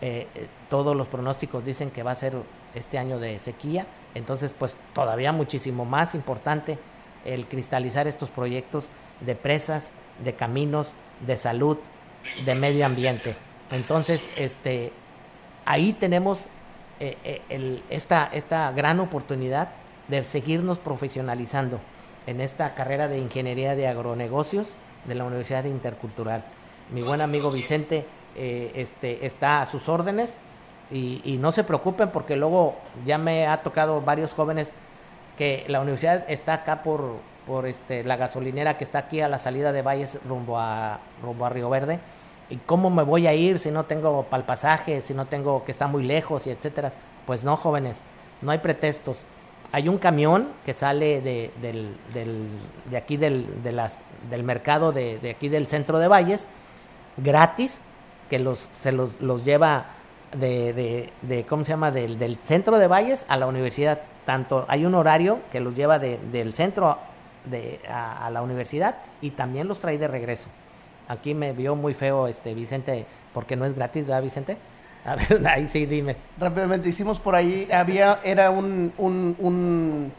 Eh, 0.01 0.28
todos 0.70 0.95
los 0.95 1.07
pronósticos 1.07 1.64
dicen 1.64 1.91
que 1.91 2.03
va 2.03 2.12
a 2.12 2.16
ser 2.16 2.34
este 2.74 2.97
año 2.97 3.20
de 3.20 3.39
sequía, 3.39 3.86
entonces 4.16 4.53
pues 4.57 4.76
todavía 4.93 5.32
muchísimo 5.32 5.86
más 5.86 6.16
importante 6.16 6.80
el 7.24 7.47
cristalizar 7.47 8.07
estos 8.07 8.30
proyectos 8.30 8.89
de 9.20 9.36
presas, 9.36 9.91
de 10.24 10.34
caminos, 10.34 10.93
de 11.26 11.38
salud, 11.38 11.78
de 12.45 12.55
medio 12.55 12.86
ambiente. 12.86 13.36
Entonces, 13.72 14.32
este, 14.38 14.91
ahí 15.66 15.93
tenemos 15.93 16.39
eh, 17.04 17.41
eh, 17.49 17.82
esta, 17.89 18.30
esta 18.32 18.72
gran 18.74 18.99
oportunidad 18.99 19.70
de 20.08 20.24
seguirnos 20.24 20.78
profesionalizando 20.78 21.80
en 22.28 22.39
esta 22.41 22.76
carrera 22.76 23.08
de 23.08 23.18
ingeniería 23.18 23.76
de 23.76 23.88
agronegocios 23.88 24.74
de 25.06 25.16
la 25.16 25.24
Universidad 25.24 25.64
Intercultural. 25.64 26.43
Mi 26.91 27.02
buen 27.02 27.22
amigo 27.22 27.49
Vicente 27.49 28.06
eh, 28.36 28.72
este, 28.76 29.26
está 29.26 29.64
a 29.64 29.66
sus 29.66 29.89
órdenes 29.89 30.38
y, 30.91 31.39
no 31.41 31.52
se 31.52 31.64
preocupen 31.64 32.10
porque 32.10 32.36
luego 32.36 32.76
ya 33.04 33.18
me 33.18 33.47
ha 33.47 33.64
tocado 33.64 34.02
varios 34.02 34.34
jóvenes 34.34 34.72
que 35.39 35.66
la 35.70 35.82
universidad 35.82 36.30
está 36.30 36.54
acá 36.54 36.84
por, 36.84 37.16
por 37.47 37.66
este, 37.66 38.04
la 38.04 38.16
gasolinera 38.16 38.78
que 38.78 38.84
está 38.84 38.99
aquí 38.99 39.22
a 39.22 39.28
la 39.28 39.39
salida 39.39 39.72
de 39.72 39.82
Valles 39.82 40.20
rumbo 40.28 40.60
a, 40.60 40.99
rumbo 41.24 41.47
a 41.47 41.49
Río 41.49 41.68
Verde. 41.68 41.99
¿Y 42.52 42.58
cómo 42.58 42.89
me 42.89 43.04
voy 43.04 43.28
a 43.28 43.34
ir 43.34 43.60
si 43.60 43.72
no 43.72 43.86
tengo 43.86 44.24
para 44.24 44.41
el 44.41 44.45
pasaje, 44.45 45.02
si 45.02 45.14
no 45.14 45.26
tengo 45.26 45.64
que 45.64 45.72
está 45.72 45.88
muy 45.88 46.04
lejos 46.04 46.45
y 46.45 46.49
etcétera? 46.49 46.91
Pues 47.26 47.43
no, 47.43 47.56
jóvenes, 47.56 48.04
no 48.41 48.52
hay 48.52 48.58
pretextos. 48.58 49.26
Hay 49.72 49.88
un 49.88 49.97
camión 49.97 50.49
que 50.66 50.74
sale 50.74 51.22
de, 51.22 51.52
del, 51.62 51.95
de 52.89 52.97
aquí 52.97 53.16
del, 53.16 53.64
de 53.64 53.72
las, 53.72 53.99
del 54.30 54.43
mercado 54.43 54.91
de, 54.91 55.18
de, 55.20 55.30
aquí 55.32 55.47
del 55.47 55.68
centro 55.68 55.97
de 55.97 56.10
Valles, 56.10 56.47
gratis, 57.16 57.82
que 58.30 58.38
los, 58.38 58.58
se 58.58 58.91
los, 58.91 59.22
los 59.22 59.45
lleva 59.45 59.86
de, 60.38 61.10
de, 61.22 61.45
¿cómo 61.45 61.64
se 61.64 61.72
llama? 61.72 61.91
Del, 61.91 62.20
del, 62.20 62.38
centro 62.38 62.80
de 62.80 62.88
Valles 62.88 63.26
a 63.30 63.38
la 63.38 63.47
universidad. 63.47 64.02
Tanto 64.26 64.66
hay 64.68 64.86
un 64.86 64.95
horario 64.95 65.39
que 65.54 65.62
los 65.62 65.76
lleva 65.76 65.99
del 65.99 66.54
centro 66.54 66.97
de, 67.45 67.80
a, 67.89 68.30
la 68.30 68.41
universidad 68.41 68.97
y 69.22 69.32
también 69.32 69.68
los 69.68 69.80
trae 69.80 69.97
de 69.97 70.08
regreso. 70.08 70.49
Aquí 71.12 71.34
me 71.34 71.51
vio 71.51 71.76
muy 71.76 71.93
feo 71.93 72.28
este 72.28 72.53
Vicente, 72.53 73.05
porque 73.34 73.55
no 73.55 73.66
es 73.66 73.76
gratis, 73.76 74.07
¿verdad, 74.07 74.24
Vicente? 74.24 74.57
A 75.03 75.16
ver, 75.16 75.45
ahí 75.47 75.68
sí, 75.68 75.86
dime. 75.86 76.16
Rápidamente, 76.39 76.88
hicimos 76.88 77.20
por 77.20 77.36
ahí, 77.36 77.68
había, 77.72 78.20
era 78.24 78.49
un, 78.49 78.93
un, 78.97 80.12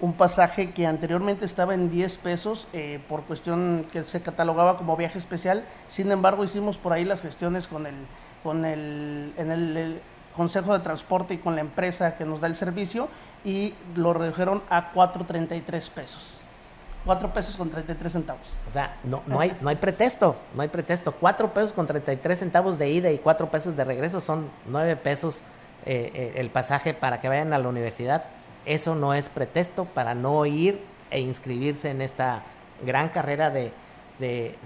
un, 0.00 0.12
pasaje 0.14 0.72
que 0.72 0.86
anteriormente 0.86 1.44
estaba 1.44 1.74
en 1.74 1.90
10 1.90 2.16
pesos 2.16 2.66
eh, 2.72 2.98
por 3.08 3.22
cuestión 3.22 3.86
que 3.92 4.02
se 4.02 4.20
catalogaba 4.20 4.76
como 4.76 4.96
viaje 4.96 5.18
especial. 5.18 5.64
Sin 5.86 6.10
embargo, 6.10 6.42
hicimos 6.42 6.76
por 6.76 6.92
ahí 6.92 7.04
las 7.04 7.22
gestiones 7.22 7.68
con 7.68 7.86
el 7.86 7.94
con 8.42 8.64
el, 8.64 9.32
en 9.36 9.50
el, 9.50 10.00
Consejo 10.36 10.72
de 10.72 10.78
Transporte 10.78 11.34
y 11.34 11.38
con 11.38 11.54
la 11.54 11.60
empresa 11.60 12.16
que 12.16 12.24
nos 12.24 12.40
da 12.40 12.46
el 12.46 12.56
servicio 12.56 13.08
y 13.44 13.74
lo 13.94 14.14
redujeron 14.14 14.62
a 14.70 14.90
4.33 14.90 15.90
pesos. 15.90 16.41
4 17.04 17.32
pesos 17.32 17.56
con 17.56 17.70
33 17.70 18.12
centavos. 18.12 18.46
O 18.68 18.70
sea, 18.70 18.96
no, 19.04 19.22
no, 19.26 19.40
hay, 19.40 19.56
no 19.60 19.68
hay 19.68 19.76
pretexto, 19.76 20.36
no 20.54 20.62
hay 20.62 20.68
pretexto. 20.68 21.12
4 21.12 21.52
pesos 21.52 21.72
con 21.72 21.86
33 21.86 22.38
centavos 22.38 22.78
de 22.78 22.90
ida 22.90 23.10
y 23.10 23.18
4 23.18 23.50
pesos 23.50 23.76
de 23.76 23.84
regreso 23.84 24.20
son 24.20 24.48
9 24.66 24.96
pesos 24.96 25.42
eh, 25.84 26.12
eh, 26.14 26.32
el 26.36 26.50
pasaje 26.50 26.94
para 26.94 27.20
que 27.20 27.28
vayan 27.28 27.52
a 27.52 27.58
la 27.58 27.68
universidad. 27.68 28.24
Eso 28.64 28.94
no 28.94 29.14
es 29.14 29.28
pretexto 29.28 29.84
para 29.84 30.14
no 30.14 30.46
ir 30.46 30.80
e 31.10 31.20
inscribirse 31.20 31.90
en 31.90 32.00
esta 32.00 32.42
gran 32.84 33.08
carrera 33.08 33.50
de, 33.50 33.72
de, 34.18 34.56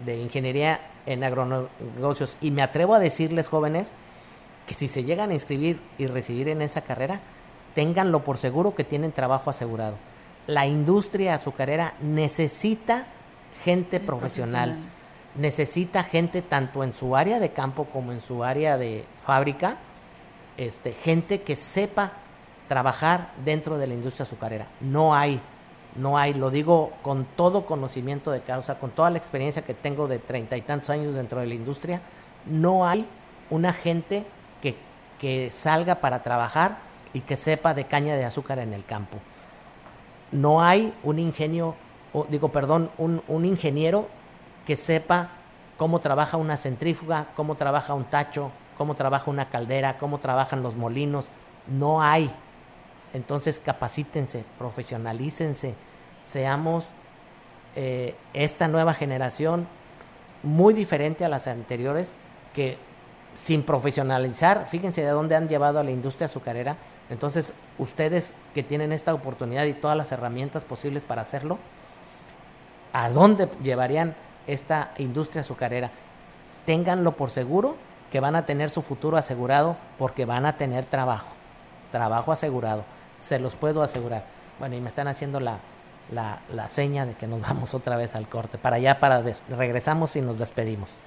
de, 0.00 0.16
ingeniería 0.16 0.80
en 1.04 1.22
agronegocios. 1.22 2.38
Y 2.40 2.50
me 2.50 2.62
atrevo 2.62 2.94
a 2.94 2.98
decirles, 2.98 3.48
jóvenes, 3.48 3.92
que 4.66 4.74
si 4.74 4.88
se 4.88 5.04
llegan 5.04 5.30
a 5.30 5.34
inscribir 5.34 5.78
y 5.98 6.06
recibir 6.06 6.48
en 6.48 6.62
esa 6.62 6.80
carrera, 6.80 7.20
ténganlo 7.74 8.24
por 8.24 8.38
seguro 8.38 8.74
que 8.74 8.84
tienen 8.84 9.12
trabajo 9.12 9.50
asegurado. 9.50 9.96
La 10.46 10.66
industria 10.66 11.34
azucarera 11.34 11.94
necesita 12.00 13.06
gente 13.64 14.00
profesional, 14.00 14.76
necesita 15.36 16.02
gente 16.02 16.42
tanto 16.42 16.84
en 16.84 16.92
su 16.92 17.16
área 17.16 17.40
de 17.40 17.50
campo 17.50 17.86
como 17.86 18.12
en 18.12 18.20
su 18.20 18.44
área 18.44 18.76
de 18.76 19.04
fábrica, 19.24 19.76
este, 20.56 20.92
gente 20.92 21.42
que 21.42 21.56
sepa 21.56 22.12
trabajar 22.68 23.32
dentro 23.44 23.78
de 23.78 23.86
la 23.86 23.94
industria 23.94 24.24
azucarera. 24.24 24.66
No 24.80 25.14
hay 25.14 25.40
no 25.96 26.18
hay, 26.18 26.34
lo 26.34 26.50
digo 26.50 26.92
con 27.02 27.24
todo 27.24 27.66
conocimiento 27.66 28.30
de 28.30 28.40
causa, 28.40 28.78
con 28.78 28.90
toda 28.90 29.10
la 29.10 29.18
experiencia 29.18 29.62
que 29.62 29.74
tengo 29.74 30.08
de 30.08 30.18
treinta 30.18 30.56
y 30.56 30.62
tantos 30.62 30.90
años 30.90 31.14
dentro 31.14 31.40
de 31.40 31.46
la 31.46 31.54
industria, 31.54 32.00
no 32.46 32.86
hay 32.86 33.06
una 33.50 33.72
gente 33.72 34.24
que, 34.60 34.76
que 35.20 35.50
salga 35.50 35.96
para 35.96 36.22
trabajar 36.22 36.78
y 37.12 37.20
que 37.20 37.36
sepa 37.36 37.74
de 37.74 37.84
caña 37.84 38.16
de 38.16 38.24
azúcar 38.24 38.58
en 38.58 38.72
el 38.72 38.84
campo. 38.84 39.18
No 40.34 40.60
hay 40.60 40.92
un 41.04 41.20
ingenio, 41.20 41.76
digo, 42.28 42.48
perdón, 42.48 42.90
un, 42.98 43.44
ingeniero 43.44 44.08
que 44.66 44.74
sepa 44.74 45.28
cómo 45.76 46.00
trabaja 46.00 46.36
una 46.36 46.56
centrífuga, 46.56 47.28
cómo 47.36 47.54
trabaja 47.54 47.94
un 47.94 48.02
tacho, 48.02 48.50
cómo 48.76 48.96
trabaja 48.96 49.30
una 49.30 49.48
caldera, 49.48 49.96
cómo 49.96 50.18
trabajan 50.18 50.60
los 50.60 50.74
molinos. 50.74 51.28
No 51.68 52.02
hay. 52.02 52.34
Entonces 53.12 53.60
capacítense, 53.64 54.44
profesionalícense, 54.58 55.76
seamos 56.20 56.88
eh, 57.76 58.16
esta 58.32 58.66
nueva 58.66 58.92
generación 58.92 59.68
muy 60.42 60.74
diferente 60.74 61.24
a 61.24 61.28
las 61.28 61.46
anteriores 61.46 62.16
que 62.54 62.76
sin 63.36 63.62
profesionalizar, 63.62 64.66
fíjense 64.66 65.02
de 65.02 65.10
dónde 65.10 65.36
han 65.36 65.48
llevado 65.48 65.78
a 65.78 65.84
la 65.84 65.92
industria 65.92 66.26
azucarera, 66.26 66.76
entonces 67.14 67.52
ustedes 67.78 68.34
que 68.54 68.64
tienen 68.64 68.92
esta 68.92 69.14
oportunidad 69.14 69.64
y 69.66 69.72
todas 69.72 69.96
las 69.96 70.10
herramientas 70.10 70.64
posibles 70.64 71.04
para 71.04 71.22
hacerlo, 71.22 71.58
¿a 72.92 73.08
dónde 73.08 73.48
llevarían 73.62 74.16
esta 74.48 74.90
industria 74.98 75.42
azucarera? 75.42 75.92
Ténganlo 76.66 77.12
por 77.12 77.30
seguro 77.30 77.76
que 78.10 78.18
van 78.18 78.34
a 78.34 78.46
tener 78.46 78.68
su 78.68 78.82
futuro 78.82 79.16
asegurado 79.16 79.76
porque 79.96 80.24
van 80.24 80.44
a 80.44 80.56
tener 80.56 80.86
trabajo, 80.86 81.28
trabajo 81.92 82.32
asegurado, 82.32 82.84
se 83.16 83.38
los 83.38 83.54
puedo 83.54 83.84
asegurar. 83.84 84.24
Bueno, 84.58 84.74
y 84.74 84.80
me 84.80 84.88
están 84.88 85.06
haciendo 85.06 85.38
la, 85.38 85.58
la, 86.10 86.40
la 86.52 86.68
seña 86.68 87.06
de 87.06 87.14
que 87.14 87.28
nos 87.28 87.40
vamos 87.48 87.74
otra 87.74 87.96
vez 87.96 88.16
al 88.16 88.28
corte. 88.28 88.58
Para 88.58 88.76
allá, 88.76 88.98
para 88.98 89.22
regresamos 89.50 90.16
y 90.16 90.20
nos 90.20 90.40
despedimos. 90.40 91.00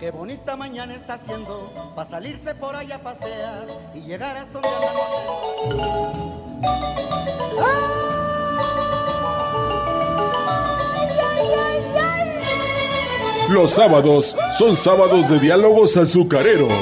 Qué 0.00 0.10
bonita 0.10 0.56
mañana 0.56 0.94
está 0.94 1.14
haciendo 1.14 1.70
para 1.94 2.08
salirse 2.08 2.54
por 2.54 2.74
allá 2.74 2.96
a 2.96 3.02
pasear 3.02 3.66
y 3.94 4.00
llegar 4.00 4.34
hasta 4.34 4.58
donde 4.58 4.70
Los 13.50 13.72
sábados 13.72 14.34
son 14.56 14.74
sábados 14.74 15.28
de 15.28 15.38
diálogos 15.38 15.98
azucareros. 15.98 16.72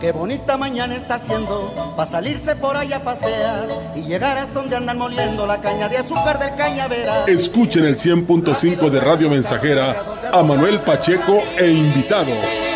Qué 0.00 0.12
bonita 0.12 0.56
mañana 0.56 0.94
está 0.94 1.14
haciendo 1.14 1.72
para 1.96 2.08
salirse 2.08 2.54
por 2.54 2.76
allá 2.76 2.96
a 2.96 3.02
pasear 3.02 3.68
y 3.94 4.02
llegar 4.02 4.36
hasta 4.36 4.60
donde 4.60 4.76
andan 4.76 4.98
moliendo 4.98 5.46
la 5.46 5.60
caña 5.60 5.88
de 5.88 5.96
azúcar 5.96 6.38
del 6.38 6.54
cañavera. 6.54 7.24
Escuchen 7.26 7.84
el 7.84 7.96
100.5 7.96 8.90
de 8.90 9.00
Radio 9.00 9.30
Mensajera 9.30 9.96
a 10.32 10.42
Manuel 10.42 10.80
Pacheco 10.80 11.42
e 11.58 11.70
invitados. 11.70 12.75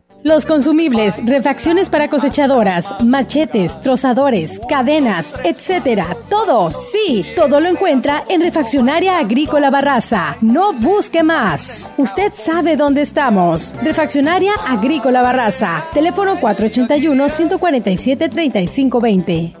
Los 0.23 0.45
consumibles, 0.45 1.15
refacciones 1.25 1.89
para 1.89 2.07
cosechadoras, 2.07 2.85
machetes, 3.03 3.81
trozadores, 3.81 4.61
cadenas, 4.69 5.33
etcétera. 5.43 6.15
Todo, 6.29 6.69
sí, 6.69 7.25
todo 7.35 7.59
lo 7.59 7.67
encuentra 7.67 8.23
en 8.29 8.41
Refaccionaria 8.41 9.17
Agrícola 9.17 9.71
Barraza. 9.71 10.37
No 10.41 10.73
busque 10.73 11.23
más. 11.23 11.91
Usted 11.97 12.31
sabe 12.33 12.75
dónde 12.75 13.01
estamos. 13.01 13.75
Refaccionaria 13.83 14.53
Agrícola 14.67 15.23
Barraza. 15.23 15.85
Teléfono 15.91 16.39
481 16.39 17.29
147 17.29 18.29
3520. 18.29 19.60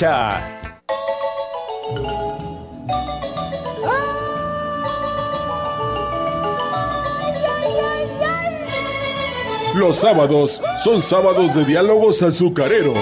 Los 9.75 9.97
sábados 9.97 10.61
son 10.81 11.01
sábados 11.01 11.53
de 11.53 11.65
diálogos 11.65 12.23
azucareros. 12.23 12.97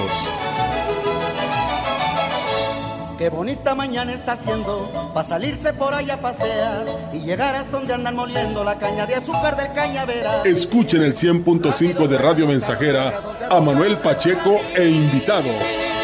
Qué 3.20 3.30
bonita 3.30 3.76
mañana 3.76 4.14
está 4.14 4.32
haciendo 4.32 4.89
para 5.14 5.28
salirse 5.28 5.74
por 5.74 5.93
allá 5.93 6.16
a 6.16 6.22
pasear 6.22 6.86
y 7.14 7.20
llegar 7.20 7.56
hasta 7.56 7.78
donde 7.78 7.93
andan 7.93 8.16
moliendo 8.16 8.64
la 8.64 8.80
caña 8.80 9.06
de 9.06 9.16
azúcar 9.16 9.56
del 9.56 9.72
cañavera. 9.74 10.41
Escuchen 10.45 11.04
el 11.04 11.14
100.5 11.14 12.08
de 12.08 12.18
Radio 12.18 12.48
Mensajera 12.48 13.22
a 13.52 13.60
Manuel 13.60 13.98
Pacheco 13.98 14.60
e 14.76 14.89
invitados. 14.89 15.97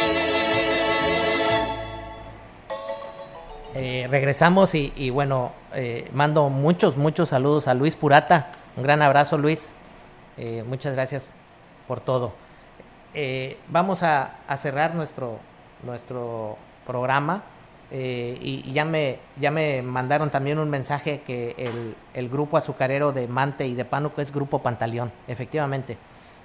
Regresamos 4.13 4.75
y, 4.75 5.09
bueno, 5.09 5.53
eh, 5.73 6.07
mando 6.13 6.47
muchos, 6.49 6.97
muchos 6.97 7.29
saludos 7.29 7.67
a 7.67 7.73
Luis 7.73 7.95
Purata. 7.95 8.51
Un 8.77 8.83
gran 8.83 9.01
abrazo, 9.01 9.39
Luis. 9.39 9.69
Eh, 10.37 10.63
muchas 10.67 10.93
gracias 10.93 11.25
por 11.87 11.99
todo. 11.99 12.31
vamos 13.69 14.03
a, 14.03 14.35
cerrar 14.57 14.93
nuestro, 14.93 15.39
nuestro 15.81 16.57
programa. 16.85 17.41
Y, 17.91 18.71
ya, 18.71 18.85
me, 18.85 19.17
ya 19.41 19.49
me 19.49 19.81
mandaron 19.81 20.29
también 20.29 20.59
un 20.59 20.69
mensaje 20.69 21.21
que 21.21 21.55
el, 21.57 21.95
el, 22.13 22.29
grupo 22.29 22.57
azucarero 22.57 23.13
de 23.13 23.27
Mante 23.27 23.65
y 23.65 23.73
de 23.73 23.83
Pánuco 23.83 24.21
es 24.21 24.31
Grupo 24.31 24.59
Pantaleón, 24.59 25.11
efectivamente. 25.27 25.97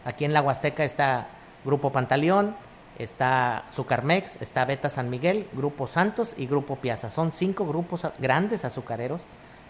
Aquí 0.07 0.25
en 0.25 0.33
la 0.33 0.41
Huasteca 0.41 0.85
está 0.85 1.27
Grupo 1.67 1.93
Pantaleón, 1.93 2.55
está 2.99 3.65
Zucarmex, 3.73 4.41
está 4.43 4.65
Beta 4.65 4.91
San 4.91 5.11
Miguel, 5.11 5.49
Grupo 5.53 5.87
Santos 5.87 6.35
y 6.37 6.47
Grupo 6.47 6.77
Piazza. 6.77 7.11
Son 7.11 7.33
cinco 7.33 7.67
grupos 7.67 8.07
grandes 8.19 8.65
azucareros. 8.65 9.23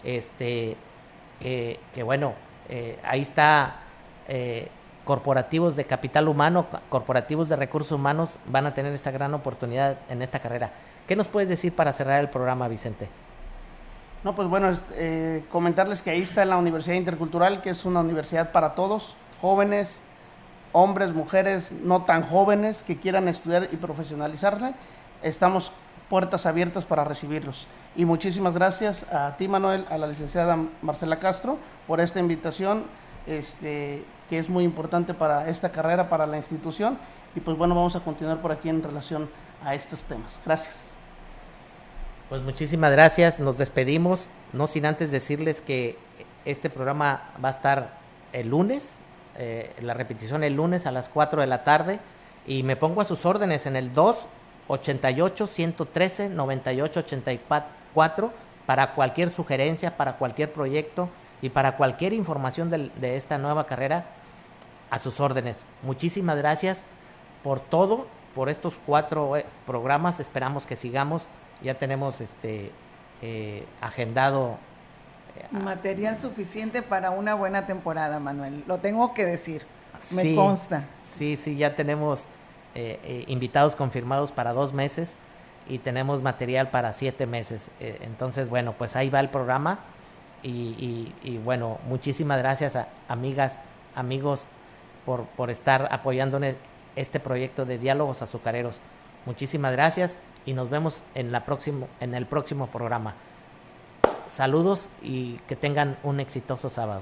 Este, 0.03 0.75
que, 1.39 2.03
bueno, 2.03 2.33
eh, 2.69 2.97
ahí 3.03 3.21
está 3.21 3.75
eh, 4.27 4.69
corporativos 5.05 5.75
de 5.75 5.85
capital 5.85 6.27
humano, 6.27 6.67
corporativos 6.89 7.49
de 7.49 7.55
recursos 7.55 7.91
humanos 7.91 8.37
van 8.45 8.67
a 8.67 8.73
tener 8.73 8.93
esta 8.93 9.11
gran 9.11 9.33
oportunidad 9.33 9.97
en 10.09 10.21
esta 10.21 10.39
carrera. 10.39 10.71
¿Qué 11.07 11.15
nos 11.15 11.27
puedes 11.27 11.49
decir 11.49 11.73
para 11.73 11.93
cerrar 11.93 12.19
el 12.19 12.29
programa, 12.29 12.67
Vicente? 12.67 13.09
No, 14.23 14.35
pues 14.35 14.47
bueno, 14.47 14.71
eh, 14.93 15.43
comentarles 15.51 16.01
que 16.01 16.11
ahí 16.11 16.21
está 16.21 16.45
la 16.45 16.57
Universidad 16.57 16.95
Intercultural, 16.95 17.61
que 17.61 17.71
es 17.71 17.85
una 17.85 18.01
universidad 18.01 18.51
para 18.51 18.75
todos, 18.75 19.15
jóvenes, 19.41 20.01
hombres, 20.71 21.13
mujeres 21.13 21.71
no 21.71 22.03
tan 22.03 22.23
jóvenes 22.23 22.83
que 22.83 22.97
quieran 22.97 23.27
estudiar 23.27 23.69
y 23.71 23.75
profesionalizarle, 23.77 24.73
estamos 25.23 25.71
puertas 26.09 26.45
abiertas 26.45 26.85
para 26.85 27.03
recibirlos. 27.03 27.67
Y 27.95 28.05
muchísimas 28.05 28.53
gracias 28.53 29.03
a 29.11 29.35
ti, 29.37 29.47
Manuel, 29.47 29.85
a 29.89 29.97
la 29.97 30.07
licenciada 30.07 30.57
Marcela 30.81 31.19
Castro, 31.19 31.57
por 31.87 31.99
esta 31.99 32.19
invitación. 32.19 32.83
Este, 33.27 34.03
que 34.29 34.37
es 34.37 34.47
muy 34.47 34.63
importante 34.63 35.13
para 35.13 35.49
esta 35.49 35.71
carrera, 35.71 36.07
para 36.07 36.27
la 36.27 36.37
institución. 36.37 36.97
Y 37.35 37.39
pues 37.39 37.57
bueno, 37.57 37.75
vamos 37.75 37.95
a 37.95 37.99
continuar 37.99 38.41
por 38.41 38.51
aquí 38.51 38.69
en 38.69 38.81
relación 38.81 39.29
a 39.63 39.75
estos 39.75 40.03
temas. 40.03 40.39
Gracias. 40.45 40.95
Pues 42.29 42.41
muchísimas 42.43 42.91
gracias, 42.91 43.39
nos 43.39 43.57
despedimos, 43.57 44.27
no 44.53 44.67
sin 44.67 44.85
antes 44.85 45.09
decirles 45.09 45.61
que 45.61 45.97
este 46.45 46.69
programa 46.69 47.23
va 47.43 47.49
a 47.49 47.51
estar 47.51 47.97
el 48.33 48.49
lunes, 48.49 48.99
eh, 49.37 49.73
la 49.81 49.93
repetición 49.93 50.43
el 50.43 50.55
lunes 50.55 50.85
a 50.85 50.91
las 50.91 51.09
4 51.09 51.41
de 51.41 51.47
la 51.47 51.63
tarde 51.63 51.99
y 52.45 52.63
me 52.63 52.75
pongo 52.75 53.01
a 53.01 53.05
sus 53.05 53.25
órdenes 53.25 53.65
en 53.65 53.75
el 53.75 53.93
288 53.93 55.47
113 55.47 56.29
98 56.29 56.99
84 56.99 58.33
para 58.65 58.93
cualquier 58.93 59.29
sugerencia, 59.29 59.97
para 59.97 60.17
cualquier 60.17 60.51
proyecto 60.51 61.09
y 61.41 61.49
para 61.49 61.77
cualquier 61.77 62.13
información 62.13 62.69
de 62.69 63.15
esta 63.15 63.37
nueva 63.37 63.65
carrera 63.65 64.05
a 64.89 64.99
sus 64.99 65.19
órdenes. 65.19 65.63
Muchísimas 65.83 66.37
gracias 66.37 66.85
por 67.43 67.59
todo, 67.59 68.07
por 68.35 68.49
estos 68.49 68.75
cuatro 68.85 69.37
eh, 69.37 69.45
programas. 69.65 70.19
Esperamos 70.19 70.65
que 70.65 70.75
sigamos. 70.75 71.27
Ya 71.61 71.75
tenemos 71.75 72.21
este 72.21 72.71
eh, 73.21 73.65
agendado 73.81 74.57
material 75.51 76.17
suficiente 76.17 76.81
para 76.81 77.11
una 77.11 77.33
buena 77.33 77.65
temporada, 77.65 78.19
Manuel. 78.19 78.63
Lo 78.67 78.79
tengo 78.79 79.13
que 79.13 79.25
decir. 79.25 79.63
Me 80.11 80.35
consta. 80.35 80.85
Sí, 81.03 81.35
sí, 81.35 81.57
ya 81.57 81.75
tenemos 81.75 82.27
invitados 83.27 83.75
confirmados 83.75 84.31
para 84.31 84.53
dos 84.53 84.71
meses 84.71 85.17
y 85.67 85.79
tenemos 85.79 86.21
material 86.21 86.69
para 86.69 86.93
siete 86.93 87.25
meses. 87.25 87.69
entonces, 87.79 88.49
bueno, 88.49 88.73
pues 88.77 88.95
ahí 88.95 89.09
va 89.09 89.19
el 89.19 89.29
programa. 89.29 89.79
Y, 90.41 91.13
y 91.21 91.37
bueno, 91.39 91.79
muchísimas 91.89 92.37
gracias 92.37 92.77
a 92.77 92.87
amigas, 93.09 93.59
amigos 93.93 94.47
por, 95.05 95.25
por 95.25 95.49
estar 95.49 95.87
apoyando 95.91 96.39
este 96.95 97.19
proyecto 97.19 97.65
de 97.65 97.77
diálogos 97.77 98.21
azucareros. 98.21 98.79
Muchísimas 99.25 99.71
gracias 99.71 100.19
y 100.45 100.53
nos 100.53 100.69
vemos 100.69 101.03
en, 101.15 101.31
la 101.31 101.45
próximo, 101.45 101.87
en 101.99 102.13
el 102.13 102.25
próximo 102.25 102.67
programa. 102.67 103.15
Saludos 104.29 104.89
y 105.01 105.33
que 105.47 105.55
tengan 105.55 105.97
un 106.03 106.19
exitoso 106.19 106.69
sábado. 106.69 107.01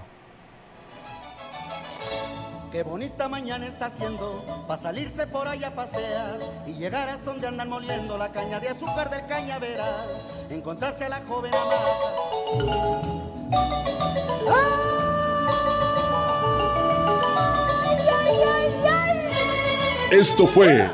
Qué 2.72 2.84
bonita 2.84 3.28
mañana 3.28 3.68
está 3.68 3.88
haciendo 3.88 4.44
para 4.68 4.82
salirse 4.82 5.28
por 5.28 5.48
allá 5.48 5.70
a 5.70 5.76
pasear 5.76 6.40
y 6.66 6.74
llegar 6.74 7.10
hasta 7.10 7.32
donde 7.32 7.48
andan 7.48 7.70
moliendo 7.70 8.18
la 8.18 8.32
caña 8.32 8.60
de 8.60 8.70
azúcar 8.70 9.10
del 9.10 9.26
cañaveral, 9.26 10.08
encontrarse 10.50 11.06
a 11.06 11.10
la 11.10 11.22
joven 11.28 11.54
amada. 11.54 11.78
Esto 20.12 20.48
fue 20.48 20.90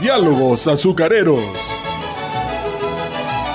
Diálogos 0.00 0.66
Azucareros. 0.66 1.77